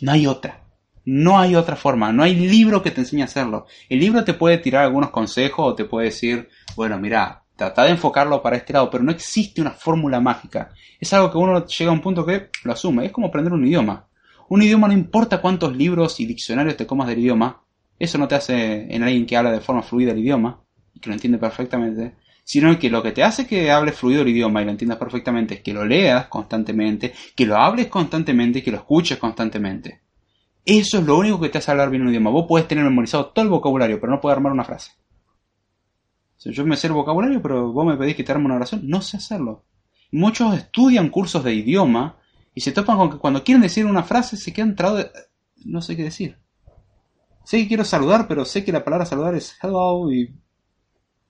[0.01, 0.65] No hay otra.
[1.05, 3.67] No hay otra forma, no hay libro que te enseñe a hacerlo.
[3.89, 7.91] El libro te puede tirar algunos consejos o te puede decir, bueno, mira, trata de
[7.91, 10.69] enfocarlo para este lado, pero no existe una fórmula mágica.
[10.99, 13.65] Es algo que uno llega a un punto que lo asume, es como aprender un
[13.65, 14.07] idioma.
[14.49, 17.61] Un idioma no importa cuántos libros y diccionarios te comas del idioma,
[17.97, 20.61] eso no te hace en alguien que habla de forma fluida el idioma.
[20.93, 22.15] y que lo entiende perfectamente,
[22.45, 25.55] sino que lo que te hace que hables fluido el idioma y lo entiendas perfectamente
[25.55, 30.01] es que lo leas constantemente, que lo hables constantemente y que lo escuches constantemente.
[30.65, 32.29] Eso es lo único que te hace hablar bien un idioma.
[32.29, 34.91] Vos puedes tener memorizado todo el vocabulario, pero no puedes armar una frase.
[36.37, 38.81] Si yo me sé el vocabulario, pero vos me pedís que te arme una oración,
[38.83, 39.65] no sé hacerlo.
[40.11, 42.17] Muchos estudian cursos de idioma
[42.53, 45.11] y se topan con que cuando quieren decir una frase se quedan trabados de...
[45.65, 46.37] No sé qué decir.
[47.43, 50.33] Sé que quiero saludar, pero sé que la palabra saludar es hello y...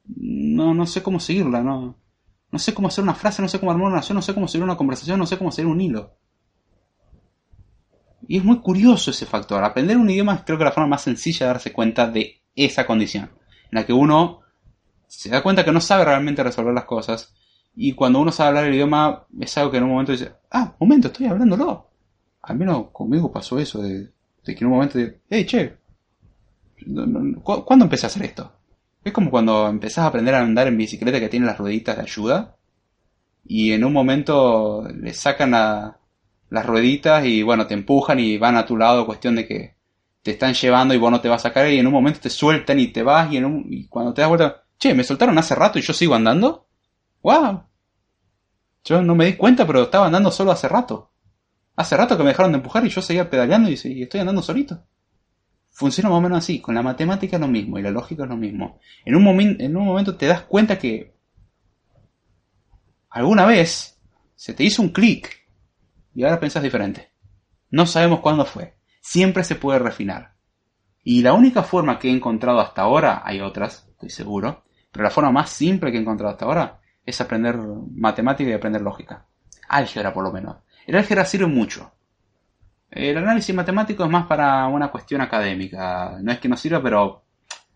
[0.06, 1.98] No, no sé cómo seguirla, no.
[2.52, 4.48] No sé cómo hacer una frase, no sé cómo armar una oración, no sé cómo
[4.48, 6.18] seguir una conversación, no sé cómo seguir un hilo.
[8.28, 9.64] Y es muy curioso ese factor.
[9.64, 12.86] Aprender un idioma es creo que la forma más sencilla de darse cuenta de esa
[12.86, 13.32] condición.
[13.72, 14.42] En la que uno
[15.18, 17.34] se da cuenta que no sabe realmente resolver las cosas.
[17.76, 20.76] Y cuando uno sabe hablar el idioma, es algo que en un momento dice, ah,
[20.80, 21.90] momento, estoy hablándolo.
[22.42, 24.12] Al menos conmigo pasó eso, de,
[24.44, 25.78] que en un momento de, hey, che,
[27.44, 28.52] ¿cuándo empecé a hacer esto?
[29.04, 32.04] Es como cuando empezás a aprender a andar en bicicleta que tiene las rueditas de
[32.04, 32.56] ayuda.
[33.46, 35.98] Y en un momento le sacan a
[36.50, 39.76] las rueditas y bueno, te empujan y van a tu lado, cuestión de que
[40.24, 42.32] te están llevando y vos no te vas a caer y en un momento te
[42.32, 45.38] sueltan y te vas y, en un, y cuando te das vuelta, che, me soltaron
[45.38, 46.68] hace rato y yo sigo andando.
[47.22, 47.64] ¡Wow!
[48.84, 51.12] Yo no me di cuenta, pero estaba andando solo hace rato.
[51.76, 54.86] Hace rato que me dejaron de empujar y yo seguía pedaleando y, estoy andando solito.
[55.72, 56.62] Funciona más o menos así.
[56.62, 58.80] Con la matemática es lo mismo y la lógica es lo mismo.
[59.04, 61.16] En un, en un momento te das cuenta que
[63.10, 64.00] alguna vez
[64.36, 65.46] se te hizo un clic
[66.14, 67.12] y ahora pensás diferente.
[67.72, 68.78] No sabemos cuándo fue.
[69.02, 70.36] Siempre se puede refinar.
[71.04, 74.65] Y la única forma que he encontrado hasta ahora, hay otras, estoy seguro,
[74.96, 78.82] pero la forma más simple que he encontrado hasta ahora es aprender matemática y aprender
[78.82, 79.26] lógica.
[79.68, 80.56] Álgebra, por lo menos.
[80.88, 81.92] El álgebra sirve mucho.
[82.90, 86.18] El análisis matemático es más para una cuestión académica.
[86.22, 87.26] No es que no sirva, pero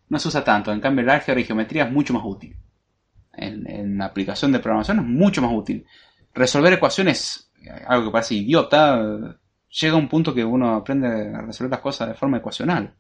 [0.08, 0.72] no se usa tanto.
[0.72, 2.56] En cambio, el álgebra y geometría es mucho más útil.
[3.34, 5.86] En, en aplicación de programación es mucho más útil.
[6.34, 7.50] Resolver ecuaciones
[7.86, 9.38] algo que parece idiota,
[9.70, 12.94] llega a un punto que uno aprende a resolver las cosas de forma ecuacional.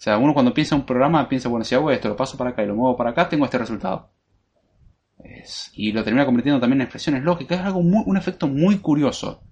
[0.00, 2.38] O sea, uno cuando piensa en un programa piensa, bueno, si hago esto, lo paso
[2.38, 4.10] para acá y lo muevo para acá, tengo este resultado.
[5.74, 7.60] y lo termina convirtiendo también en expresiones lógicas.
[7.60, 9.42] Es algo un efecto muy curioso.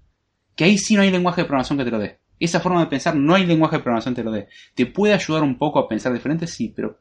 [0.55, 2.19] Que ahí sí no hay lenguaje de programación que te lo dé.
[2.39, 4.47] Esa forma de pensar no hay lenguaje de programación que te lo dé.
[4.73, 6.99] Te puede ayudar un poco a pensar diferente, sí, pero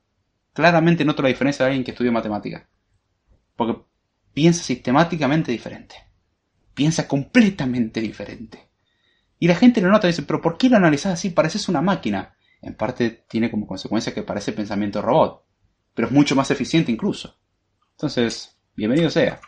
[0.52, 2.68] claramente noto la diferencia de alguien que estudia matemática.
[3.56, 3.80] Porque
[4.34, 6.08] piensa sistemáticamente diferente
[6.78, 8.68] piensa completamente diferente.
[9.40, 11.30] Y la gente lo nota y dice, pero ¿por qué lo analizas así?
[11.30, 12.36] Pareces una máquina.
[12.60, 15.44] En parte tiene como consecuencia que parece pensamiento robot,
[15.94, 17.36] pero es mucho más eficiente incluso.
[17.92, 19.40] Entonces, bienvenido sea.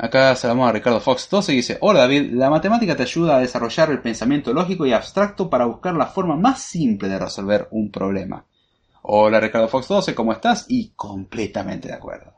[0.00, 3.40] Acá saludamos a Ricardo Fox 12 y dice, hola David, la matemática te ayuda a
[3.40, 7.90] desarrollar el pensamiento lógico y abstracto para buscar la forma más simple de resolver un
[7.90, 8.46] problema.
[9.02, 10.66] Hola Ricardo Fox 12, ¿cómo estás?
[10.68, 12.34] Y completamente de acuerdo.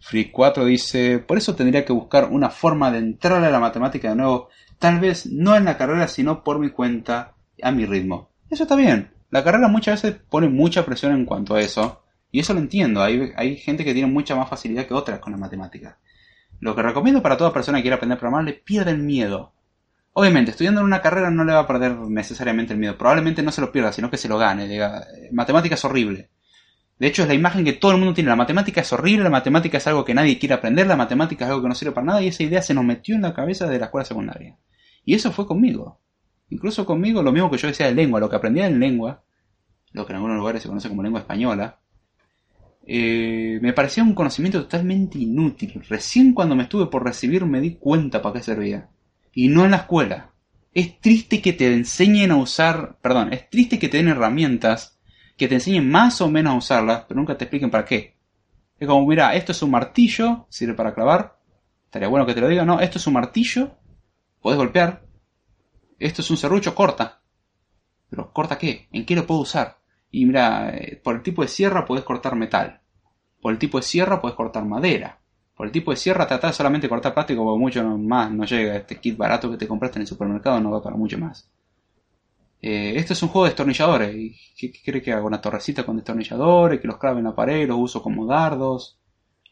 [0.00, 4.08] Free 4 dice, por eso tendría que buscar una forma de entrar a la matemática
[4.08, 4.48] de nuevo,
[4.78, 8.30] tal vez no en la carrera, sino por mi cuenta, a mi ritmo.
[8.50, 9.10] Eso está bien.
[9.30, 13.02] La carrera muchas veces pone mucha presión en cuanto a eso, y eso lo entiendo.
[13.02, 15.98] Hay, hay gente que tiene mucha más facilidad que otras con la matemática.
[16.60, 19.52] Lo que recomiendo para toda persona que quiera aprender a programar, le pierda el miedo.
[20.12, 22.98] Obviamente, estudiando en una carrera no le va a perder necesariamente el miedo.
[22.98, 24.68] Probablemente no se lo pierda, sino que se lo gane.
[24.68, 26.30] Diga, eh, matemática es horrible.
[26.98, 28.28] De hecho, es la imagen que todo el mundo tiene.
[28.28, 31.50] La matemática es horrible, la matemática es algo que nadie quiere aprender, la matemática es
[31.50, 33.66] algo que no sirve para nada y esa idea se nos metió en la cabeza
[33.66, 34.58] de la escuela secundaria.
[35.04, 35.98] Y eso fue conmigo.
[36.50, 39.22] Incluso conmigo, lo mismo que yo decía de lengua, lo que aprendía en lengua,
[39.92, 41.78] lo que en algunos lugares se conoce como lengua española,
[42.86, 45.82] eh, me parecía un conocimiento totalmente inútil.
[45.88, 48.88] Recién cuando me estuve por recibir me di cuenta para qué servía.
[49.32, 50.32] Y no en la escuela.
[50.72, 54.98] Es triste que te enseñen a usar, perdón, es triste que te den herramientas
[55.36, 58.16] que te enseñen más o menos a usarlas, pero nunca te expliquen para qué.
[58.78, 61.38] Es como, mira, esto es un martillo, sirve para clavar.
[61.86, 63.76] Estaría bueno que te lo diga, no, esto es un martillo,
[64.42, 65.02] puedes golpear.
[66.00, 67.20] Esto es un serrucho, corta.
[68.08, 68.88] Pero ¿corta qué?
[68.90, 69.78] ¿En qué lo puedo usar?
[70.10, 72.80] Y mira, eh, por el tipo de sierra puedes cortar metal.
[73.40, 75.20] Por el tipo de sierra puedes cortar madera.
[75.54, 78.76] Por el tipo de sierra tratar solamente de cortar plástico porque mucho más no llega.
[78.76, 81.50] Este kit barato que te compraste en el supermercado no va para mucho más.
[82.62, 84.14] Eh, esto es un juego de destornilladores.
[84.16, 85.22] ¿Y qué, quiere que haga?
[85.22, 88.98] Una torrecita con destornilladores, que los clave en la pared, los uso como dardos,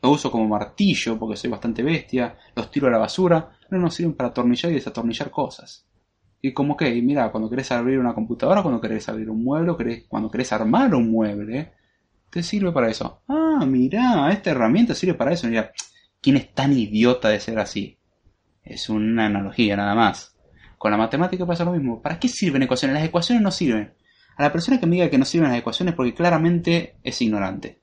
[0.03, 3.59] los uso como martillo porque soy bastante bestia, los tiro a la basura.
[3.71, 5.87] No nos sirven para atornillar y desatornillar cosas.
[6.41, 10.31] Y como que, mira, cuando querés abrir una computadora, cuando querés abrir un mueble, cuando
[10.31, 11.73] querés armar un mueble,
[12.31, 13.23] te sirve para eso.
[13.29, 15.49] Ah, mira, esta herramienta sirve para eso.
[15.49, 15.73] Mira,
[16.21, 17.99] ¿quién es tan idiota de ser así?
[18.63, 20.37] Es una analogía nada más.
[20.77, 22.01] Con la matemática pasa lo mismo.
[22.01, 22.95] ¿Para qué sirven ecuaciones?
[22.95, 23.95] Las ecuaciones no sirven.
[24.37, 27.83] A la persona que me diga que no sirven las ecuaciones porque claramente es ignorante.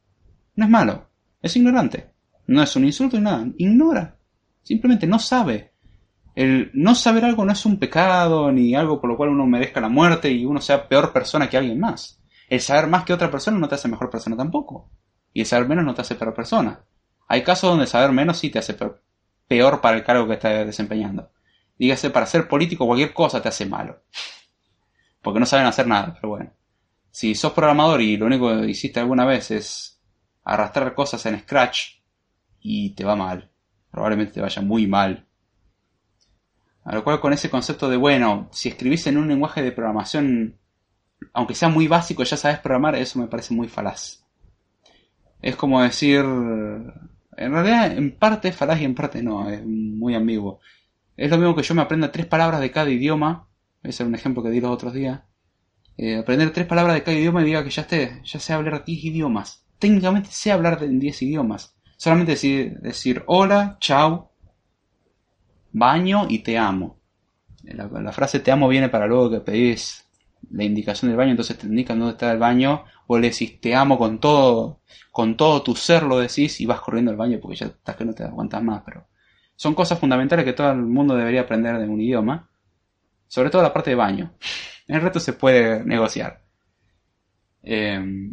[0.56, 1.10] No es malo,
[1.42, 2.12] es ignorante.
[2.48, 4.18] No es un insulto ni nada, ignora.
[4.62, 5.74] Simplemente no sabe.
[6.36, 9.80] El no saber algo no es un pecado ni algo por lo cual uno merezca
[9.80, 12.22] la muerte y uno sea peor persona que alguien más.
[12.50, 14.92] El saber más que otra persona no te hace mejor persona tampoco.
[15.34, 16.86] Y el saber menos no te hace peor persona.
[17.28, 18.76] Hay casos donde saber menos sí te hace
[19.48, 21.32] peor, para el cargo que estás desempeñando.
[21.78, 24.04] Dígase, para ser político cualquier cosa te hace malo.
[25.22, 26.54] Porque no saben hacer nada, pero bueno.
[27.12, 30.02] Si sos programador y lo único que hiciste alguna vez es
[30.44, 32.02] arrastrar cosas en Scratch
[32.60, 33.50] y te va mal.
[33.90, 35.25] Probablemente te vaya muy mal.
[36.86, 40.58] A lo cual con ese concepto de, bueno, si escribís en un lenguaje de programación,
[41.34, 44.24] aunque sea muy básico, ya sabes programar, eso me parece muy falaz.
[45.42, 50.16] Es como decir, en realidad en parte es falaz y en parte no, es muy
[50.16, 50.60] ambiguo.
[51.18, 53.48] Es lo mismo que yo me aprenda tres palabras de cada idioma,
[53.84, 55.22] ese es un ejemplo que di los otros días,
[55.98, 58.84] eh, aprender tres palabras de cada idioma y diga que ya esté, ya sé hablar
[58.84, 59.66] 10 idiomas.
[59.80, 61.76] Técnicamente sé hablar de 10 idiomas.
[61.98, 64.32] Solamente decir, decir hola, chao,
[65.76, 67.00] baño y te amo.
[67.64, 70.08] La, frase te amo viene para luego que pedís
[70.52, 73.76] la indicación del baño, entonces te indican dónde está el baño, o le decís te
[73.76, 74.80] amo con todo,
[75.12, 78.06] con todo tu ser lo decís y vas corriendo al baño porque ya estás que
[78.06, 79.08] no te aguantas más, pero
[79.56, 82.50] son cosas fundamentales que todo el mundo debería aprender de un idioma,
[83.28, 84.34] sobre todo la parte de baño.
[84.88, 86.42] El resto se puede negociar.
[87.64, 88.30] Eh,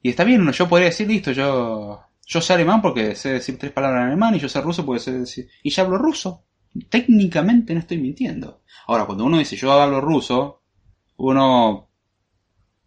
[0.00, 3.72] y está bien, yo podría decir, listo, yo, yo sé alemán porque sé decir tres
[3.72, 5.48] palabras en alemán y yo sé ruso porque sé decir...
[5.62, 6.44] Y ya hablo ruso.
[6.88, 8.62] Técnicamente no estoy mintiendo.
[8.86, 10.62] Ahora, cuando uno dice yo hablo ruso,
[11.16, 11.88] uno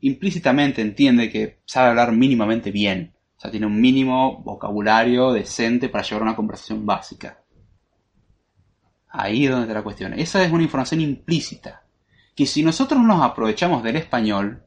[0.01, 3.15] implícitamente entiende que sabe hablar mínimamente bien.
[3.37, 7.43] O sea, tiene un mínimo vocabulario decente para llevar una conversación básica.
[9.09, 10.13] Ahí es donde está la cuestión.
[10.13, 11.83] Esa es una información implícita.
[12.35, 14.65] Que si nosotros nos aprovechamos del español,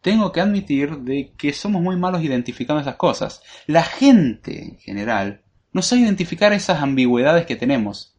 [0.00, 3.42] tengo que admitir de que somos muy malos identificando esas cosas.
[3.66, 5.42] La gente, en general,
[5.72, 8.16] no sabe identificar esas ambigüedades que tenemos.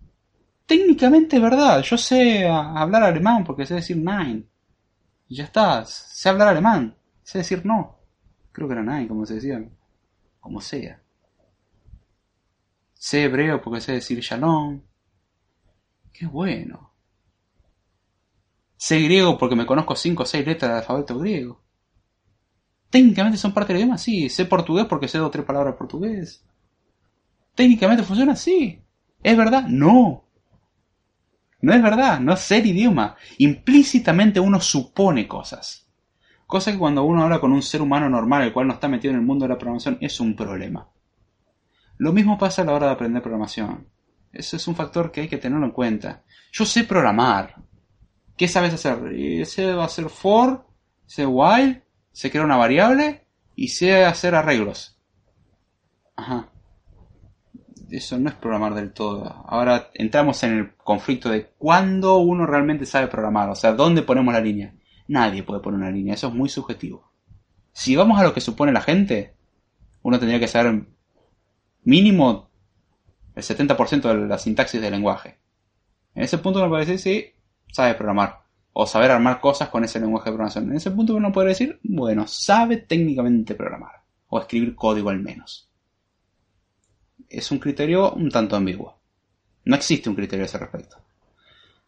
[0.65, 4.47] Técnicamente es verdad, yo sé hablar alemán porque sé decir nein.
[5.27, 7.97] Ya está, sé hablar alemán, sé decir no.
[8.51, 9.64] Creo que era nein, como se decía.
[10.39, 11.01] Como sea.
[12.93, 14.81] Sé hebreo porque sé decir shalom.
[16.11, 16.93] Qué bueno.
[18.76, 21.61] Sé griego porque me conozco 5 o 6 letras del alfabeto griego.
[22.90, 24.30] Técnicamente son parte del idioma, sí.
[24.30, 26.44] Sé portugués porque sé dos o tres palabras portugués.
[27.56, 28.82] Técnicamente funciona así.
[29.22, 29.68] ¿Es verdad?
[29.68, 30.26] No.
[31.61, 33.16] No es verdad, no sé el idioma.
[33.38, 35.88] Implícitamente uno supone cosas.
[36.48, 39.14] Cosa que cuando uno habla con un ser humano normal, el cual no está metido
[39.14, 40.90] en el mundo de la programación, es un problema.
[41.98, 43.88] Lo mismo pasa a la hora de aprender programación.
[44.32, 46.24] Eso es un factor que hay que tenerlo en cuenta.
[46.52, 47.56] Yo sé programar.
[48.38, 49.45] ¿Qué sabes hacer?
[49.45, 50.66] Sé hacer for,
[51.06, 53.26] sé while, sé crear una variable
[53.56, 54.98] y sé hacer arreglos.
[56.15, 56.49] Ajá
[57.91, 59.23] eso no es programar del todo.
[59.48, 64.34] Ahora entramos en el conflicto de cuándo uno realmente sabe programar, o sea, dónde ponemos
[64.34, 64.73] la línea.
[65.07, 67.11] Nadie puede poner una línea, eso es muy subjetivo.
[67.72, 69.36] Si vamos a lo que supone la gente,
[70.02, 70.86] uno tendría que saber
[71.84, 72.49] mínimo
[73.36, 75.40] el 70% de la sintaxis del lenguaje.
[76.14, 77.34] En ese punto puede decir, sí,
[77.72, 78.44] sabe programar.
[78.81, 80.69] O saber armar cosas con ese lenguaje de programación.
[80.69, 84.03] En ese punto uno puede decir, bueno, sabe técnicamente programar.
[84.27, 85.69] O escribir código al menos
[87.30, 88.99] es un criterio un tanto ambiguo.
[89.65, 90.97] No existe un criterio a ese respecto.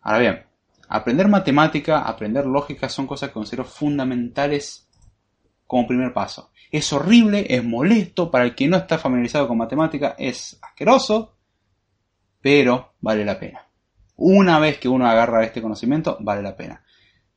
[0.02, 0.44] Ahora bien,
[0.88, 4.88] aprender matemática, aprender lógica son cosas que considero fundamentales
[5.66, 6.52] como primer paso.
[6.72, 11.36] Es horrible, es molesto para el que no está familiarizado con matemática, es asqueroso,
[12.42, 13.68] pero vale la pena.
[14.24, 16.84] Una vez que uno agarra este conocimiento, vale la pena.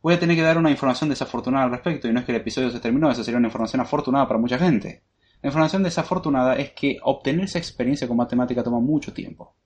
[0.03, 2.43] Voy a tener que dar una información desafortunada al respecto, y no es que el
[2.43, 5.03] episodio se terminó, esa sería una información afortunada para mucha gente.
[5.41, 9.57] La información desafortunada es que obtener esa experiencia con matemática toma mucho tiempo.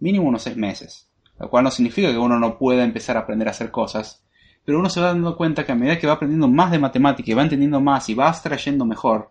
[0.00, 1.08] Mínimo unos seis meses.
[1.38, 4.24] Lo cual no significa que uno no pueda empezar a aprender a hacer cosas.
[4.64, 7.30] Pero uno se va dando cuenta que a medida que va aprendiendo más de matemática
[7.30, 9.30] y va entendiendo más y va abstrayendo mejor,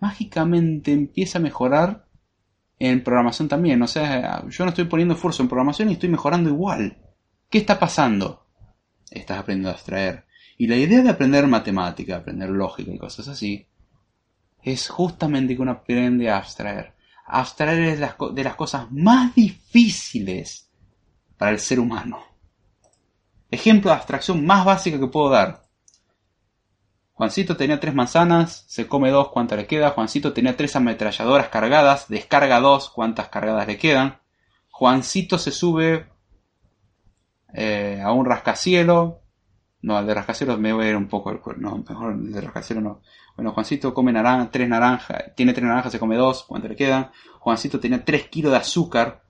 [0.00, 2.04] mágicamente empieza a mejorar
[2.84, 3.80] en programación también.
[3.80, 6.98] O sea, yo no estoy poniendo esfuerzo en programación y estoy mejorando igual.
[7.48, 8.44] ¿Qué está pasando?
[9.08, 10.26] Estás aprendiendo a abstraer.
[10.58, 13.68] Y la idea de aprender matemática, aprender lógica y cosas así,
[14.64, 16.94] es justamente que uno aprende a abstraer.
[17.24, 18.00] Abstraer es
[18.34, 20.68] de las cosas más difíciles
[21.36, 22.18] para el ser humano.
[23.48, 25.61] Ejemplo de abstracción más básica que puedo dar.
[27.14, 29.90] Juancito tenía tres manzanas, se come dos, ¿cuántas le queda?
[29.90, 34.18] Juancito tenía tres ametralladoras cargadas, descarga dos, ¿cuántas cargadas le quedan?
[34.70, 36.08] Juancito se sube
[37.54, 39.20] eh, a un rascacielo,
[39.82, 41.60] No, el de rascacielos me voy a ir un poco al cuerpo.
[41.60, 43.02] No, mejor el de rascacielos no.
[43.36, 45.34] Bueno, Juancito come naranja, tres naranjas.
[45.34, 46.44] Tiene tres naranjas, se come dos.
[46.44, 47.10] ¿Cuánto le quedan?
[47.40, 49.22] Juancito tenía tres kilos de azúcar.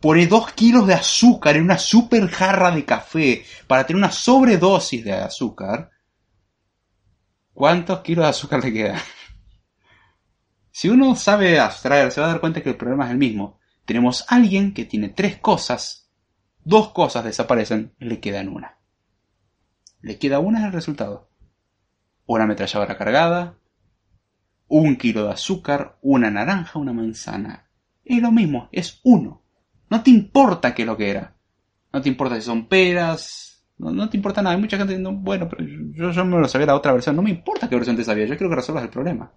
[0.00, 5.04] Pone dos kilos de azúcar en una super jarra de café para tener una sobredosis
[5.04, 5.90] de azúcar.
[7.52, 9.00] ¿Cuántos kilos de azúcar le quedan?
[10.70, 13.58] Si uno sabe abstraer, se va a dar cuenta que el problema es el mismo.
[13.84, 16.10] Tenemos alguien que tiene tres cosas,
[16.64, 18.78] dos cosas desaparecen, le quedan una.
[20.00, 21.28] Le queda una en el resultado.
[22.24, 23.58] Una ametralladora cargada,
[24.68, 27.68] un kilo de azúcar, una naranja, una manzana.
[28.04, 29.42] Es lo mismo, es uno.
[29.90, 31.36] No te importa qué es lo que era.
[31.92, 33.49] No te importa si son peras.
[33.80, 34.54] No, te importa nada.
[34.54, 37.16] Hay mucha gente diciendo, bueno, pero yo, yo me lo sabía la otra versión.
[37.16, 38.26] No me importa qué versión te sabía.
[38.26, 39.32] Yo quiero que resuelvas el problema.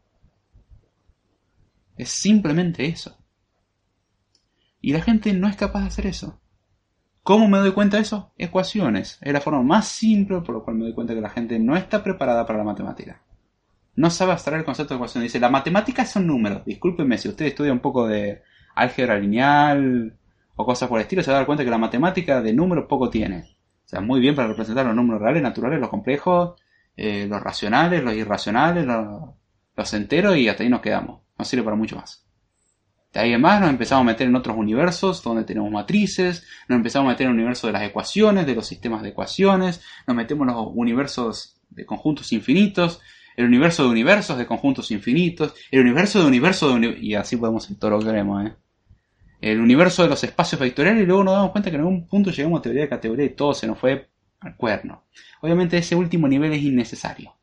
[1.96, 3.18] Es simplemente eso.
[4.82, 6.42] Y la gente no es capaz de hacer eso.
[7.24, 8.34] ¿Cómo me doy cuenta de eso?
[8.38, 9.18] Ecuaciones.
[9.22, 11.78] Es la forma más simple por lo cual me doy cuenta que la gente no
[11.78, 13.22] está preparada para la matemática.
[13.96, 15.24] No sabe abstraer el concepto de ecuación.
[15.24, 16.66] Dice, la matemática son números.
[16.66, 18.42] Discúlpenme si usted estudia un poco de
[18.76, 20.18] álgebra lineal
[20.56, 22.86] o cosas por el estilo, se va a dar cuenta que la matemática de números
[22.90, 23.53] poco tiene.
[23.94, 26.60] Sea, muy bien para representar los números reales, naturales, los complejos,
[26.98, 31.22] eh, los racionales, los irracionales, los, enteros y hasta ahí nos quedamos.
[31.38, 32.26] No sirve para mucho más.
[33.14, 36.78] De ahí en más nos empezamos a meter en otros universos donde tenemos matrices, nos
[36.78, 40.18] empezamos a meter en el universo de las ecuaciones, de los sistemas de ecuaciones, nos
[40.18, 43.00] metemos en los universos de conjuntos infinitos,
[43.38, 47.38] el universo de universos de conjuntos infinitos, el universo de universo de uni- y así
[47.38, 48.56] podemos ir todo lo que queremos, ¿eh?
[49.44, 52.32] El universo de los espacios vectoriales y luego nos damos cuenta que en algún punto
[52.32, 54.08] llegamos a teoría de categoría y todo se nos fue
[54.40, 55.04] al cuerno.
[55.42, 57.36] Obviamente ese último nivel es innecesario.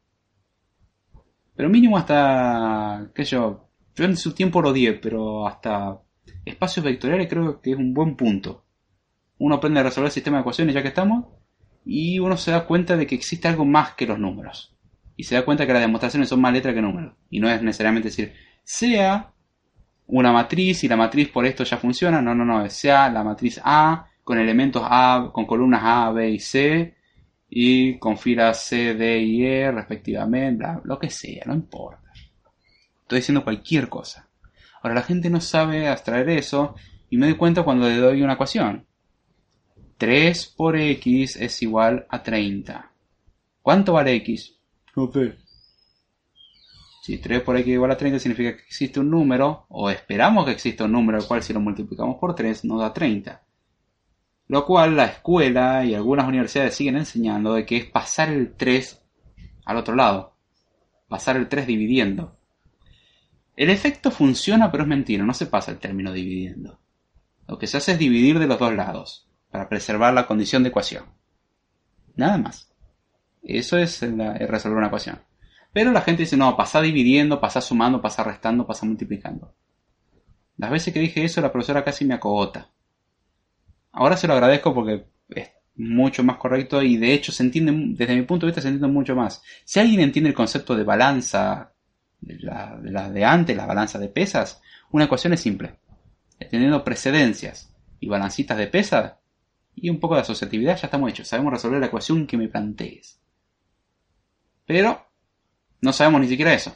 [1.55, 6.01] Pero mínimo hasta, qué yo, yo en su tiempo lo odié, pero hasta
[6.47, 8.65] espacios vectoriales creo que es un buen punto.
[9.37, 11.27] Uno aprende a resolver el sistema de ecuaciones ya que estamos
[11.85, 14.75] y uno se da cuenta de que existe algo más que los números.
[15.17, 17.13] Y se da cuenta que las demostraciones son más letras que números.
[17.29, 18.33] Y no es necesariamente decir,
[18.65, 19.35] sea
[20.11, 22.21] una matriz y la matriz por esto ya funciona.
[22.21, 22.69] No, no, no.
[22.69, 26.95] Sea la matriz A con elementos A, con columnas A, B y C
[27.49, 30.59] y con filas C, D y E respectivamente.
[30.59, 32.13] Bla, lo que sea, no importa.
[33.03, 34.29] Estoy diciendo cualquier cosa.
[34.83, 36.75] Ahora la gente no sabe abstraer eso
[37.09, 38.87] y me doy cuenta cuando le doy una ecuación.
[39.99, 42.91] 3 por x es igual a 30.
[43.63, 44.57] ¿Cuánto vale x?
[44.97, 45.37] No sé.
[47.01, 50.53] Si 3 por x igual a 30 significa que existe un número, o esperamos que
[50.53, 53.43] exista un número, el cual si lo multiplicamos por 3 nos da 30.
[54.49, 59.01] Lo cual la escuela y algunas universidades siguen enseñando de que es pasar el 3
[59.65, 60.37] al otro lado.
[61.09, 62.37] Pasar el 3 dividiendo.
[63.57, 66.81] El efecto funciona, pero es mentira, no se pasa el término dividiendo.
[67.47, 70.69] Lo que se hace es dividir de los dos lados, para preservar la condición de
[70.69, 71.05] ecuación.
[72.15, 72.73] Nada más.
[73.43, 75.21] Eso es resolver una ecuación.
[75.73, 79.55] Pero la gente dice, no, pasa dividiendo, pasa sumando, pasa restando, pasa multiplicando.
[80.57, 82.71] Las veces que dije eso, la profesora casi me acogota.
[83.93, 88.17] Ahora se lo agradezco porque es mucho más correcto y de hecho se entiende, desde
[88.17, 89.43] mi punto de vista se entiende mucho más.
[89.65, 91.73] Si alguien entiende el concepto de balanza,
[92.21, 94.61] la de, de antes, la balanza de pesas,
[94.91, 95.77] una ecuación es simple.
[96.51, 99.15] Teniendo precedencias y balancitas de pesas
[99.75, 101.29] y un poco de asociatividad ya estamos hechos.
[101.29, 103.21] Sabemos resolver la ecuación que me plantees.
[104.67, 105.10] Pero
[105.81, 106.75] no sabemos ni siquiera eso.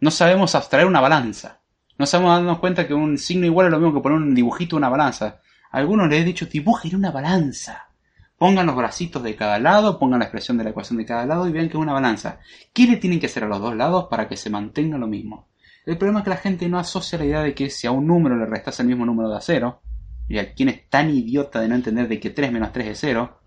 [0.00, 1.60] No sabemos abstraer una balanza.
[1.98, 4.76] No sabemos darnos cuenta que un signo igual es lo mismo que poner un dibujito
[4.76, 5.40] de una balanza.
[5.70, 7.88] A algunos les he dicho, dibujen una balanza.
[8.38, 11.46] Pongan los bracitos de cada lado, pongan la expresión de la ecuación de cada lado
[11.46, 12.40] y vean que es una balanza.
[12.72, 15.50] ¿Qué le tienen que hacer a los dos lados para que se mantenga lo mismo?
[15.84, 18.06] El problema es que la gente no asocia la idea de que si a un
[18.06, 19.82] número le restas el mismo número de a cero,
[20.26, 22.98] y a quien es tan idiota de no entender de que 3 menos 3 es
[23.00, 23.40] 0,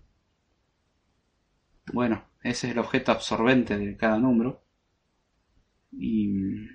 [1.93, 4.63] bueno, ese es el objeto absorbente de cada número.
[5.91, 6.67] Y...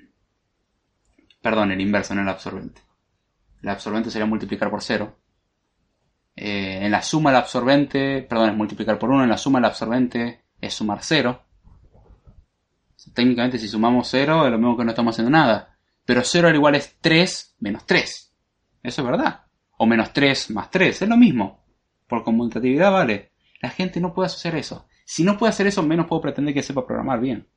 [1.43, 2.81] Perdón, el inverso, no el absorbente.
[3.62, 5.16] El absorbente sería multiplicar por 0.
[6.35, 9.65] Eh, en la suma el absorbente, perdón, es multiplicar por 1, en la suma el
[9.66, 11.45] absorbente es sumar 0.
[13.15, 15.77] Técnicamente si sumamos 0 es lo mismo que no estamos haciendo nada.
[16.05, 18.35] Pero 0 al igual es 3 menos 3.
[18.82, 19.43] Eso es verdad.
[19.77, 21.65] O menos 3 más 3, es lo mismo.
[22.07, 23.32] Por conmutatividad vale.
[23.61, 24.88] La gente no puede asociar eso.
[25.09, 27.49] Si no puede hacer eso, menos puedo pretender que sepa programar bien.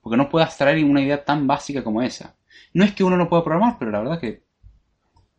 [0.00, 2.36] Porque no puede abstraer una idea tan básica como esa.
[2.72, 4.44] No es que uno no pueda programar, pero la verdad es que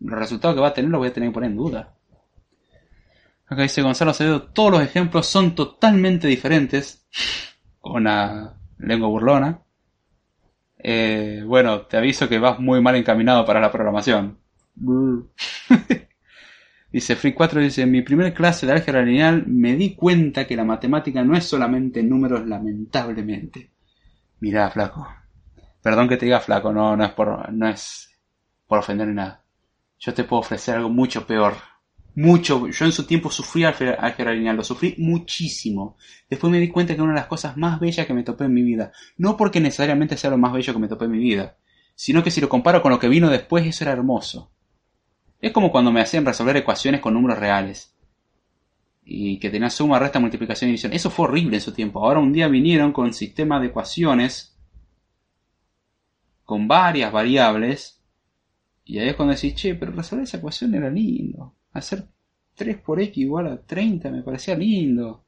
[0.01, 1.95] los resultados que va a tener los voy a tener que poner en duda.
[3.47, 7.07] Acá dice Gonzalo Acevedo, todos los ejemplos son totalmente diferentes.
[7.79, 9.61] Con una lengua burlona.
[10.77, 14.39] Eh, bueno, te aviso que vas muy mal encaminado para la programación.
[16.97, 20.55] Dice Free 4, dice, en mi primer clase de álgebra lineal me di cuenta que
[20.55, 23.69] la matemática no es solamente números, lamentablemente.
[24.39, 25.07] Mirá, flaco.
[25.79, 28.09] Perdón que te diga flaco, no, no es por, no es
[28.65, 29.43] por ofender ni nada.
[29.99, 31.53] Yo te puedo ofrecer algo mucho peor.
[32.15, 32.67] Mucho.
[32.67, 35.97] Yo en su tiempo sufrí álgebra lineal, lo sufrí muchísimo.
[36.27, 38.45] Después me di cuenta que era una de las cosas más bellas que me topé
[38.45, 38.91] en mi vida.
[39.17, 41.57] No porque necesariamente sea lo más bello que me topé en mi vida,
[41.93, 44.51] sino que si lo comparo con lo que vino después, eso era hermoso.
[45.39, 47.93] Es como cuando me hacían resolver ecuaciones con números reales.
[49.03, 50.93] Y que tenían suma, resta, multiplicación y división.
[50.93, 52.03] Eso fue horrible en su tiempo.
[52.03, 54.57] Ahora un día vinieron con sistema de ecuaciones
[56.43, 58.01] con varias variables.
[58.85, 61.53] Y ahí es cuando decís, che, pero resolver esa ecuación era lindo.
[61.73, 62.07] Hacer
[62.55, 65.25] 3 por x igual a 30 me parecía lindo.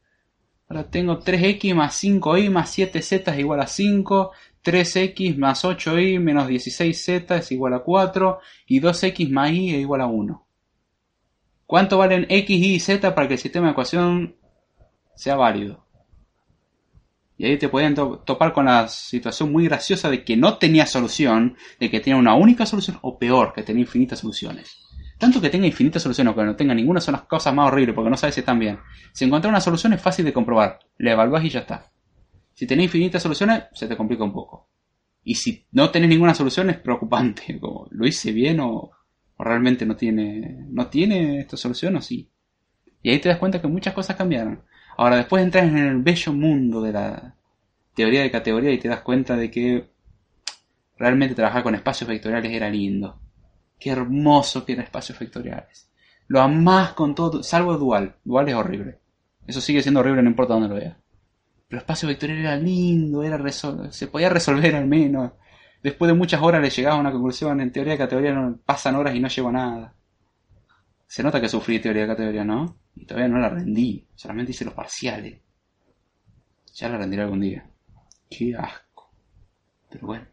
[0.69, 4.31] Ahora tengo 3x más 5y más 7z es igual a 5.
[4.63, 8.39] 3x más 8y menos 16z es igual a 4.
[8.67, 10.45] Y 2x más y es igual a 1.
[11.65, 14.35] ¿Cuánto valen x, y y z para que el sistema de ecuación
[15.15, 15.85] sea válido?
[17.37, 21.55] Y ahí te to- topar con la situación muy graciosa de que no tenía solución,
[21.79, 24.77] de que tenía una única solución, o peor, que tenía infinitas soluciones.
[25.17, 27.95] Tanto que tenga infinitas soluciones o que no tenga ninguna son las cosas más horribles,
[27.95, 28.79] porque no sabes si están bien.
[29.13, 31.91] Si encontrar una solución es fácil de comprobar, la evaluás y ya está.
[32.59, 34.67] Si tenés infinitas soluciones, se te complica un poco.
[35.23, 38.91] Y si no tenés ninguna solución es preocupante, como, ¿lo hice bien o,
[39.37, 42.29] o realmente no tiene, no tiene esta solución o sí?
[43.01, 44.61] Y ahí te das cuenta que muchas cosas cambiaron.
[44.97, 47.37] Ahora, después entras en el bello mundo de la
[47.93, 49.91] teoría de categoría y te das cuenta de que
[50.97, 53.21] realmente trabajar con espacios vectoriales era lindo.
[53.79, 55.89] Qué hermoso que eran espacios vectoriales.
[56.27, 58.17] Lo amás con todo, salvo dual.
[58.25, 58.99] Dual es horrible.
[59.47, 60.97] Eso sigue siendo horrible, no importa dónde lo veas.
[61.69, 63.39] Pero espacio vectorial era lindo, era
[63.91, 65.33] se podía resolver al menos.
[65.83, 67.61] Después de muchas horas le llegaba a una conclusión.
[67.61, 69.93] En teoría de categoría pasan horas y no llego a nada.
[71.05, 72.75] Se nota que sufrí teoría de categoría, ¿no?
[72.95, 74.07] Y todavía no la rendí.
[74.15, 75.39] Solamente hice los parciales.
[76.73, 77.69] Ya la rendiré algún día.
[78.27, 79.11] Qué asco.
[79.91, 80.25] Pero bueno.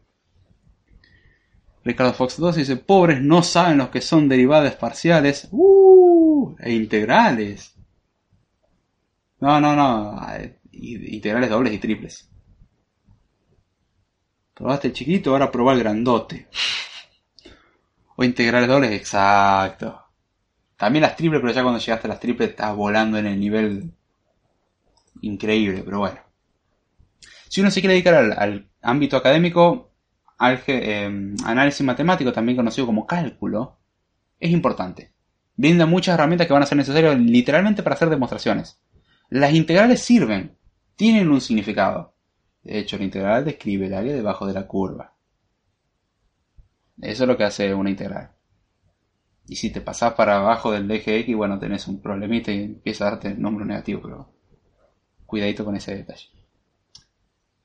[1.83, 5.47] Ricardo Fox 2 dice, pobres no saben los que son derivadas parciales.
[5.51, 7.75] Uh, e integrales.
[9.39, 10.19] No, no, no.
[10.79, 12.29] Integrales dobles y triples.
[14.53, 16.47] Probaste el chiquito, ahora probá el grandote.
[18.15, 20.03] O integrales dobles, exacto.
[20.75, 23.91] También las triples, pero ya cuando llegaste a las triples estás volando en el nivel
[25.21, 26.19] increíble, pero bueno.
[27.47, 29.91] Si uno se quiere dedicar al, al ámbito académico,
[30.37, 33.79] alge- eh, análisis matemático, también conocido como cálculo,
[34.39, 35.13] es importante.
[35.55, 38.79] Brinda muchas herramientas que van a ser necesarias literalmente para hacer demostraciones.
[39.29, 40.56] Las integrales sirven,
[40.97, 42.13] tienen un significado.
[42.63, 45.13] De hecho, la integral describe el área debajo de la curva.
[47.01, 48.31] Eso es lo que hace una integral.
[49.47, 53.07] Y si te pasás para abajo del eje X, bueno, tenés un problemita y empieza
[53.07, 54.33] a darte el número negativo, pero
[55.25, 56.29] cuidadito con ese detalle.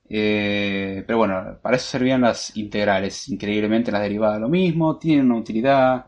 [0.07, 3.27] Eh, pero bueno, para eso servían las integrales.
[3.29, 6.05] Increíblemente las derivadas lo mismo, tienen una utilidad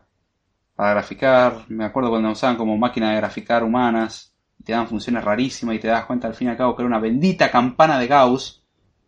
[0.76, 1.64] para graficar.
[1.68, 4.35] Me acuerdo cuando usaban como máquina de graficar humanas,
[4.66, 6.88] te daban funciones rarísimas y te das cuenta al fin y al cabo que era
[6.88, 8.64] una bendita campana de Gauss.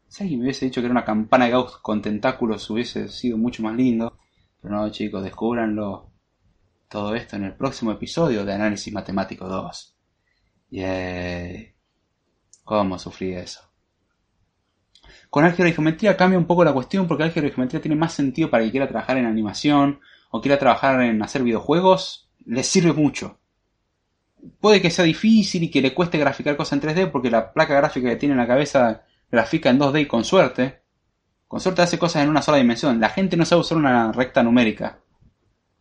[0.06, 3.36] Si alguien me hubiese dicho que era una campana de Gauss con tentáculos hubiese sido
[3.36, 4.16] mucho más lindo.
[4.62, 6.12] Pero no, chicos, descúbranlo
[6.88, 9.96] todo esto en el próximo episodio de Análisis Matemático 2.
[10.70, 11.74] Yay.
[12.62, 13.62] ¿Cómo sufrí eso?
[15.28, 18.12] Con álgebra y geometría cambia un poco la cuestión porque álgebra y geometría tiene más
[18.12, 19.98] sentido para que quiera trabajar en animación
[20.30, 22.30] o quiera trabajar en hacer videojuegos.
[22.46, 23.37] Les sirve mucho.
[24.60, 27.74] Puede que sea difícil y que le cueste graficar cosas en 3D porque la placa
[27.74, 30.82] gráfica que tiene en la cabeza grafica en 2D y con suerte.
[31.46, 33.00] Con suerte hace cosas en una sola dimensión.
[33.00, 35.00] La gente no sabe usar una recta numérica.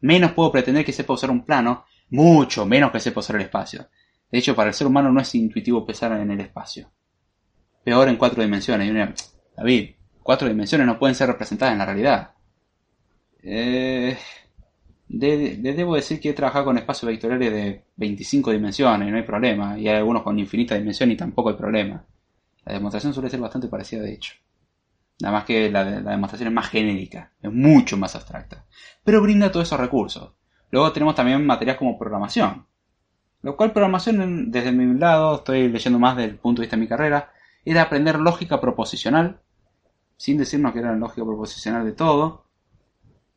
[0.02, 3.90] Menos puedo pretender que sepa usar un plano, mucho menos que sepa usar el espacio.
[4.32, 6.92] De hecho, para el ser humano no es intuitivo pensar en el espacio.
[7.84, 8.88] Peor en cuatro dimensiones.
[8.88, 9.14] Y uno,
[9.56, 12.32] David, cuatro dimensiones no pueden ser representadas en la realidad.
[13.42, 14.18] Eh,
[15.10, 19.24] de- de- debo decir que he trabajado con espacios vectoriales de 25 dimensiones, no hay
[19.24, 19.78] problema.
[19.80, 22.04] Y hay algunos con infinita dimensión y tampoco hay problema.
[22.66, 24.34] La demostración suele ser bastante parecida, de hecho.
[25.20, 28.66] Nada más que la, demostración es más genérica, es mucho más abstracta.
[29.04, 30.34] Pero brinda todos esos recursos.
[30.70, 32.66] Luego tenemos también materias como programación.
[33.42, 36.88] Lo cual programación, desde mi lado, estoy leyendo más del punto de vista de mi
[36.88, 37.32] carrera,
[37.64, 39.40] era aprender lógica proposicional,
[40.18, 42.47] sin decirnos que era lógica proposicional de todo,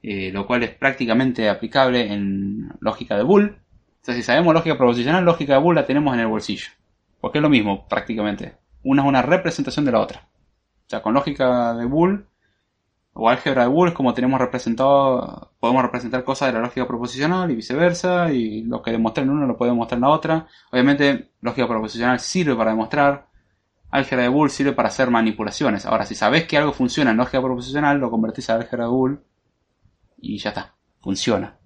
[0.02, 3.50] eh, lo cual es prácticamente aplicable en lógica de Boole.
[3.50, 6.68] O sea, si sabemos lógica proposicional, lógica de Boole la tenemos en el bolsillo.
[7.20, 8.56] Porque es lo mismo, prácticamente.
[8.82, 10.28] Una es una representación de la otra.
[10.86, 12.24] O sea, con lógica de Boole,
[13.12, 17.50] O álgebra de Boole es como tenemos representado, podemos representar cosas de la lógica proposicional
[17.50, 20.46] y viceversa, y lo que demuestra en uno lo puede demostrar en la otra.
[20.72, 23.26] Obviamente, lógica proposicional sirve para demostrar,
[23.90, 25.86] álgebra de Boole sirve para hacer manipulaciones.
[25.86, 29.18] Ahora, si sabes que algo funciona en lógica proposicional, lo convertís a álgebra de Boole
[30.20, 31.58] y ya está, funciona.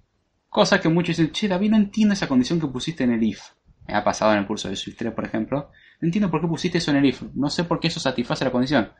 [0.49, 3.41] Cosa que muchos dicen, che, David, no entiendo esa condición que pusiste en el if.
[3.87, 5.69] Me ha pasado en el curso de Swift 3, por ejemplo.
[5.99, 7.23] No entiendo por qué pusiste eso en el if.
[7.33, 8.91] No sé por qué eso satisface la condición.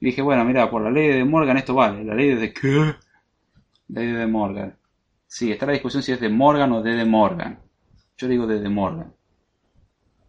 [0.00, 2.04] Dije, bueno, mira, por la ley de Morgan esto vale.
[2.04, 2.94] La ley de qué?
[3.88, 4.76] Ley de Morgan.
[5.26, 7.60] Sí, está la discusión si es de Morgan o de de Morgan.
[8.18, 9.14] Yo digo de de Morgan.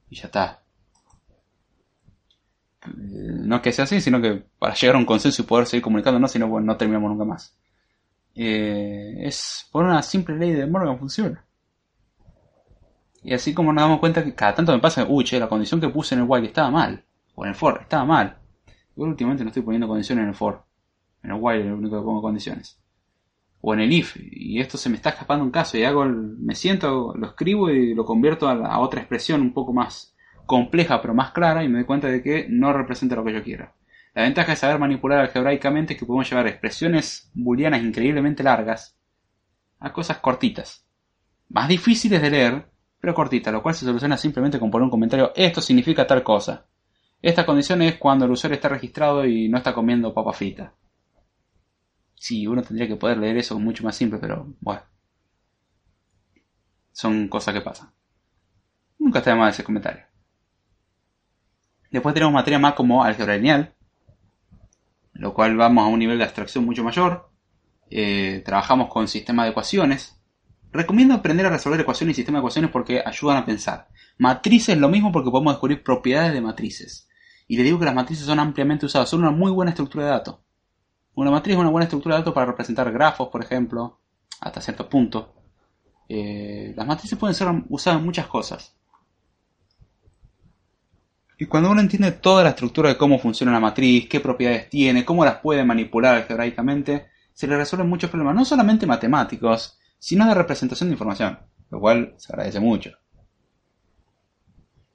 [0.10, 0.64] Y ya está.
[2.86, 2.90] Eh,
[3.46, 5.84] No es que sea así, sino que para llegar a un consenso y poder seguir
[5.84, 7.58] comunicándonos, si no, bueno, no terminamos nunca más.
[8.36, 11.44] Eh, es por una simple ley de Morgan funciona.
[13.24, 15.80] Y así como nos damos cuenta que cada tanto me pasa, uy, che, la condición
[15.80, 17.04] que puse en el while estaba mal.
[17.36, 18.38] O en el for, estaba mal.
[18.96, 20.64] Igual últimamente no estoy poniendo condiciones en el for.
[21.24, 22.80] En el while es lo único que pongo condiciones.
[23.62, 24.18] O en el if.
[24.22, 25.78] Y esto se me está escapando un caso.
[25.78, 29.54] Y hago el- me siento, lo escribo y lo convierto a, a otra expresión un
[29.54, 30.16] poco más
[30.46, 31.64] compleja pero más clara.
[31.64, 33.72] Y me doy cuenta de que no representa lo que yo quiero.
[34.14, 38.96] La ventaja de saber manipular algebraicamente es que podemos llevar expresiones booleanas increíblemente largas
[39.80, 40.86] a cosas cortitas.
[41.50, 45.34] Más difíciles de leer, pero cortitas, lo cual se soluciona simplemente con poner un comentario,
[45.36, 46.68] esto significa tal cosa.
[47.22, 50.74] Esta condición es cuando el usuario está registrado y no está comiendo papa frita.
[52.16, 54.82] Sí, uno tendría que poder leer eso mucho más simple, pero bueno.
[56.92, 57.92] Son cosas que pasan.
[59.00, 60.04] Nunca está de ese comentario.
[61.92, 63.73] Después tenemos materia más como álgebra lineal,
[65.14, 67.30] lo cual vamos a un nivel de abstracción mucho mayor.
[67.90, 70.20] Eh, trabajamos con sistemas de ecuaciones.
[70.72, 73.90] Recomiendo aprender a resolver ecuaciones y sistemas de ecuaciones porque ayudan a pensar.
[74.18, 77.08] Matrices lo mismo porque podemos descubrir propiedades de matrices.
[77.48, 80.12] Y le digo que las matrices son ampliamente usadas, son una muy buena estructura de
[80.12, 80.40] datos.
[81.14, 84.00] Una matriz es una buena estructura de datos para representar grafos, por ejemplo,
[84.42, 85.36] hasta cierto punto.
[86.10, 88.76] Eh, las matrices pueden ser usadas en muchas cosas.
[91.38, 95.04] Y cuando uno entiende toda la estructura de cómo funciona una matriz, qué propiedades tiene,
[95.04, 100.36] cómo las puede manipular algebraicamente, se le resuelven muchos problemas, no solamente matemáticos, sino de
[100.36, 101.40] representación de información,
[101.70, 102.92] lo cual se agradece mucho.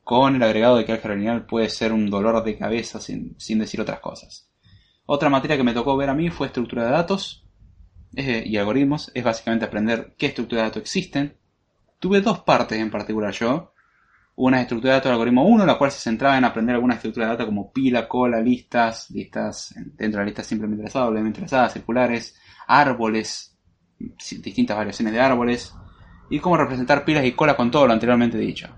[0.05, 3.59] Con el agregado de que álgebra lineal puede ser un dolor de cabeza sin, sin
[3.59, 4.49] decir otras cosas.
[5.05, 7.47] Otra materia que me tocó ver a mí fue estructura de datos
[8.15, 9.11] eh, y algoritmos.
[9.15, 11.39] Es básicamente aprender qué estructuras de datos existen.
[11.99, 13.73] Tuve dos partes en particular yo.
[14.41, 17.27] Una estructura de datos del algoritmo 1, la cual se centraba en aprender alguna estructura
[17.27, 21.73] de datos como pila, cola, listas, listas dentro de la lista simplemente entrelazadas, doblemente entrelazadas,
[21.73, 23.59] circulares, árboles,
[23.99, 25.75] distintas variaciones de árboles,
[26.31, 28.69] y cómo representar pilas y cola con todo lo anteriormente dicho.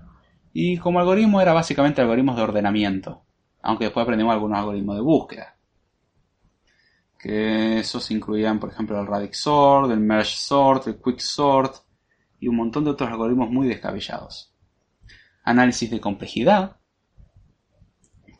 [0.51, 3.21] Y como algoritmo era básicamente algoritmos de ordenamiento,
[3.61, 5.57] aunque después aprendimos algunos algoritmos de búsqueda.
[7.19, 11.75] Que esos incluían, por ejemplo, el radix sort, el merge sort, el quick sort
[12.39, 14.50] y un montón de otros algoritmos muy descabellados.
[15.43, 16.77] Análisis de complejidad,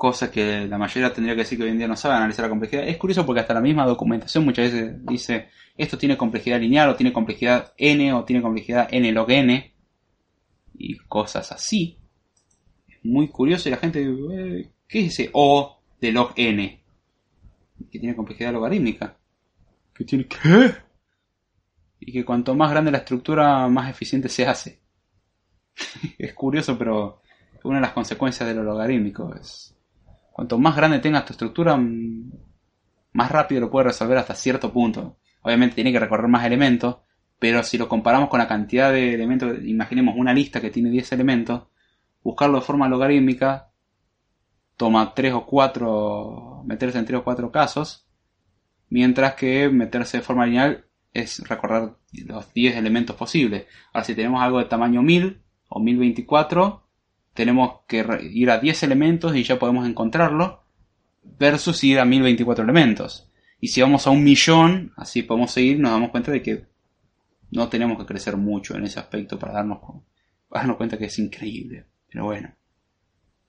[0.02, 2.50] cosa que la mayoría tendría que decir que hoy en día no sabe analizar la
[2.50, 2.88] complejidad.
[2.88, 6.96] Es curioso porque hasta la misma documentación muchas veces dice esto tiene complejidad lineal o
[6.96, 9.76] tiene complejidad n o tiene complejidad n log n
[10.74, 12.00] y cosas así.
[12.88, 16.84] Es muy curioso y la gente eh, ¿qué es ese o de log n?
[17.92, 19.16] Que tiene complejidad logarítmica.
[19.94, 20.74] ¿Que tiene qué?
[22.00, 24.81] Y que cuanto más grande la estructura, más eficiente se hace.
[26.18, 27.22] es curioso, pero
[27.64, 29.76] una de las consecuencias de lo logarítmico es
[30.32, 35.18] cuanto más grande tengas tu estructura, más rápido lo puedes resolver hasta cierto punto.
[35.42, 36.98] Obviamente tiene que recorrer más elementos,
[37.40, 41.12] pero si lo comparamos con la cantidad de elementos, imaginemos una lista que tiene 10
[41.12, 41.64] elementos,
[42.24, 43.72] buscarlo de forma logarítmica
[44.78, 48.08] toma 3 o 4, meterse en 3 o 4 casos,
[48.90, 51.92] mientras que meterse de forma lineal es recorrer
[52.26, 53.68] los 10 elementos posibles.
[53.94, 55.40] Ahora si tenemos algo de tamaño 1000
[55.74, 56.84] o 1024,
[57.34, 60.64] tenemos que ir a 10 elementos y ya podemos encontrarlo,
[61.40, 63.30] versus ir a 1024 elementos.
[63.62, 66.66] Y si vamos a un millón, así podemos seguir, nos damos cuenta de que
[67.52, 69.80] no tenemos que crecer mucho en ese aspecto para darnos,
[70.50, 71.86] darnos cuenta que es increíble.
[72.10, 72.54] Pero bueno.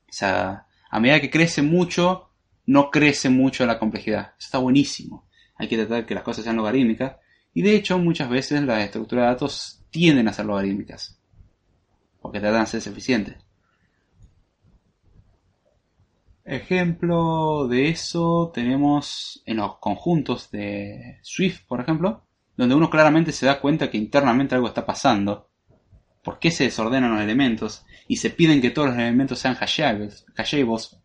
[0.08, 2.30] O sea, a medida que crece mucho,
[2.66, 4.34] no crece mucho la complejidad.
[4.38, 5.26] Está buenísimo.
[5.56, 7.16] Hay que tratar que las cosas sean logarítmicas.
[7.52, 11.18] Y de hecho, muchas veces las estructuras de datos tienden a ser logarítmicas.
[12.22, 13.36] Porque tratan de ser eficientes.
[16.44, 22.24] Ejemplo de eso tenemos en los conjuntos de Swift, por ejemplo,
[22.56, 25.48] donde uno claramente se da cuenta que internamente algo está pasando.
[26.22, 27.84] ¿Por qué se desordenan los elementos?
[28.08, 31.00] Y se piden que todos los elementos sean hashables, hashables.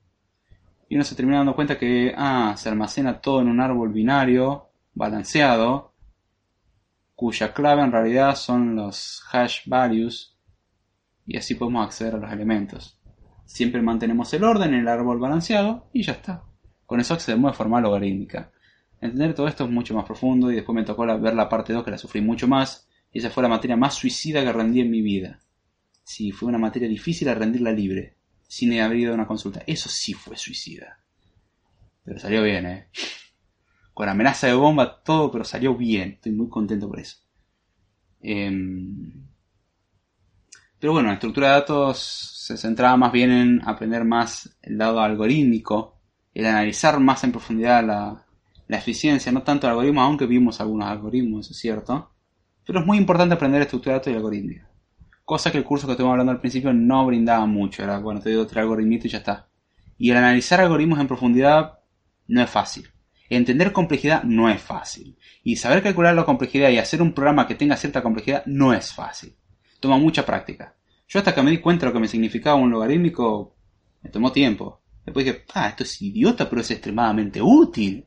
[0.89, 4.69] Y uno se termina dando cuenta que, ah, se almacena todo en un árbol binario
[4.94, 5.94] balanceado,
[7.15, 10.36] cuya clave en realidad son los hash values,
[11.28, 12.98] y así podemos acceder a los elementos.
[13.45, 16.44] Siempre mantenemos el orden en el árbol balanceado y ya está.
[16.86, 18.52] Con eso accedemos de forma logarítmica.
[18.99, 21.84] Entender todo esto es mucho más profundo y después me tocó ver la parte 2
[21.84, 24.90] que la sufrí mucho más y esa fue la materia más suicida que rendí en
[24.90, 25.40] mi vida.
[26.04, 28.16] Sí, fue una materia difícil a rendirla libre,
[28.48, 29.62] sin haber ido a una consulta.
[29.68, 30.99] Eso sí fue suicida.
[32.04, 32.88] Pero salió bien, ¿eh?
[33.94, 36.12] Con amenaza de bomba, todo, pero salió bien.
[36.14, 37.18] Estoy muy contento por eso.
[38.22, 39.28] Em,
[40.80, 44.99] pero bueno, la estructura de datos se centraba más bien en aprender más el lado
[44.99, 45.99] algorítmico,
[46.34, 48.24] el analizar más en profundidad la,
[48.78, 52.12] eficiencia, no tanto el algoritmo, aunque vimos algunos algoritmos, es cierto.
[52.66, 54.70] Pero es muy importante aprender estructura de datos y algoritmia.
[55.26, 57.84] Cosa que el curso que estuvimos hablando al principio no brindaba mucho.
[57.84, 59.49] Era, bueno, te doy otro algoritmito y ya está.
[59.98, 61.80] Y el analizar algoritmos en profundidad
[62.28, 62.88] no es fácil.
[63.30, 65.18] Entender complejidad no es fácil.
[65.44, 68.94] Y saber calcular la complejidad y hacer un programa que tenga cierta complejidad no es
[68.94, 69.36] fácil.
[69.80, 70.76] Toma mucha práctica.
[71.08, 73.56] Yo hasta que me di cuenta de lo que me significaba un logarítmico,
[74.02, 74.82] me tomó tiempo.
[75.06, 78.06] Después dije, ah, esto es idiota, pero es extremadamente útil.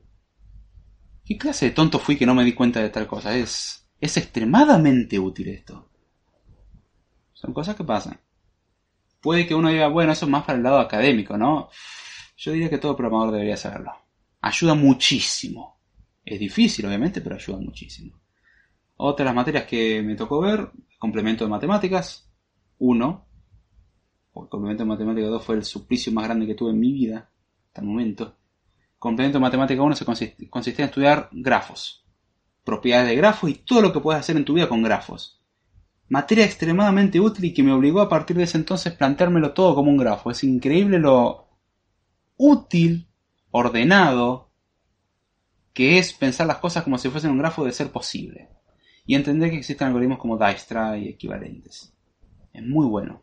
[1.24, 3.34] ¿Qué clase de tonto fui que no me di cuenta de tal cosa?
[3.34, 5.88] Es, es extremadamente útil esto.
[7.32, 8.20] Son cosas que pasan.
[9.20, 11.70] Puede que uno diga, bueno, eso es más para el lado académico, ¿no?
[12.36, 13.92] Yo diría que todo programador debería saberlo.
[14.42, 15.78] Ayuda muchísimo.
[16.24, 18.19] Es difícil, obviamente, pero ayuda muchísimo.
[19.02, 22.30] Otras materias que me tocó ver, complemento de matemáticas,
[22.76, 23.26] 1.
[24.36, 27.30] El complemento de matemáticas 2 fue el suplicio más grande que tuve en mi vida,
[27.68, 28.36] hasta el momento
[28.98, 32.04] complemento de matemática 1 se consistía en estudiar grafos,
[32.62, 35.40] propiedades de grafos y todo lo que puedes hacer en tu vida con grafos.
[36.10, 39.90] Materia extremadamente útil y que me obligó a partir de ese entonces planteármelo todo como
[39.90, 40.30] un grafo.
[40.30, 41.48] Es increíble lo
[42.36, 43.08] útil,
[43.50, 44.52] ordenado,
[45.72, 48.59] que es pensar las cosas como si fuesen un grafo de ser posible.
[49.10, 51.92] Y entender que existen algoritmos como Dijkstra y equivalentes.
[52.52, 53.22] Es muy bueno.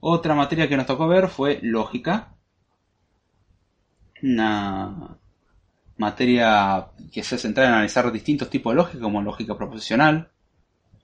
[0.00, 2.34] Otra materia que nos tocó ver fue lógica,
[4.22, 5.16] una
[5.96, 10.30] materia que se centra en analizar distintos tipos de lógica, como lógica proposicional,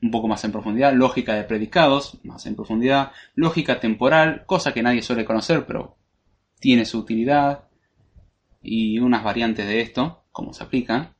[0.03, 4.83] un poco más en profundidad, lógica de predicados, más en profundidad, lógica temporal, cosa que
[4.83, 5.97] nadie suele conocer, pero
[6.61, 7.69] tiene su utilidad,
[8.61, 11.14] y unas variantes de esto, cómo se aplican.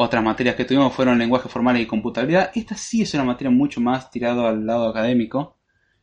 [0.00, 2.52] Otras materias que tuvimos fueron lenguaje formal y computabilidad.
[2.54, 5.56] Esta sí es una materia mucho más tirada al lado académico,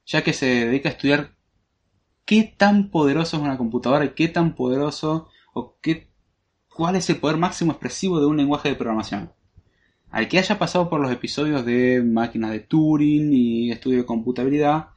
[0.05, 1.33] ya que se dedica a estudiar
[2.25, 6.09] qué tan poderoso es una computadora y qué tan poderoso o qué,
[6.67, 9.31] cuál es el poder máximo expresivo de un lenguaje de programación.
[10.11, 14.89] Al que haya pasado por los episodios de máquinas de Turing y estudio de computabilidad,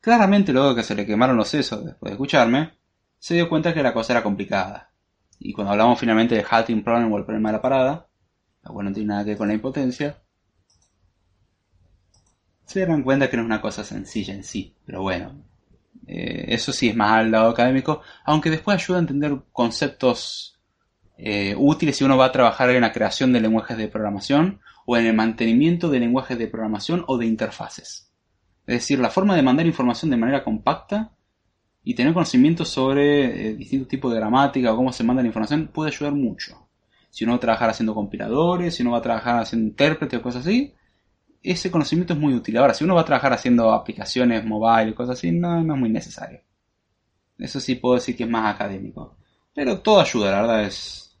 [0.00, 2.74] claramente luego que se le quemaron los sesos después de escucharme,
[3.18, 4.92] se dio cuenta que la cosa era complicada.
[5.40, 8.06] Y cuando hablamos finalmente de halting problem o el problema de la parada,
[8.64, 10.18] lo cual no tiene nada que ver con la impotencia,
[12.64, 14.74] se dan cuenta que no es una cosa sencilla en sí.
[14.86, 15.34] Pero bueno,
[16.06, 20.58] eh, eso sí es más al lado académico, aunque después ayuda a entender conceptos
[21.16, 24.96] eh, útiles si uno va a trabajar en la creación de lenguajes de programación o
[24.96, 28.10] en el mantenimiento de lenguajes de programación o de interfaces.
[28.66, 31.12] Es decir, la forma de mandar información de manera compacta
[31.84, 35.68] y tener conocimiento sobre eh, distintos tipos de gramática o cómo se manda la información
[35.68, 36.63] puede ayudar mucho.
[37.14, 40.22] Si uno va a trabajar haciendo compiladores, si uno va a trabajar haciendo intérpretes o
[40.22, 40.74] cosas así,
[41.44, 42.56] ese conocimiento es muy útil.
[42.56, 45.80] Ahora, si uno va a trabajar haciendo aplicaciones mobile y cosas así, no, no es
[45.80, 46.40] muy necesario.
[47.38, 49.16] Eso sí puedo decir que es más académico.
[49.54, 51.16] Pero todo ayuda, la verdad es...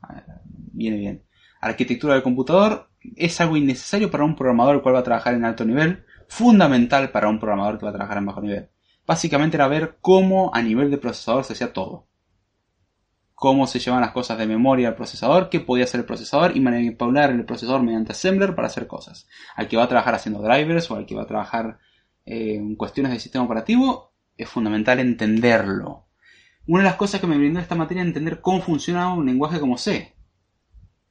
[0.72, 1.22] Viene bien.
[1.60, 5.44] Arquitectura del computador es algo innecesario para un programador el cual va a trabajar en
[5.44, 8.68] alto nivel, fundamental para un programador que va a trabajar en bajo nivel.
[9.06, 12.08] Básicamente era ver cómo a nivel de procesador se hacía todo
[13.44, 16.60] cómo se llevan las cosas de memoria al procesador, qué podía hacer el procesador y
[16.60, 19.28] manipular el procesador mediante assembler para hacer cosas.
[19.54, 21.78] Al que va a trabajar haciendo drivers o al que va a trabajar
[22.24, 26.06] eh, en cuestiones de sistema operativo, es fundamental entenderlo.
[26.66, 29.60] Una de las cosas que me brindó esta materia es entender cómo funciona un lenguaje
[29.60, 30.14] como C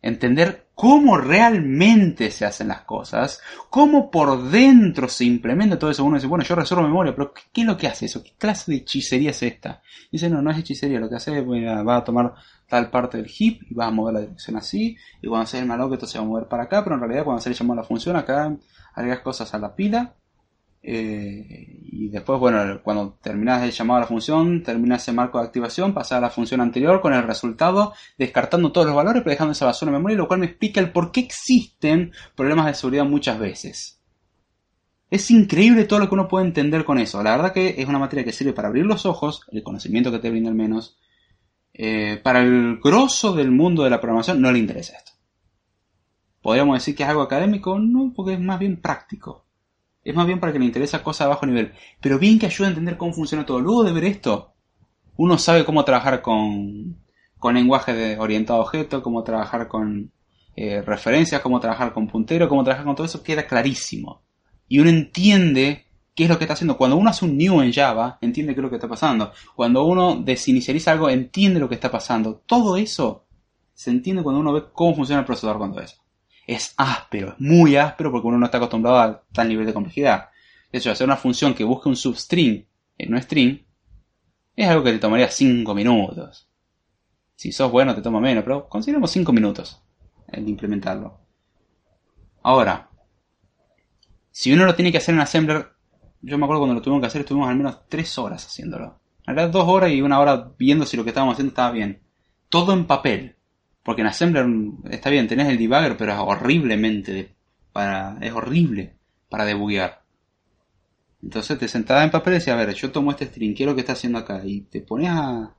[0.04, 6.04] entender cómo realmente se hacen las cosas, cómo por dentro se implementa todo eso.
[6.04, 8.22] Uno dice, bueno, yo resuelvo memoria, pero ¿qué, es lo que hace eso?
[8.22, 9.82] ¿Qué clase de hechicería es esta?
[10.12, 12.34] dice, no, no es hechicería, lo que hace es, va a tomar
[12.68, 15.66] tal parte del heap y va a mover la dirección así, y cuando hace el
[15.66, 17.74] malloc esto se va a mover para acá, pero en realidad cuando se le llamó
[17.74, 18.56] la función acá
[18.94, 20.14] agregas cosas a la pila
[20.84, 25.46] eh, y después, bueno, cuando terminas el llamado a la función, termina ese marco de
[25.46, 29.54] activación, pasa a la función anterior con el resultado, descartando todos los valores, pero dejando
[29.54, 33.06] esa basura de memoria, lo cual me explica el por qué existen problemas de seguridad
[33.06, 34.02] muchas veces.
[35.10, 37.24] Es increíble todo lo que uno puede entender con eso.
[37.24, 40.20] La verdad que es una materia que sirve para abrir los ojos, el conocimiento que
[40.20, 40.98] te brinda al menos,
[41.76, 45.14] Eh, para el grosso del mundo de la programación no le interesa esto.
[46.42, 47.80] ¿Podríamos decir que es algo académico?
[47.80, 49.48] No, porque es más bien práctico.
[50.04, 51.74] Es más bien para que le interesa cosas a bajo nivel.
[52.02, 53.60] Pero bien que ayuda a entender cómo funciona todo.
[53.60, 54.54] Luego de ver esto,
[55.16, 56.98] uno sabe cómo trabajar con,
[57.40, 60.12] con lenguaje de orientado a objeto, cómo trabajar con
[60.56, 64.22] eh, referencias, cómo trabajar con puntero, cómo trabajar con todo eso, queda clarísimo.
[64.68, 65.86] Y uno entiende
[66.16, 66.78] qué es lo que está haciendo.
[66.78, 69.32] Cuando uno hace un new en Java, entiende qué es lo que está pasando.
[69.56, 72.44] Cuando uno desinicializa algo, entiende lo que está pasando.
[72.46, 73.26] Todo eso
[73.74, 76.03] se entiende cuando uno ve cómo funciona el procesador cuando eso.
[76.45, 80.30] Es áspero, es muy áspero porque uno no está acostumbrado a tal nivel de complejidad.
[80.72, 82.68] De hecho, hacer una función que busque un substring
[82.98, 83.64] en un string
[84.56, 86.49] es algo que te tomaría 5 minutos.
[87.36, 89.82] Si sos bueno te toma menos, pero consideramos 5 minutos
[90.28, 91.20] el implementarlo.
[92.44, 92.90] Ahora,
[94.32, 95.70] si uno lo tiene que hacer en Assembler,
[96.22, 98.99] yo me acuerdo cuando lo tuvimos que hacer, estuvimos al menos 3 horas haciéndolo.
[99.26, 102.02] En realidad 2 horas y una hora viendo si lo que estábamos haciendo estaba bien.
[102.49, 103.38] Todo en papel.
[103.84, 104.46] Porque en Assembler
[104.90, 107.36] está bien, tenés el debugger, pero es horriblemente
[107.72, 108.96] para, es horrible
[109.30, 110.04] para debuguear.
[111.22, 113.68] Entonces te sentabas en papel y decías, a ver, yo tomo este string, ¿qué es
[113.68, 114.42] lo que está haciendo acá?
[114.46, 115.56] Y te pones a,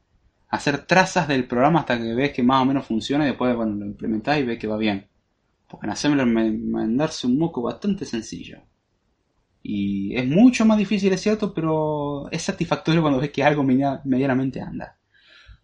[0.55, 3.75] hacer trazas del programa hasta que ves que más o menos funciona y después bueno,
[3.75, 5.07] lo implementás y ves que va bien.
[5.69, 8.61] Porque en Assembler mandarse un moco bastante sencillo.
[9.63, 14.61] Y es mucho más difícil, es cierto, pero es satisfactorio cuando ves que algo medianamente
[14.61, 14.97] anda.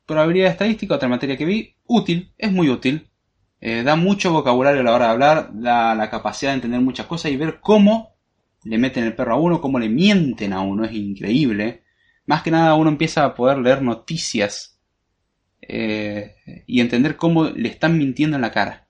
[0.06, 3.08] Probabilidad estadística, otra materia que vi, útil, es muy útil.
[3.60, 7.06] Eh, da mucho vocabulario a la hora de hablar, da la capacidad de entender muchas
[7.06, 8.14] cosas y ver cómo
[8.64, 11.82] le meten el perro a uno, cómo le mienten a uno, es increíble.
[12.26, 14.78] Más que nada uno empieza a poder leer noticias
[15.60, 16.36] eh,
[16.66, 18.86] y entender cómo le están mintiendo en la cara.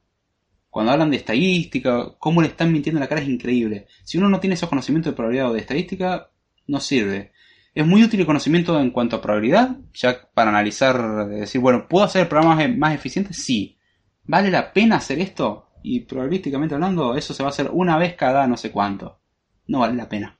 [0.68, 3.86] Cuando hablan de estadística, cómo le están mintiendo en la cara es increíble.
[4.04, 6.30] Si uno no tiene esos conocimientos de probabilidad o de estadística,
[6.68, 7.32] no sirve.
[7.72, 12.04] Es muy útil el conocimiento en cuanto a probabilidad, ya para analizar, decir, bueno, ¿puedo
[12.04, 13.44] hacer programas más eficientes?
[13.44, 13.78] Sí.
[14.24, 15.70] ¿Vale la pena hacer esto?
[15.82, 19.20] Y probabilísticamente hablando, eso se va a hacer una vez cada no sé cuánto.
[19.66, 20.38] No vale la pena.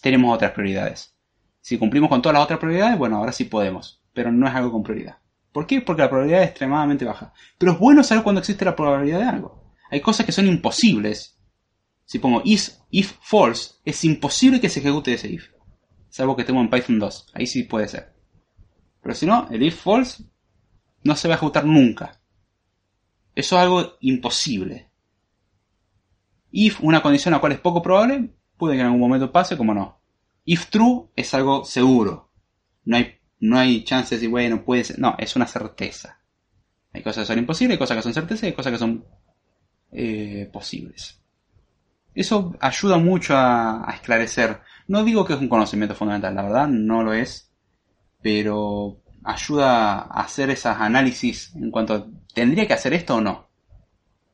[0.00, 1.14] Tenemos otras prioridades.
[1.60, 4.02] Si cumplimos con todas las otras prioridades, bueno, ahora sí podemos.
[4.14, 5.18] Pero no es algo con prioridad.
[5.52, 5.82] ¿Por qué?
[5.82, 7.34] Porque la probabilidad es extremadamente baja.
[7.58, 9.74] Pero es bueno saber cuando existe la probabilidad de algo.
[9.90, 11.38] Hay cosas que son imposibles.
[12.04, 15.48] Si pongo if, if false, es imposible que se ejecute ese if.
[16.10, 17.28] Salvo que estemos en Python 2.
[17.34, 18.12] Ahí sí puede ser.
[19.00, 20.24] Pero si no, el if false
[21.04, 22.20] no se va a ejecutar nunca.
[23.34, 24.90] Eso es algo imposible.
[26.50, 29.56] If una condición a la cual es poco probable, puede que en algún momento pase,
[29.56, 30.00] como no.
[30.44, 32.32] If true es algo seguro.
[32.84, 34.98] No hay, no hay chances de, bueno, puede ser.
[34.98, 36.20] No, es una certeza.
[36.92, 39.04] Hay cosas que son imposibles, hay cosas que son certezas y hay cosas que son
[39.92, 41.22] eh, posibles.
[42.12, 44.60] Eso ayuda mucho a esclarecer
[44.90, 47.52] no digo que es un conocimiento fundamental, la verdad no lo es,
[48.20, 53.46] pero ayuda a hacer esos análisis en cuanto a, ¿tendría que hacer esto o no?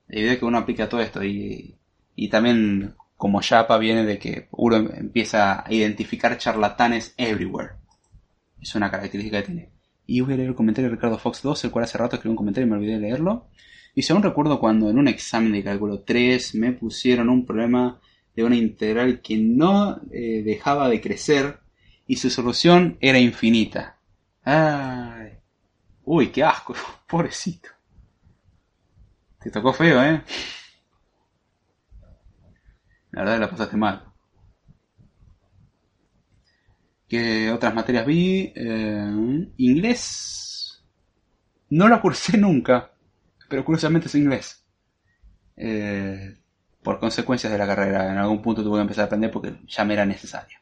[0.09, 1.77] La idea que uno aplica todo esto y,
[2.15, 7.75] y también como Japa viene de que uno empieza a identificar charlatanes everywhere.
[8.59, 9.71] Es una característica que tiene.
[10.07, 12.33] Y voy a leer el comentario de Ricardo Fox 2, el cual hace rato escribió
[12.33, 13.49] un comentario y me olvidé de leerlo.
[13.95, 18.01] Y según recuerdo cuando en un examen de cálculo 3 me pusieron un problema
[18.37, 21.59] de una integral que no eh, dejaba de crecer
[22.07, 23.99] y su solución era infinita.
[24.45, 25.33] Ay.
[26.05, 26.75] Uy, qué asco,
[27.09, 27.71] pobrecito.
[29.41, 30.23] Te tocó feo, ¿eh?
[33.13, 34.05] La verdad la pasaste mal.
[37.09, 38.53] ¿Qué otras materias vi?
[38.55, 40.85] Eh, inglés.
[41.71, 42.93] No la cursé nunca,
[43.49, 44.65] pero curiosamente es inglés.
[45.57, 46.37] Eh,
[46.87, 48.13] por consecuencias de la carrera.
[48.13, 50.57] En algún punto tuve que empezar a aprender porque ya me era necesario.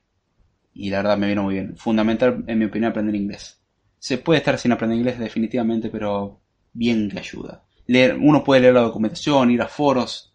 [0.73, 1.77] Y la verdad me vino muy bien.
[1.77, 3.61] Fundamental, en mi opinión, aprender inglés.
[3.99, 6.41] Se puede estar sin aprender inglés definitivamente, pero
[6.73, 7.65] bien que ayuda.
[7.87, 10.35] Leer, uno puede leer la documentación, ir a foros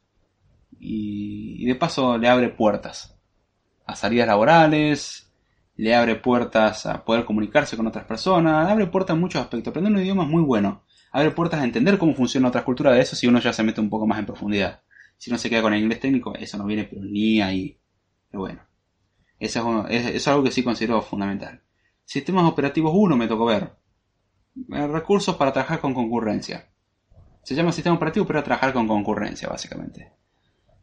[0.79, 3.17] y, de paso le abre puertas
[3.87, 5.33] a salidas laborales,
[5.75, 9.71] le abre puertas a poder comunicarse con otras personas, abre puertas en muchos aspectos.
[9.71, 10.83] Aprender un idioma es muy bueno.
[11.11, 13.81] Abre puertas a entender cómo funciona otras culturas de eso si uno ya se mete
[13.81, 14.81] un poco más en profundidad.
[15.19, 17.77] Si no se queda con el inglés técnico, eso no viene ni ahí.
[18.31, 18.61] Pero bueno,
[19.37, 21.61] eso es, algo que sí considero fundamental.
[22.05, 23.75] Sistemas operativos 1 me tocó ver.
[24.73, 26.69] Eh, recursos para trabajar con concurrencia.
[27.43, 30.13] Se llama sistema operativo para trabajar con concurrencia, básicamente.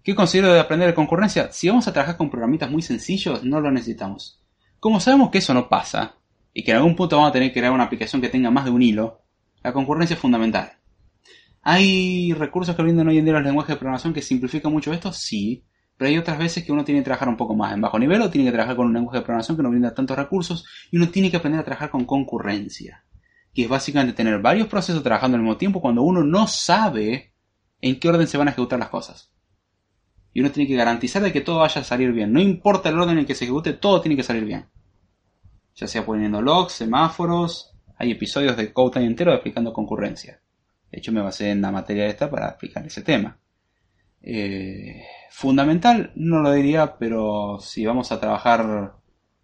[0.03, 1.51] ¿Qué considero de aprender de concurrencia?
[1.51, 4.45] Si vamos a trabajar con programitas muy sencillos, no lo necesitamos.
[4.81, 6.17] Como sabemos que eso no pasa,
[6.53, 8.67] y que en algún punto vamos a tener que crear una aplicación que tenga más
[8.67, 9.23] de un hilo,
[9.63, 10.73] la concurrencia es fundamental.
[11.69, 15.13] ¿Hay recursos que brindan hoy en día los lenguajes de programación que simplifican mucho esto?
[15.13, 15.65] Sí.
[15.97, 18.23] Pero hay otras veces que uno tiene que trabajar un poco más en bajo nivel
[18.23, 20.97] o tiene que trabajar con un lenguaje de programación que no brinda tantos recursos y
[20.97, 23.03] uno tiene que aprender a trabajar con concurrencia.
[23.53, 27.33] que es básicamente tener varios procesos trabajando al mismo tiempo cuando uno no sabe
[27.81, 29.33] en qué orden se van a ejecutar las cosas.
[30.33, 32.33] Y uno tiene que garantizar de que todo vaya a salir bien.
[32.33, 34.67] No importa el orden en el que se ejecute, todo tiene que salir bien.
[35.75, 40.41] Ya sea poniendo logs, semáforos, hay episodios de Code Time entero explicando concurrencia.
[40.91, 43.39] De hecho, me basé en la materia esta para explicar ese tema.
[44.23, 48.95] Eh, fundamental, no lo diría, pero si vamos a trabajar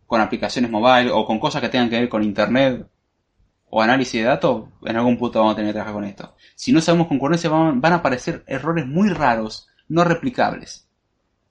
[0.06, 2.86] con aplicaciones mobile o con cosas que tengan que ver con internet
[3.70, 6.34] o análisis de datos, en algún punto vamos a tener que trabajar con esto.
[6.54, 10.88] Si no sabemos concurrencia, van, van a aparecer errores muy raros, no replicables.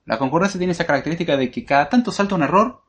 [0.06, 2.84] La concurrencia tiene esa característica de que cada tanto salta un error,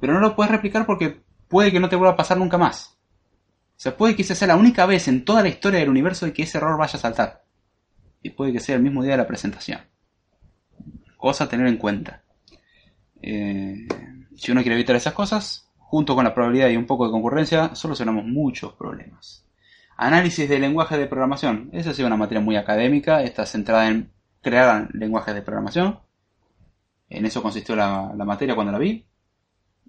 [0.00, 2.97] pero no lo puedes replicar porque puede que no te vuelva a pasar nunca más.
[3.78, 6.32] Sea, puede que esa sea la única vez en toda la historia del universo de
[6.32, 7.44] que ese error vaya a saltar.
[8.20, 9.80] Y puede que sea el mismo día de la presentación.
[11.16, 12.24] Cosa a tener en cuenta.
[13.22, 13.86] Eh,
[14.36, 17.76] si uno quiere evitar esas cosas, junto con la probabilidad y un poco de concurrencia,
[17.76, 19.46] solucionamos muchos problemas.
[19.96, 21.70] Análisis de lenguaje de programación.
[21.72, 24.10] Esa ha sido una materia muy académica, está centrada en
[24.42, 26.00] crear lenguajes de programación.
[27.08, 29.06] En eso consistió la, materia cuando la vi.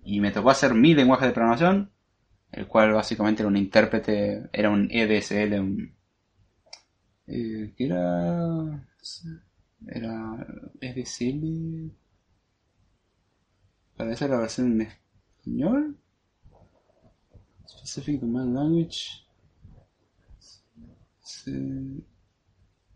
[0.04, 1.92] Y me tocó hacer mi lenguaje de programación,
[2.52, 5.94] el cual básicamente era un intérprete, era un EDSL, un,
[7.28, 8.86] eh, ¿qué era?
[9.88, 10.48] Era
[10.82, 11.92] EDSL.
[13.96, 15.98] Parece la versión español.
[17.68, 19.26] Specific Domain Language.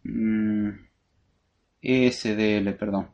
[0.03, 0.69] Mm,
[1.81, 3.09] SDL, perdón.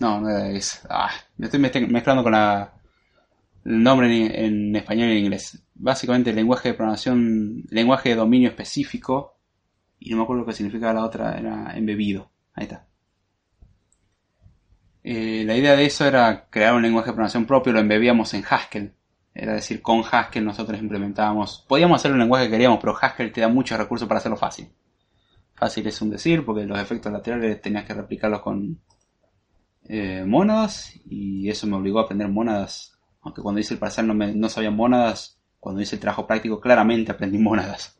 [0.00, 0.86] No, no era eso.
[0.90, 2.75] Ah, me estoy mezclando con la,
[3.66, 5.60] el nombre en, español y en inglés.
[5.74, 9.38] Básicamente lenguaje de programación, lenguaje de dominio específico.
[9.98, 12.30] Y no me acuerdo qué significaba la otra, era embebido.
[12.54, 12.86] Ahí está.
[15.02, 18.44] Eh, la idea de eso era crear un lenguaje de programación propio, lo embebíamos en
[18.48, 18.94] Haskell.
[19.34, 21.64] Era decir, con Haskell nosotros implementábamos.
[21.68, 24.68] Podíamos hacer un lenguaje que queríamos, pero Haskell te da muchos recursos para hacerlo fácil.
[25.54, 28.78] Fácil es un decir, porque los efectos laterales tenías que replicarlos con
[29.88, 30.24] eh,
[31.08, 32.95] y eso me obligó a aprender mónadas.
[33.26, 36.60] Aunque cuando hice el parcial no, me, no sabía mónadas, cuando hice el trabajo práctico
[36.60, 37.98] claramente aprendí mónadas.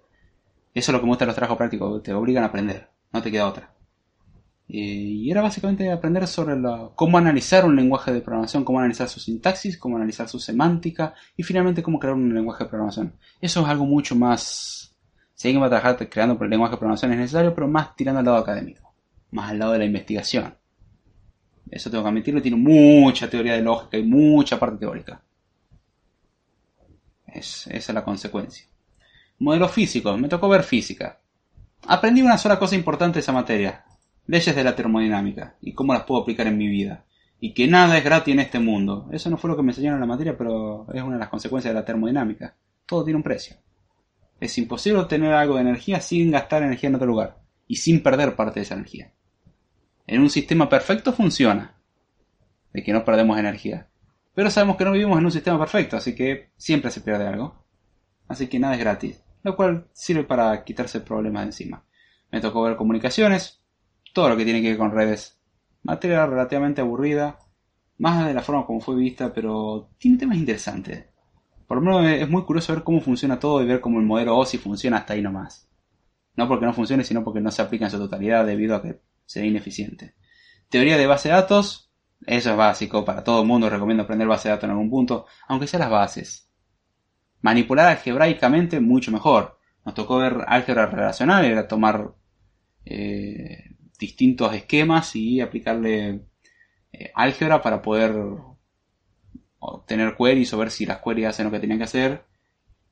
[0.73, 3.49] Eso es lo que muestra los trabajos prácticos, te obligan a aprender, no te queda
[3.49, 3.75] otra.
[4.69, 6.55] Eh, y era básicamente aprender sobre
[6.95, 11.43] cómo analizar un lenguaje de programación, cómo analizar su sintaxis, cómo analizar su semántica y
[11.43, 13.15] finalmente cómo crear un lenguaje de programación.
[13.41, 14.95] Eso es algo mucho más...
[15.35, 18.21] Si alguien va a trabajar creando el lenguaje de programación es necesario, pero más tirando
[18.21, 18.95] al lado académico,
[19.33, 20.55] más al lado de la investigación.
[21.71, 25.21] Eso tengo que admitirlo, tiene mucha teoría de lógica y mucha parte teórica.
[27.27, 28.67] esa es la consecuencia.
[29.39, 31.21] Modelos físicos, me tocó ver física.
[31.87, 33.85] Aprendí una sola cosa importante de esa materia,
[34.27, 37.05] leyes de la termodinámica y cómo las puedo aplicar en mi vida.
[37.39, 39.09] Y que nada es gratis en este mundo.
[39.13, 41.29] Eso no fue lo que me enseñaron en la materia, pero es una de las
[41.29, 42.57] consecuencias de la termodinámica.
[42.87, 43.57] Todo tiene un precio.
[44.41, 48.37] Es imposible obtener algo de energía sin gastar energía en otro lugar y sin perder
[48.37, 49.13] parte de esa energía.
[50.09, 51.75] En un sistema perfecto funciona,
[52.73, 53.89] de que no perdemos energía.
[54.35, 57.65] Pero sabemos que no vivimos en un sistema perfecto, así que siempre se pierde algo.
[58.29, 61.85] Así que nada es gratis, lo cual sirve para quitarse problemas de encima.
[62.31, 63.63] Me tocó ver comunicaciones,
[64.13, 65.41] todo lo que tiene que ver con redes.
[65.83, 67.39] Materia relativamente aburrida,
[67.99, 71.07] más de la forma como fue vista, pero tiene temas interesantes.
[71.67, 74.37] Por lo menos es muy curioso ver cómo funciona todo y ver cómo el modelo
[74.37, 75.69] OSI funciona hasta ahí nomás.
[76.37, 79.01] No porque no funcione, sino porque no se aplica en su totalidad debido a que
[79.27, 80.15] sería ineficiente.
[80.69, 81.93] Teoría de base de datos,
[82.25, 85.27] eso es básico, para todo el mundo recomiendo aprender base de datos en algún punto,
[85.49, 86.51] aunque sea las bases.
[87.43, 89.59] Manipular algebraicamente, mucho mejor.
[89.85, 92.15] Nos tocó ver álgebra relacional, era tomar
[92.85, 96.27] eh, distintos esquemas y aplicarle
[96.93, 98.17] eh, álgebra para poder
[99.59, 102.25] obtener queries o ver si las queries hacen lo que tenían que hacer.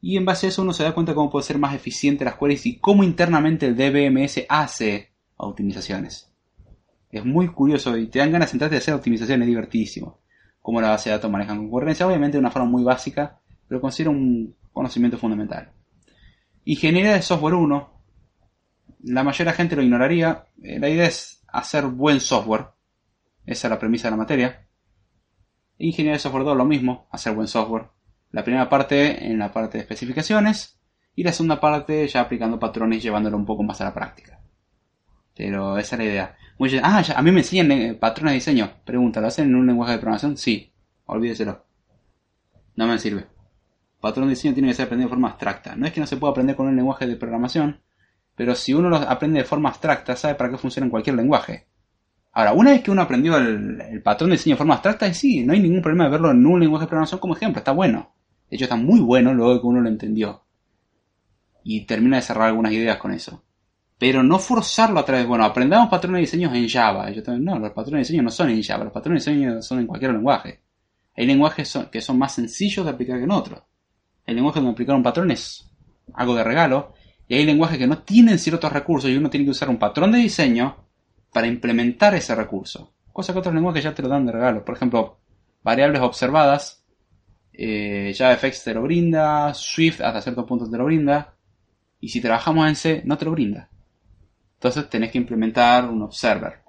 [0.00, 2.36] Y en base a eso uno se da cuenta cómo puede ser más eficiente las
[2.36, 5.13] queries y cómo internamente el DBMS hace
[5.46, 6.30] optimizaciones.
[7.10, 10.18] Es muy curioso y te dan ganas de sentarte a hacer optimizaciones, es divertidísimo.
[10.60, 14.10] Cómo la base de datos manejan concurrencia, obviamente de una forma muy básica, pero considero
[14.10, 15.70] un conocimiento fundamental.
[16.64, 17.94] Ingeniería de software 1,
[19.04, 20.46] la mayoría de la gente lo ignoraría.
[20.62, 22.68] Eh, la idea es hacer buen software.
[23.44, 24.66] Esa es la premisa de la materia.
[25.78, 27.88] Ingeniería de software 2 lo mismo, hacer buen software.
[28.30, 30.80] La primera parte en la parte de especificaciones
[31.14, 34.33] y la segunda parte ya aplicando patrones y llevándolo un poco más a la práctica.
[35.36, 36.36] Pero esa es la idea.
[36.82, 38.70] ah, a mí me enseñan eh, patrones de diseño.
[38.84, 40.36] Pregunta, ¿lo hacen en un lenguaje de programación?
[40.36, 40.72] Sí,
[41.06, 41.64] olvídeselo.
[42.76, 43.26] No me sirve.
[44.00, 45.76] Patrón de diseño tiene que ser aprendido de forma abstracta.
[45.76, 47.80] No es que no se pueda aprender con un lenguaje de programación,
[48.36, 51.66] pero si uno lo aprende de forma abstracta, sabe para qué funciona en cualquier lenguaje.
[52.32, 55.52] Ahora, una vez que uno aprendió el, patrón de diseño de forma abstracta, sí, no
[55.52, 58.12] hay ningún problema de verlo en un lenguaje de programación como ejemplo, está bueno.
[58.50, 60.42] De hecho, está muy bueno luego que uno lo entendió.
[61.66, 63.42] y termina de cerrar algunas ideas con eso.
[63.98, 67.10] Pero no forzarlo a través, bueno, aprendamos patrones de diseño en Java.
[67.10, 69.80] Yo no, los patrones de diseño no son en Java, los patrones de diseño son
[69.80, 70.60] en cualquier lenguaje.
[71.16, 73.62] Hay lenguajes que son más sencillos de aplicar que en otros.
[74.26, 75.70] El lenguaje donde aplicar un patrón es
[76.12, 76.92] algo de regalo,
[77.28, 80.12] y hay lenguajes que no tienen ciertos recursos y uno tiene que usar un patrón
[80.12, 80.76] de diseño
[81.32, 82.92] para implementar ese recurso.
[83.12, 84.64] Cosa que otros lenguajes ya te lo dan de regalo.
[84.64, 85.20] Por ejemplo,
[85.62, 86.84] variables observadas,
[87.52, 91.34] eh, JavaFX te lo brinda, Swift hasta cierto punto te lo brinda,
[92.00, 93.70] y si trabajamos en C no te lo brinda.
[94.64, 96.62] Entonces tenés que implementar un observer.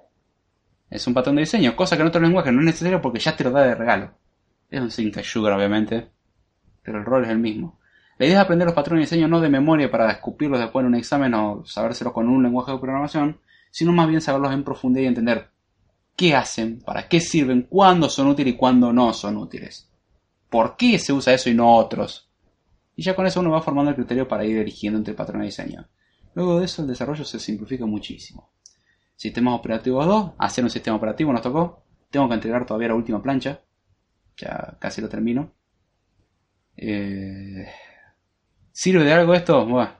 [0.90, 3.34] Es un patrón de diseño, cosa que en otros lenguajes no es necesario porque ya
[3.34, 4.10] te lo da de regalo.
[4.68, 6.10] Es un syntax sugar obviamente,
[6.82, 7.80] pero el rol es el mismo.
[8.18, 10.88] La idea es aprender los patrones de diseño no de memoria para escupirlos después en
[10.88, 13.40] un examen o sabérselos con un lenguaje de programación,
[13.70, 15.48] sino más bien saberlos en profundidad y entender
[16.16, 19.90] qué hacen, para qué sirven, cuándo son útiles y cuándo no son útiles.
[20.50, 22.28] ¿Por qué se usa eso y no otros?
[22.94, 25.64] Y ya con eso uno va formando el criterio para ir eligiendo entre patrones de
[25.64, 25.88] diseño.
[26.36, 28.50] Luego de eso el desarrollo se simplifica muchísimo.
[29.16, 31.82] Sistemas operativos 2, hacer un sistema operativo nos tocó.
[32.10, 33.62] Tengo que entregar todavía la última plancha.
[34.36, 35.50] Ya casi lo termino.
[36.76, 37.66] Eh,
[38.70, 39.64] ¿Sirve de algo esto?
[39.64, 39.90] Bueno,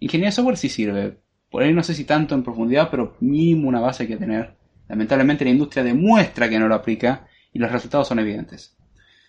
[0.00, 1.20] ingeniería de software sí sirve.
[1.48, 4.56] Por ahí no sé si tanto en profundidad, pero mínimo una base hay que tener.
[4.88, 8.76] Lamentablemente la industria demuestra que no lo aplica y los resultados son evidentes.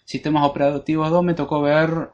[0.05, 2.09] Sistemas operativos 2 me tocó ver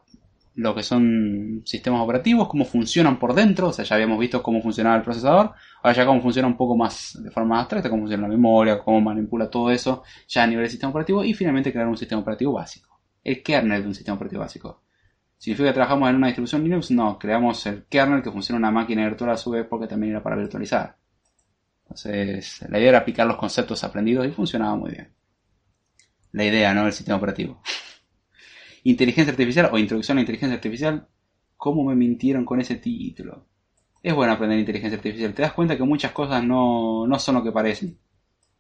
[0.58, 4.60] lo que son sistemas operativos, cómo funcionan por dentro, o sea, ya habíamos visto cómo
[4.60, 5.54] funcionaba el procesador,
[5.84, 9.00] ahora ya cómo funciona un poco más de forma abstracta, cómo funciona la memoria, cómo
[9.00, 12.54] manipula todo eso, ya a nivel de sistema operativo, y finalmente crear un sistema operativo
[12.54, 14.82] básico, el kernel de un sistema operativo básico.
[15.38, 16.90] ¿Significa que trabajamos en una distribución Linux?
[16.90, 20.14] No, creamos el kernel que funciona en una máquina virtual a su vez porque también
[20.14, 20.98] era para virtualizar.
[21.84, 25.14] Entonces, la idea era aplicar los conceptos aprendidos y funcionaba muy bien.
[26.32, 26.88] La idea, ¿no?
[26.88, 27.62] El sistema operativo.
[28.84, 31.08] Inteligencia artificial o introducción a la inteligencia artificial.
[31.58, 33.46] ¿Cómo me mintieron con ese título?
[34.02, 35.34] Es bueno aprender inteligencia artificial.
[35.34, 37.98] Te das cuenta que muchas cosas no, no son lo que parecen.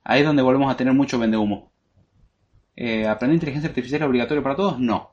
[0.03, 1.71] Ahí es donde volvemos a tener mucho vendehumo.
[2.75, 4.79] Eh, ¿Aprender inteligencia artificial es obligatorio para todos?
[4.79, 5.11] No.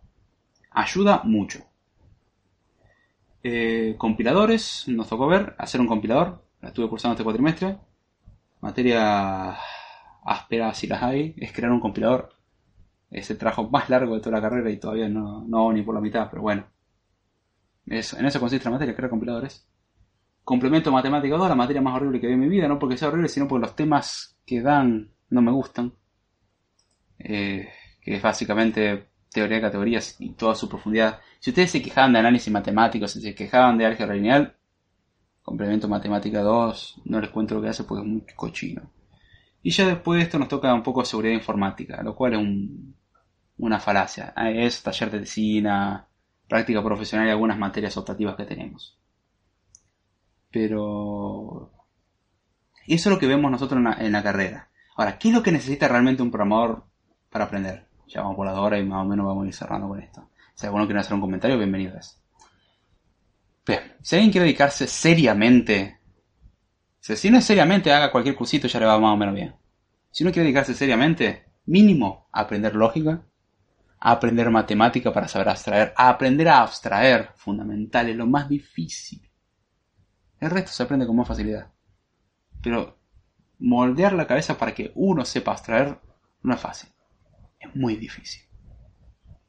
[0.70, 1.60] Ayuda mucho.
[3.43, 6.44] Eh, compiladores, nos tocó ver, hacer un compilador.
[6.60, 7.78] La estuve cursando este cuatrimestre.
[8.60, 9.56] Materia
[10.24, 12.34] áspera, si las hay, es crear un compilador.
[13.10, 15.94] Es el trabajo más largo de toda la carrera y todavía no, no ni por
[15.94, 16.66] la mitad, pero bueno.
[17.86, 19.68] Eso, en eso consiste la materia, crear compiladores.
[20.43, 23.09] Complemento matemática 2, la materia más horrible que vi en mi vida, no porque sea
[23.09, 25.93] horrible, sino porque los temas que dan no me gustan.
[27.18, 27.68] Eh,
[28.01, 31.20] que es básicamente teoría de categorías y toda su profundidad.
[31.40, 34.56] Si ustedes se quejaban de análisis matemático, si se quejaban de álgebra lineal,
[35.43, 38.90] complemento matemática 2, no les cuento lo que hace porque es muy cochino.
[39.65, 42.39] Y ya después de esto nos toca un poco de seguridad informática, lo cual es
[42.39, 42.95] un,
[43.57, 44.35] una falacia.
[44.36, 46.07] Ah, Es taller de medicina,
[46.47, 48.99] práctica profesional y algunas materias optativas que tenemos.
[50.51, 51.73] Pero
[52.86, 54.69] eso es lo que vemos nosotros en la, carrera.
[54.97, 56.85] Ahora, ¿qué es lo que necesita realmente un programador
[57.31, 57.86] para aprender?
[58.07, 60.28] Ya vamos por la hora y más o menos vamos a ir cerrando con esto.
[60.55, 62.20] Si alguno quiere hacer un comentario, bienvenido es.
[63.66, 66.01] Bien, si alguien quiere dedicarse seriamente,
[67.05, 69.55] si no es seriamente, haga cualquier cursito, ya le va más o menos bien.
[70.10, 73.26] Si uno quiere dedicarse seriamente, mínimo a aprender lógica,
[74.01, 79.31] a aprender matemática para saber abstraer, a aprender a abstraer, fundamental, es lo más difícil.
[80.40, 81.70] El resto se aprende con más facilidad.
[82.62, 82.98] Pero
[83.59, 86.01] moldear la cabeza para que uno sepa abstraer
[86.43, 86.89] no es fácil.
[87.60, 88.44] Es muy difícil.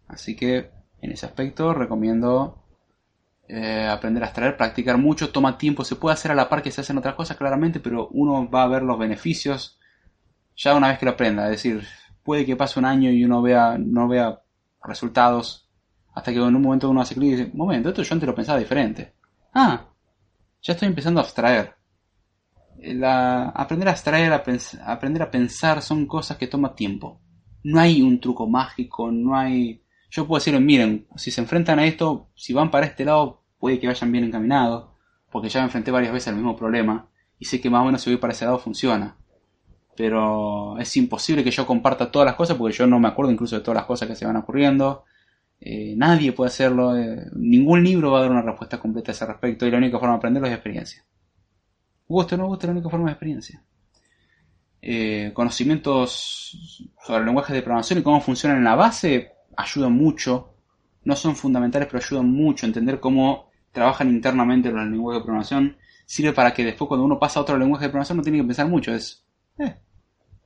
[0.08, 2.65] Así que en ese aspecto recomiendo
[3.48, 6.72] eh, aprender a abstraer, practicar mucho, toma tiempo, se puede hacer a la par que
[6.72, 9.80] se hacen otras cosas claramente, pero uno va a ver los beneficios
[10.56, 11.46] ya una vez que lo aprenda.
[11.46, 11.86] Es decir,
[12.24, 14.42] puede que pase un año y uno vea, no vea
[14.84, 15.70] resultados
[16.14, 18.36] hasta que en un momento uno hace clic y dice, momento, esto yo antes lo
[18.36, 19.14] pensaba diferente.
[19.54, 19.86] Ah,
[20.62, 21.76] ya estoy empezando a abstraer.
[22.78, 27.20] La, aprender a abstraer, a aprender a pensar son cosas que toman tiempo.
[27.64, 29.84] No hay un truco mágico, no hay...
[30.16, 33.80] Yo puedo decirles, miren, si se enfrentan a esto, si van para este lado, puede
[33.80, 34.88] que vayan bien encaminados,
[35.30, 38.02] porque ya me enfrenté varias veces al mismo problema, y sé que más o menos
[38.02, 39.18] si voy para ese lado funciona.
[39.98, 43.58] Pero es imposible que yo comparta todas las cosas, porque yo no me acuerdo incluso
[43.58, 45.04] de todas las cosas que se van ocurriendo.
[45.60, 49.26] Eh, nadie puede hacerlo, eh, ningún libro va a dar una respuesta completa a ese
[49.26, 51.06] respecto, y la única forma de aprenderlo es experiencia.
[52.08, 53.62] Guste o no guste, la única forma es experiencia.
[54.82, 60.54] Eh, conocimientos sobre el lenguaje de programación y cómo funcionan en la base ayudan mucho.
[61.04, 62.66] No son fundamentales, pero ayudan mucho.
[62.66, 67.40] Entender cómo trabajan internamente los lenguajes de programación sirve para que después cuando uno pasa
[67.40, 68.94] a otro lenguaje de programación no tiene que pensar mucho.
[68.94, 69.26] Es,
[69.60, 69.76] eh,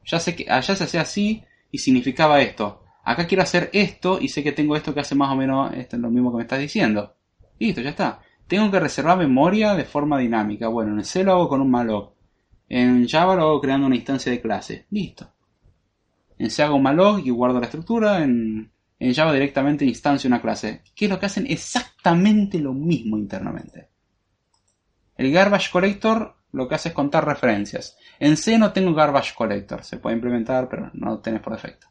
[0.06, 2.84] ya sé que allá se hacía así y significaba esto.
[3.04, 5.96] Acá quiero hacer esto y sé que tengo esto que hace más o menos esto
[5.96, 7.16] es lo mismo que me estás diciendo.
[7.60, 8.20] Listo, ya está.
[8.48, 10.68] Tengo que reservar memoria de forma dinámica.
[10.68, 12.14] Bueno, en C lo hago con un malloc.
[12.68, 14.86] En Java lo hago creando una instancia de clase.
[14.90, 15.32] Listo.
[16.38, 18.24] En C hago un malloc y guardo la estructura.
[18.24, 20.84] En, en Java directamente instancio una clase.
[20.94, 21.48] ¿Qué es lo que hacen?
[21.48, 23.90] Exactamente lo mismo internamente.
[25.16, 27.98] El garbage collector lo que hace es contar referencias.
[28.20, 29.84] En C no tengo garbage collector.
[29.84, 31.88] Se puede implementar, pero no lo tenés por defecto.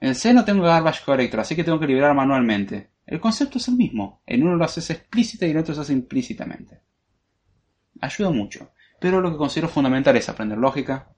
[0.00, 2.90] En C no tengo garbage collector, así que tengo que liberar manualmente.
[3.06, 4.22] El concepto es el mismo.
[4.26, 6.82] En uno lo haces explícita y en otro se hace implícitamente.
[8.00, 8.72] Ayuda mucho.
[9.00, 11.10] Pero lo que considero fundamental es aprender lógica,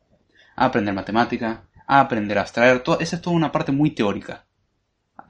[0.56, 2.82] aprender matemática, aprender a abstraer.
[2.82, 4.46] Todo, esa es toda una parte muy teórica.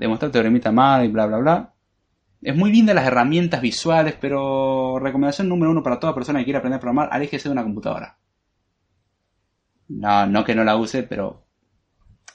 [0.01, 1.75] Demostrar teoremita mal y bla bla bla.
[2.41, 6.61] Es muy linda las herramientas visuales, pero recomendación número uno para toda persona que quiera
[6.61, 8.17] aprender a programar, aléjese de una computadora.
[9.89, 11.45] No, no que no la use, pero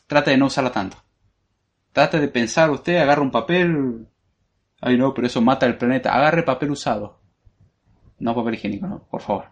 [0.06, 0.98] trate de no usarla tanto.
[1.92, 4.08] Trate de pensar usted, agarra un papel.
[4.80, 6.14] Ay no, pero eso mata el planeta.
[6.14, 7.20] Agarre papel usado.
[8.20, 9.46] No papel higiénico, no, por favor.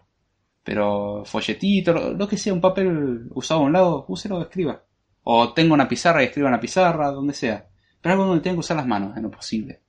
[0.62, 4.84] Pero folletito, lo, que sea, un papel usado a un lado, úselo, escriba.
[5.24, 7.68] O tenga una pizarra y escriba en pizarra, donde sea.
[8.04, 9.80] Pero algo donde tenga que usar las manos, en lo posible.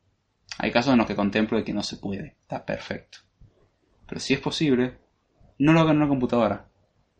[0.57, 2.37] Hay casos en los que contemplo de que no se puede.
[2.43, 3.17] Está perfecto.
[4.07, 4.99] Pero si es posible,
[5.59, 6.65] no lo hagan en una computadora.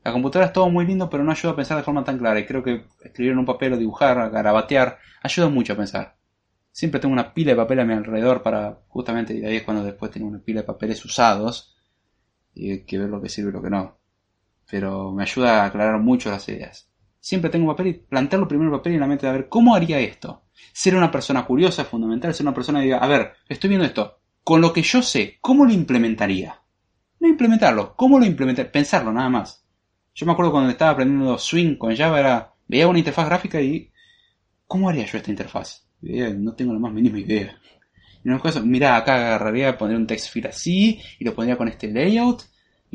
[0.06, 2.40] La computadora es todo muy lindo, pero no ayuda a pensar de forma tan clara.
[2.40, 6.16] Y creo que escribir en un papel o dibujar, garabatear, ayuda mucho a pensar.
[6.72, 9.84] Siempre tengo una pila de papel a mi alrededor para, justamente, y ahí es cuando
[9.84, 11.76] después tengo una pila de papeles usados.
[12.54, 13.98] Y hay que ver lo que sirve y lo que no.
[14.72, 16.90] Pero me ayuda a aclarar mucho las ideas.
[17.26, 19.74] Siempre tengo papel y plantearlo primero el papel y en la mente de ver cómo
[19.74, 20.44] haría esto.
[20.72, 23.84] Ser una persona curiosa es fundamental, ser una persona que diga, a ver, estoy viendo
[23.88, 24.20] esto.
[24.44, 26.62] Con lo que yo sé, ¿cómo lo implementaría?
[27.20, 28.72] No implementarlo, ¿cómo lo implementaría?
[28.72, 29.66] Pensarlo, nada más.
[30.14, 33.92] Yo me acuerdo cuando estaba aprendiendo Swing con Java, era, veía una interfaz gráfica y,
[34.68, 35.88] ¿cómo haría yo esta interfaz?
[36.02, 37.60] No tengo la más mínima idea.
[38.24, 41.70] Y una cosa, mira, acá agarraría, pondría un text field así, y lo pondría con
[41.70, 42.44] este layout,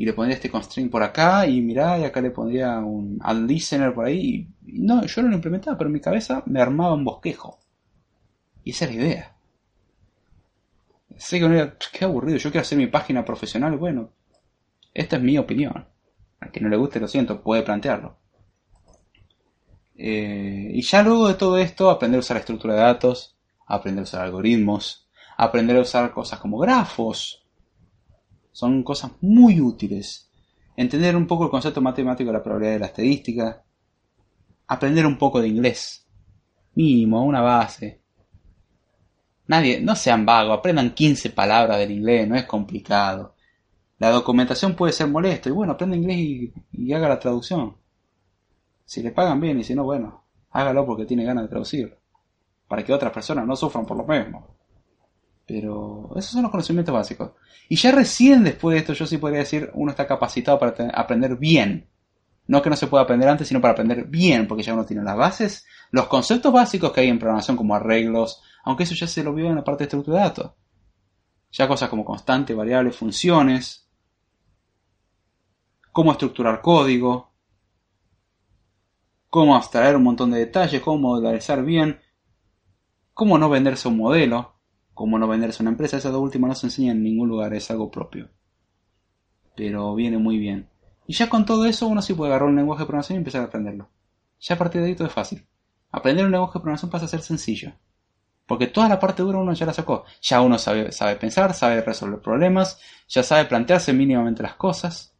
[0.01, 3.37] y le pondría este constraint por acá, y mirá, y acá le pondría un add
[3.37, 6.95] listener por ahí, y, no, yo no lo implementaba, pero en mi cabeza me armaba
[6.95, 7.59] un bosquejo.
[8.63, 9.35] Y esa es la idea.
[11.17, 14.09] Sé que uno diga, qué aburrido, yo quiero hacer mi página profesional, bueno,
[14.91, 15.85] esta es mi opinión.
[16.39, 18.17] A que no le guste, lo siento, puede plantearlo.
[19.95, 23.37] Eh, y ya luego de todo esto, aprender a usar la estructura de datos,
[23.67, 25.07] aprender a usar algoritmos,
[25.37, 27.40] aprender a usar cosas como grafos.
[28.51, 30.29] Son cosas muy útiles.
[30.75, 33.63] Entender un poco el concepto matemático de la probabilidad de la estadística.
[34.67, 36.05] Aprender un poco de inglés.
[36.75, 38.01] Mínimo, una base.
[39.47, 43.35] Nadie, no sean vagos, aprendan 15 palabras del inglés, no es complicado.
[43.97, 47.75] La documentación puede ser molesto y bueno, aprenda inglés y, y haga la traducción.
[48.85, 51.97] Si le pagan bien y si no, bueno, hágalo porque tiene ganas de traducir.
[52.67, 54.50] Para que otras personas no sufran por lo mismo.
[55.51, 57.31] Pero esos son los conocimientos básicos.
[57.67, 61.35] Y ya recién después de esto yo sí podría decir, uno está capacitado para aprender
[61.35, 61.89] bien.
[62.47, 65.03] No que no se pueda aprender antes, sino para aprender bien, porque ya uno tiene
[65.03, 69.25] las bases, los conceptos básicos que hay en programación como arreglos, aunque eso ya se
[69.25, 70.51] lo vio en la parte de estructura de datos.
[71.51, 73.89] Ya cosas como constante, variable, funciones,
[75.91, 77.33] cómo estructurar código,
[79.29, 81.99] cómo abstraer un montón de detalles, cómo modularizar bien,
[83.13, 84.60] cómo no venderse un modelo,
[85.01, 85.97] cómo no venderse una empresa.
[85.97, 88.29] Esas dos últimas no se enseñan en ningún lugar, es algo propio.
[89.55, 90.69] Pero viene muy bien.
[91.07, 93.41] Y ya con todo eso uno sí puede agarrar un lenguaje de programación y empezar
[93.41, 93.89] a aprenderlo.
[94.39, 95.43] Ya a partir de ahí todo es fácil.
[95.91, 97.73] Aprender un lenguaje de programación pasa a ser sencillo.
[98.45, 100.05] Porque toda la parte dura uno ya la sacó.
[100.21, 102.79] Ya uno sabe, sabe pensar, sabe resolver problemas,
[103.09, 105.15] ya sabe plantearse mínimamente las cosas,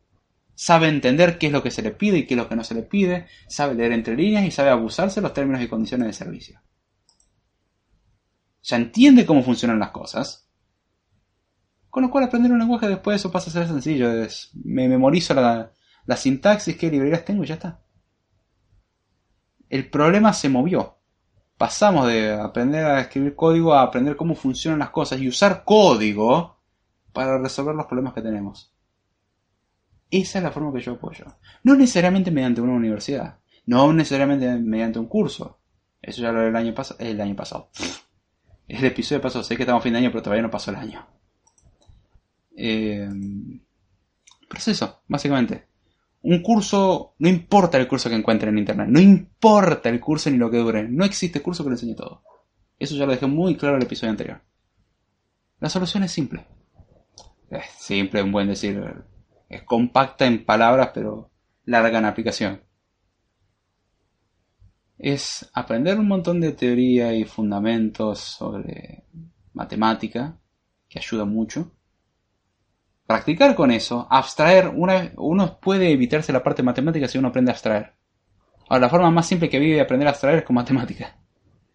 [0.54, 2.64] sabe entender qué es lo que se le pide y qué es lo que no
[2.64, 6.14] se le pide, sabe leer entre líneas y sabe abusarse los términos y condiciones de
[6.14, 6.62] servicio.
[8.64, 10.48] Ya entiende cómo funcionan las cosas.
[11.90, 14.10] Con lo cual aprender un lenguaje después de eso pasa a ser sencillo.
[14.64, 15.72] Me memorizo la,
[16.16, 17.82] sintaxis, qué librerías tengo y ya está.
[19.70, 21.02] El problema se movió
[21.62, 26.58] pasamos de aprender a escribir código a aprender cómo funcionan las cosas y usar código
[27.14, 28.74] para resolver los problemas que tenemos.
[30.10, 31.26] Esa es la forma que yo apoyo.
[31.62, 35.60] No necesariamente mediante una universidad, no necesariamente mediante un curso.
[36.02, 37.70] Eso ya lo el año, pasado el año pasado.
[38.72, 40.78] El episodio pasado, sé que estamos a fin de año, pero todavía no pasó el
[40.78, 41.06] año.
[42.56, 43.06] Eh,
[44.48, 45.66] pero es eso, básicamente.
[46.22, 50.38] Un curso, no importa el curso que encuentren en internet, no importa el curso ni
[50.38, 52.24] lo que dure, no existe curso que le enseñe todo.
[52.80, 54.42] Eso ya lo dejé muy claro en el episodio anterior.
[55.60, 56.46] La solución es simple.
[57.50, 58.82] Es simple, un buen decir.
[59.50, 61.30] Es compacta en palabras, pero
[61.66, 62.62] larga en aplicación.
[65.04, 69.04] Es aprender un montón de teoría y fundamentos sobre
[69.52, 70.38] matemática,
[70.88, 71.72] que ayuda mucho.
[73.08, 77.54] practicar con eso, abstraer, una, uno puede evitarse la parte matemática si uno aprende a
[77.54, 77.94] abstraer.
[78.70, 81.18] Ahora, la forma más simple que vive de aprender a abstraer es con matemática.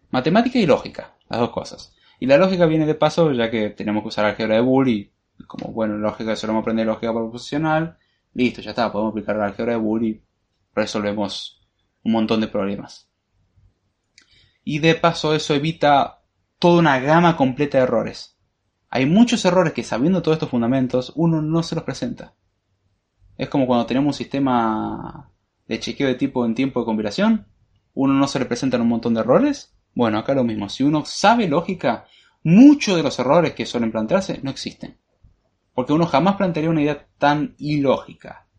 [0.09, 1.93] Matemática y lógica, las dos cosas.
[2.21, 5.11] Y la lógica viene de paso, ya que tenemos que usar álgebra de Boole y
[5.47, 7.97] como, bueno, lógica, solemos aprender lógica proposicional,
[8.33, 10.21] listo, ya está, podemos aplicar la álgebra de Boole y
[10.73, 11.61] resolvemos
[12.03, 13.09] un montón de problemas.
[14.69, 16.23] Y de paso eso evita
[16.59, 18.37] toda una gama completa de errores.
[18.89, 22.33] Hay muchos errores que sabiendo todos estos fundamentos uno no se los presenta.
[23.37, 25.31] Es como cuando tenemos un sistema
[25.69, 27.47] de chequeo de tipo en tiempo de compilación,
[27.93, 29.73] uno no se le presentan un montón de errores.
[29.95, 32.05] Bueno, acá lo mismo, si uno sabe lógica,
[32.43, 34.97] muchos de los errores que suelen plantearse no existen.
[35.73, 38.49] Porque uno jamás plantearía una idea tan ilógica.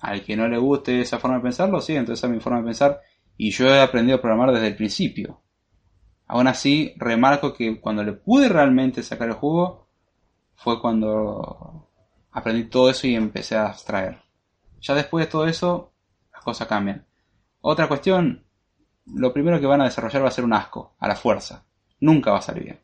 [0.00, 2.64] Al que no le guste esa forma de pensarlo, sí, entonces es mi forma de
[2.64, 3.02] pensar.
[3.36, 5.42] Y yo he aprendido a programar desde el principio.
[6.26, 9.88] Aún así, remarco que cuando le pude realmente sacar el jugo
[10.54, 11.88] fue cuando
[12.32, 14.18] aprendí todo eso y empecé a abstraer.
[14.80, 15.92] Ya después de todo eso,
[16.32, 17.06] las cosas cambian.
[17.60, 18.44] Otra cuestión,
[19.06, 21.64] lo primero que van a desarrollar va a ser un asco, a la fuerza.
[22.00, 22.80] Nunca va a salir bien.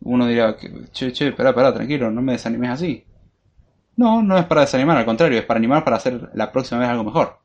[0.00, 3.06] Uno dirá, che, che, espera, espera, tranquilo, no me desanimes así.
[3.96, 6.88] No, no es para desanimar, al contrario, es para animar para hacer la próxima vez
[6.88, 7.43] algo mejor.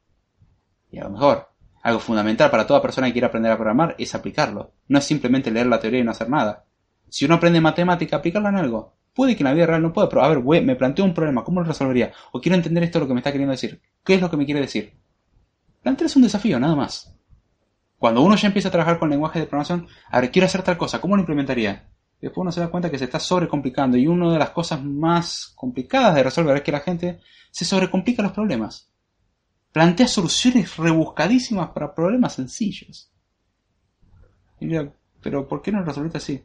[0.92, 1.50] Y algo mejor.
[1.82, 4.74] Algo fundamental para toda persona que quiera aprender a programar es aplicarlo.
[4.88, 6.66] No es simplemente leer la teoría y no hacer nada.
[7.08, 8.96] Si uno aprende matemática, aplicarla en algo.
[9.14, 11.44] Puede que en la vida real no pueda, pero a ver, me planteo un problema,
[11.44, 12.12] ¿cómo lo resolvería?
[12.32, 13.82] O quiero entender esto lo que me está queriendo decir.
[14.04, 14.94] ¿Qué es lo que me quiere decir?
[15.82, 17.16] Plantearse un desafío, nada más.
[17.98, 20.78] Cuando uno ya empieza a trabajar con lenguaje de programación, a ver, quiero hacer tal
[20.78, 21.90] cosa, ¿cómo lo implementaría?
[22.22, 25.54] Después uno se da cuenta que se está sobrecomplicando y una de las cosas más
[25.56, 27.20] complicadas de resolver es que la gente
[27.52, 28.89] se sobrecomplica los problemas
[29.72, 33.12] plantea soluciones rebuscadísimas para problemas sencillos.
[34.60, 36.44] Y mira, pero ¿por qué no lo resolviste así?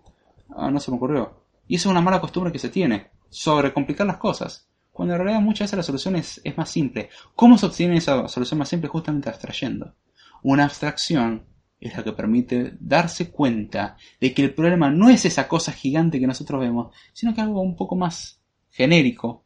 [0.55, 1.45] Ah, no se me ocurrió.
[1.67, 5.41] Y eso es una mala costumbre que se tiene, sobrecomplicar las cosas, cuando en realidad
[5.41, 7.09] muchas veces la solución es, es más simple.
[7.35, 8.89] ¿Cómo se obtiene esa solución más simple?
[8.89, 9.95] Justamente abstrayendo.
[10.43, 11.47] Una abstracción
[11.81, 16.21] es la que permite darse cuenta de que el problema no es esa cosa gigante
[16.21, 18.41] que nosotros vemos, sino que algo un poco más
[18.71, 19.44] genérico,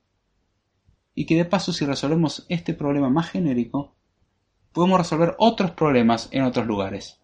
[1.18, 3.96] y que de paso si resolvemos este problema más genérico,
[4.72, 7.20] podemos resolver otros problemas en otros lugares.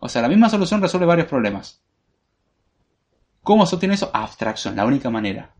[0.00, 1.80] O sea, la misma solución resuelve varios problemas.
[3.44, 4.10] ¿Cómo se obtiene eso?
[4.12, 5.54] Abstracción, la única manera.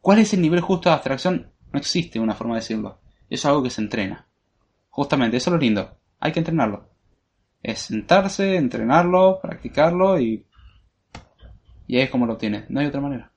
[0.00, 1.52] ¿Cuál es el nivel justo de abstracción?
[1.72, 2.98] No existe una forma de decirlo.
[3.30, 4.26] Es algo que se entrena.
[4.90, 5.96] Justamente, eso es lo lindo.
[6.18, 6.88] Hay que entrenarlo.
[7.62, 10.44] Es sentarse, entrenarlo, practicarlo y...
[11.86, 12.68] Y ahí es como lo obtienes.
[12.70, 13.30] No hay otra manera.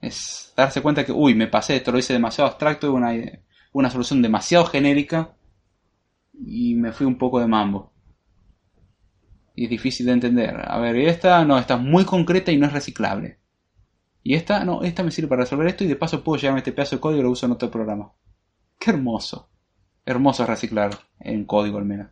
[0.00, 3.12] Es darse cuenta que, uy, me pasé, esto lo hice demasiado abstracto, una,
[3.72, 5.34] una solución demasiado genérica
[6.32, 7.92] y me fui un poco de mambo.
[9.54, 10.62] Y es difícil de entender.
[10.68, 13.40] A ver, esta no, esta es muy concreta y no es reciclable.
[14.22, 16.72] Y esta, no, esta me sirve para resolver esto y de paso puedo llevarme este
[16.72, 18.12] pedazo de código y lo uso en otro programa.
[18.78, 19.50] Qué hermoso.
[20.04, 22.10] Hermoso reciclar en código al menos.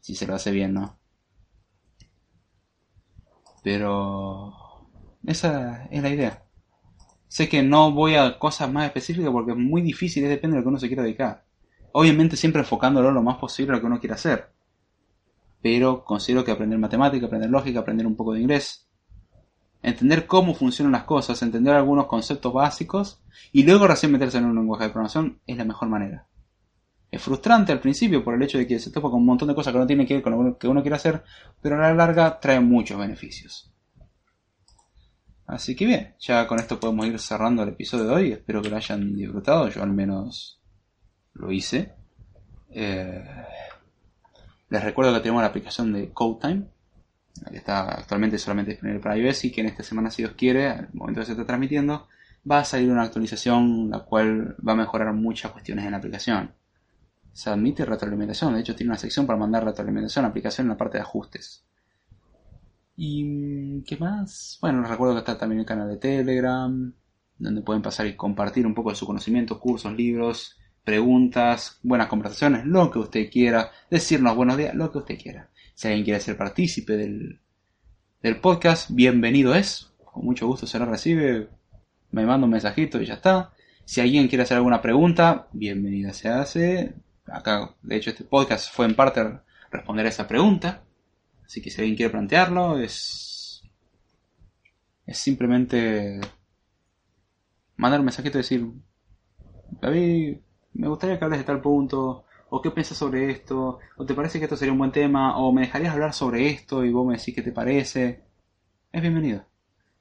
[0.00, 0.98] Si se lo hace bien, ¿no?
[3.62, 4.54] Pero...
[5.26, 6.47] Esa es la idea.
[7.28, 10.60] Sé que no voy a cosas más específicas porque es muy difícil y depende de
[10.60, 11.44] lo que uno se quiera dedicar.
[11.92, 14.50] Obviamente siempre enfocándolo lo más posible a lo que uno quiera hacer.
[15.60, 18.88] Pero considero que aprender matemática, aprender lógica, aprender un poco de inglés,
[19.82, 23.20] entender cómo funcionan las cosas, entender algunos conceptos básicos
[23.52, 26.26] y luego recién meterse en un lenguaje de programación es la mejor manera.
[27.10, 29.54] Es frustrante al principio por el hecho de que se topa con un montón de
[29.54, 31.24] cosas que no tienen que ver con lo que uno quiere hacer,
[31.60, 33.72] pero a la larga trae muchos beneficios.
[35.48, 38.32] Así que bien, ya con esto podemos ir cerrando el episodio de hoy.
[38.32, 39.68] Espero que lo hayan disfrutado.
[39.70, 40.60] Yo al menos
[41.32, 41.94] lo hice.
[42.70, 43.24] Eh,
[44.68, 46.64] les recuerdo que tenemos la aplicación de CodeTime,
[47.50, 50.68] que está actualmente solamente disponible para iOS y que en esta semana, si Dios quiere,
[50.68, 52.08] al momento que se está transmitiendo,
[52.48, 56.52] va a salir una actualización la cual va a mejorar muchas cuestiones en la aplicación.
[57.32, 60.70] Se admite retroalimentación, de hecho tiene una sección para mandar retroalimentación a la aplicación en
[60.72, 61.64] la parte de ajustes.
[63.00, 64.58] ¿Y qué más?
[64.60, 66.92] Bueno, les recuerdo que está también el canal de Telegram,
[67.38, 72.66] donde pueden pasar y compartir un poco de su conocimiento, cursos, libros, preguntas, buenas conversaciones,
[72.66, 75.48] lo que usted quiera, decirnos buenos días, lo que usted quiera.
[75.74, 77.40] Si alguien quiere ser partícipe del,
[78.20, 79.92] del podcast, bienvenido es.
[80.04, 81.50] Con mucho gusto se lo recibe.
[82.10, 83.52] Me manda un mensajito y ya está.
[83.84, 86.96] Si alguien quiere hacer alguna pregunta, bienvenida se hace.
[87.26, 89.38] Acá, de hecho, este podcast fue en parte
[89.70, 90.82] responder a esa pregunta.
[91.48, 93.62] Así que si alguien quiere plantearlo, es.
[95.06, 96.20] Es simplemente.
[97.76, 98.66] mandar un mensajito y decir.
[99.80, 100.38] David,
[100.74, 102.24] me gustaría que hables de tal punto.
[102.50, 103.78] O qué piensas sobre esto.
[103.96, 105.38] O te parece que esto sería un buen tema.
[105.38, 108.24] O me dejarías hablar sobre esto y vos me decís qué te parece.
[108.92, 109.46] Es bienvenido.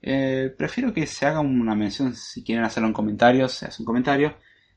[0.02, 3.86] Eh, prefiero que se haga una mención si quieren hacerlo en comentarios, se hace un
[3.86, 4.36] comentario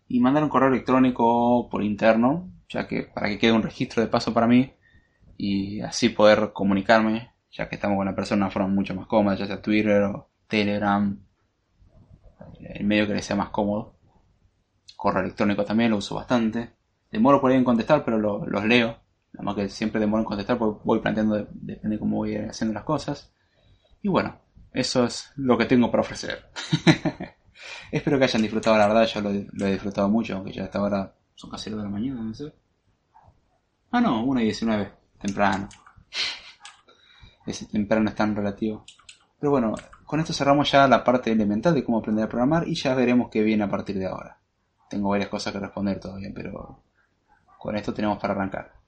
[0.08, 4.08] y mandar un correo electrónico por interno, ya que para que quede un registro de
[4.08, 4.72] paso para mí
[5.42, 9.06] y así poder comunicarme, ya que estamos con la persona de una forma mucho más
[9.06, 11.18] cómoda, ya sea Twitter o Telegram,
[12.60, 13.94] el medio que les sea más cómodo.
[14.96, 16.72] Correo electrónico también lo uso bastante.
[17.10, 18.98] Demoro por ahí en contestar, pero lo- los leo.
[19.32, 22.36] Nada más que siempre demoro en contestar porque voy planteando, de- depende de cómo voy
[22.36, 23.32] haciendo las cosas.
[24.02, 24.38] Y bueno,
[24.72, 26.44] eso es lo que tengo para ofrecer.
[27.90, 29.30] Espero que hayan disfrutado, la verdad, yo lo,
[29.66, 32.52] he disfrutado mucho, aunque ya hasta ahora son casi las de la mañana, no sé.
[33.90, 35.68] Ah, no, 1 y 19, temprano.
[37.46, 38.84] Ese temprano es tan relativo.
[39.38, 39.74] Pero bueno,
[40.04, 43.30] con esto cerramos ya la parte elemental de cómo aprender a programar y ya veremos
[43.30, 44.38] qué viene a partir de ahora.
[44.88, 46.82] Tengo varias cosas que responder todavía, pero
[47.58, 48.80] con esto tenemos para arrancar.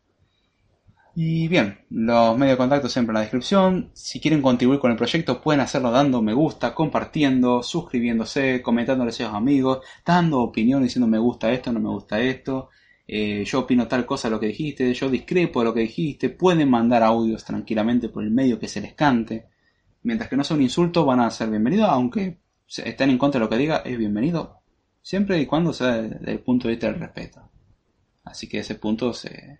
[1.15, 3.91] Y bien, los medios de contacto siempre en la descripción.
[3.93, 9.13] Si quieren contribuir con el proyecto pueden hacerlo dando me gusta, compartiendo, suscribiéndose, comentándole a
[9.13, 12.71] sus amigos, dando opinión, diciendo me gusta esto, no me gusta esto.
[13.15, 16.31] Eh, yo opino tal cosa lo que dijiste, yo discrepo de lo que dijiste.
[16.31, 19.47] Pueden mandar audios tranquilamente por el medio que se les cante.
[20.03, 23.45] Mientras que no sea un insulto van a ser bienvenidos, aunque estén en contra de
[23.45, 24.61] lo que diga, es bienvenido.
[25.03, 27.51] Siempre y cuando sea desde el punto de vista del respeto.
[28.25, 29.59] Así que ese punto se,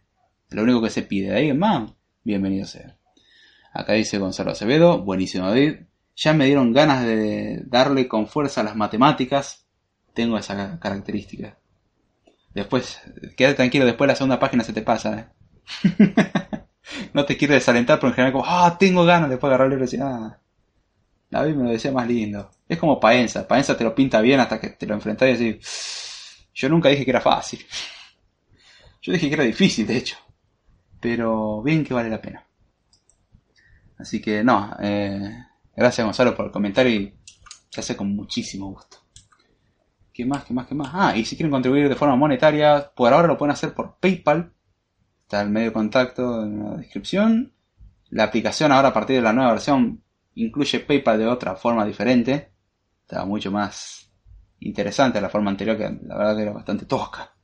[0.51, 1.93] lo único que se pide de ahí es más,
[2.25, 2.97] bienvenido sea.
[3.75, 5.75] Acá dice Gonzalo Acevedo, buenísimo David.
[6.17, 9.67] Ya me dieron ganas de darle con fuerza a las matemáticas.
[10.15, 11.59] Tengo esa ca- característica.
[12.55, 13.01] Después,
[13.37, 15.19] quédate tranquilo, después la segunda página se te pasa.
[15.19, 16.67] ¿eh?
[17.15, 19.85] no te quiero desalentar, pero en general como, ah, tengo ganas, después agarrar el libro
[19.85, 20.39] y decir, ah,
[21.31, 22.51] David me lo decía más lindo.
[22.69, 26.47] Es como Paenza, Paenza te lo pinta bien hasta que te lo enfrentás y decís,
[26.55, 27.65] yo nunca dije que era fácil.
[29.05, 30.17] Yo dije que era difícil, de hecho.
[31.01, 32.47] Pero bien que vale la pena.
[33.99, 37.15] Así que no, eh, gracias Gonzalo por el comentario y
[37.69, 38.99] se hace con muchísimo gusto.
[40.13, 40.45] ¿Qué más?
[40.45, 40.67] ¿Qué más?
[40.67, 40.91] ¿Qué más?
[40.93, 44.53] Ah, y si quieren contribuir de forma monetaria, por ahora lo pueden hacer por PayPal.
[45.21, 47.55] Está el medio de contacto en la descripción.
[48.11, 50.03] La aplicación ahora a partir de la nueva versión
[50.35, 52.53] incluye PayPal de otra forma diferente.
[53.03, 54.11] Está mucho más
[54.61, 57.35] interesante la forma anterior que la verdad era bastante tosca.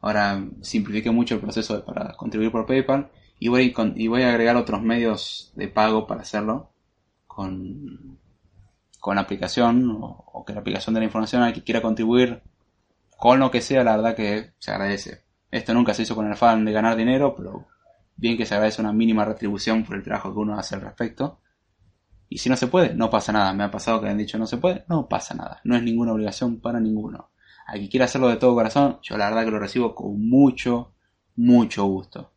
[0.00, 4.56] Ahora simplifiqué mucho el proceso para contribuir por PayPal y voy, y voy a agregar
[4.56, 6.72] otros medios de pago para hacerlo
[7.26, 8.18] con,
[9.06, 12.42] con la aplicación o, que la aplicación de la información al que quiera contribuir
[13.16, 15.22] con lo que sea, la verdad que se agradece.
[15.48, 17.68] Esto nunca se hizo con el afán de ganar dinero, pero
[18.16, 21.38] bien que se agradece una mínima retribución por el trabajo que uno hace al respecto.
[22.28, 23.52] Y si no se puede, no pasa nada.
[23.52, 25.60] Me ha pasado que han dicho no se puede, no pasa nada.
[25.62, 27.30] No es ninguna obligación para ninguno.
[27.68, 30.94] Al que quiera hacerlo de todo corazón, yo la verdad que lo recibo con mucho,
[31.36, 32.32] mucho gusto.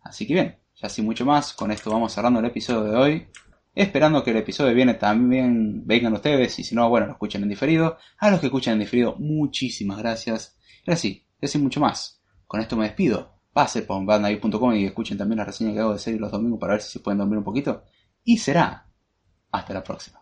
[0.00, 3.28] Así que bien, ya sin mucho más, con esto vamos cerrando el episodio de hoy.
[3.74, 7.48] Esperando que el episodio viene también vengan ustedes y si no, bueno, lo escuchen en
[7.48, 7.96] diferido.
[8.18, 10.56] A los que escuchan en diferido, muchísimas gracias.
[10.84, 12.20] Y ahora sí, ya sin mucho más.
[12.46, 13.38] Con esto me despido.
[13.52, 16.74] Pase por bandai.com y escuchen también la reseña que hago de serie los domingos para
[16.74, 17.84] ver si se pueden dormir un poquito.
[18.24, 18.86] Y será.
[19.50, 20.21] Hasta la próxima.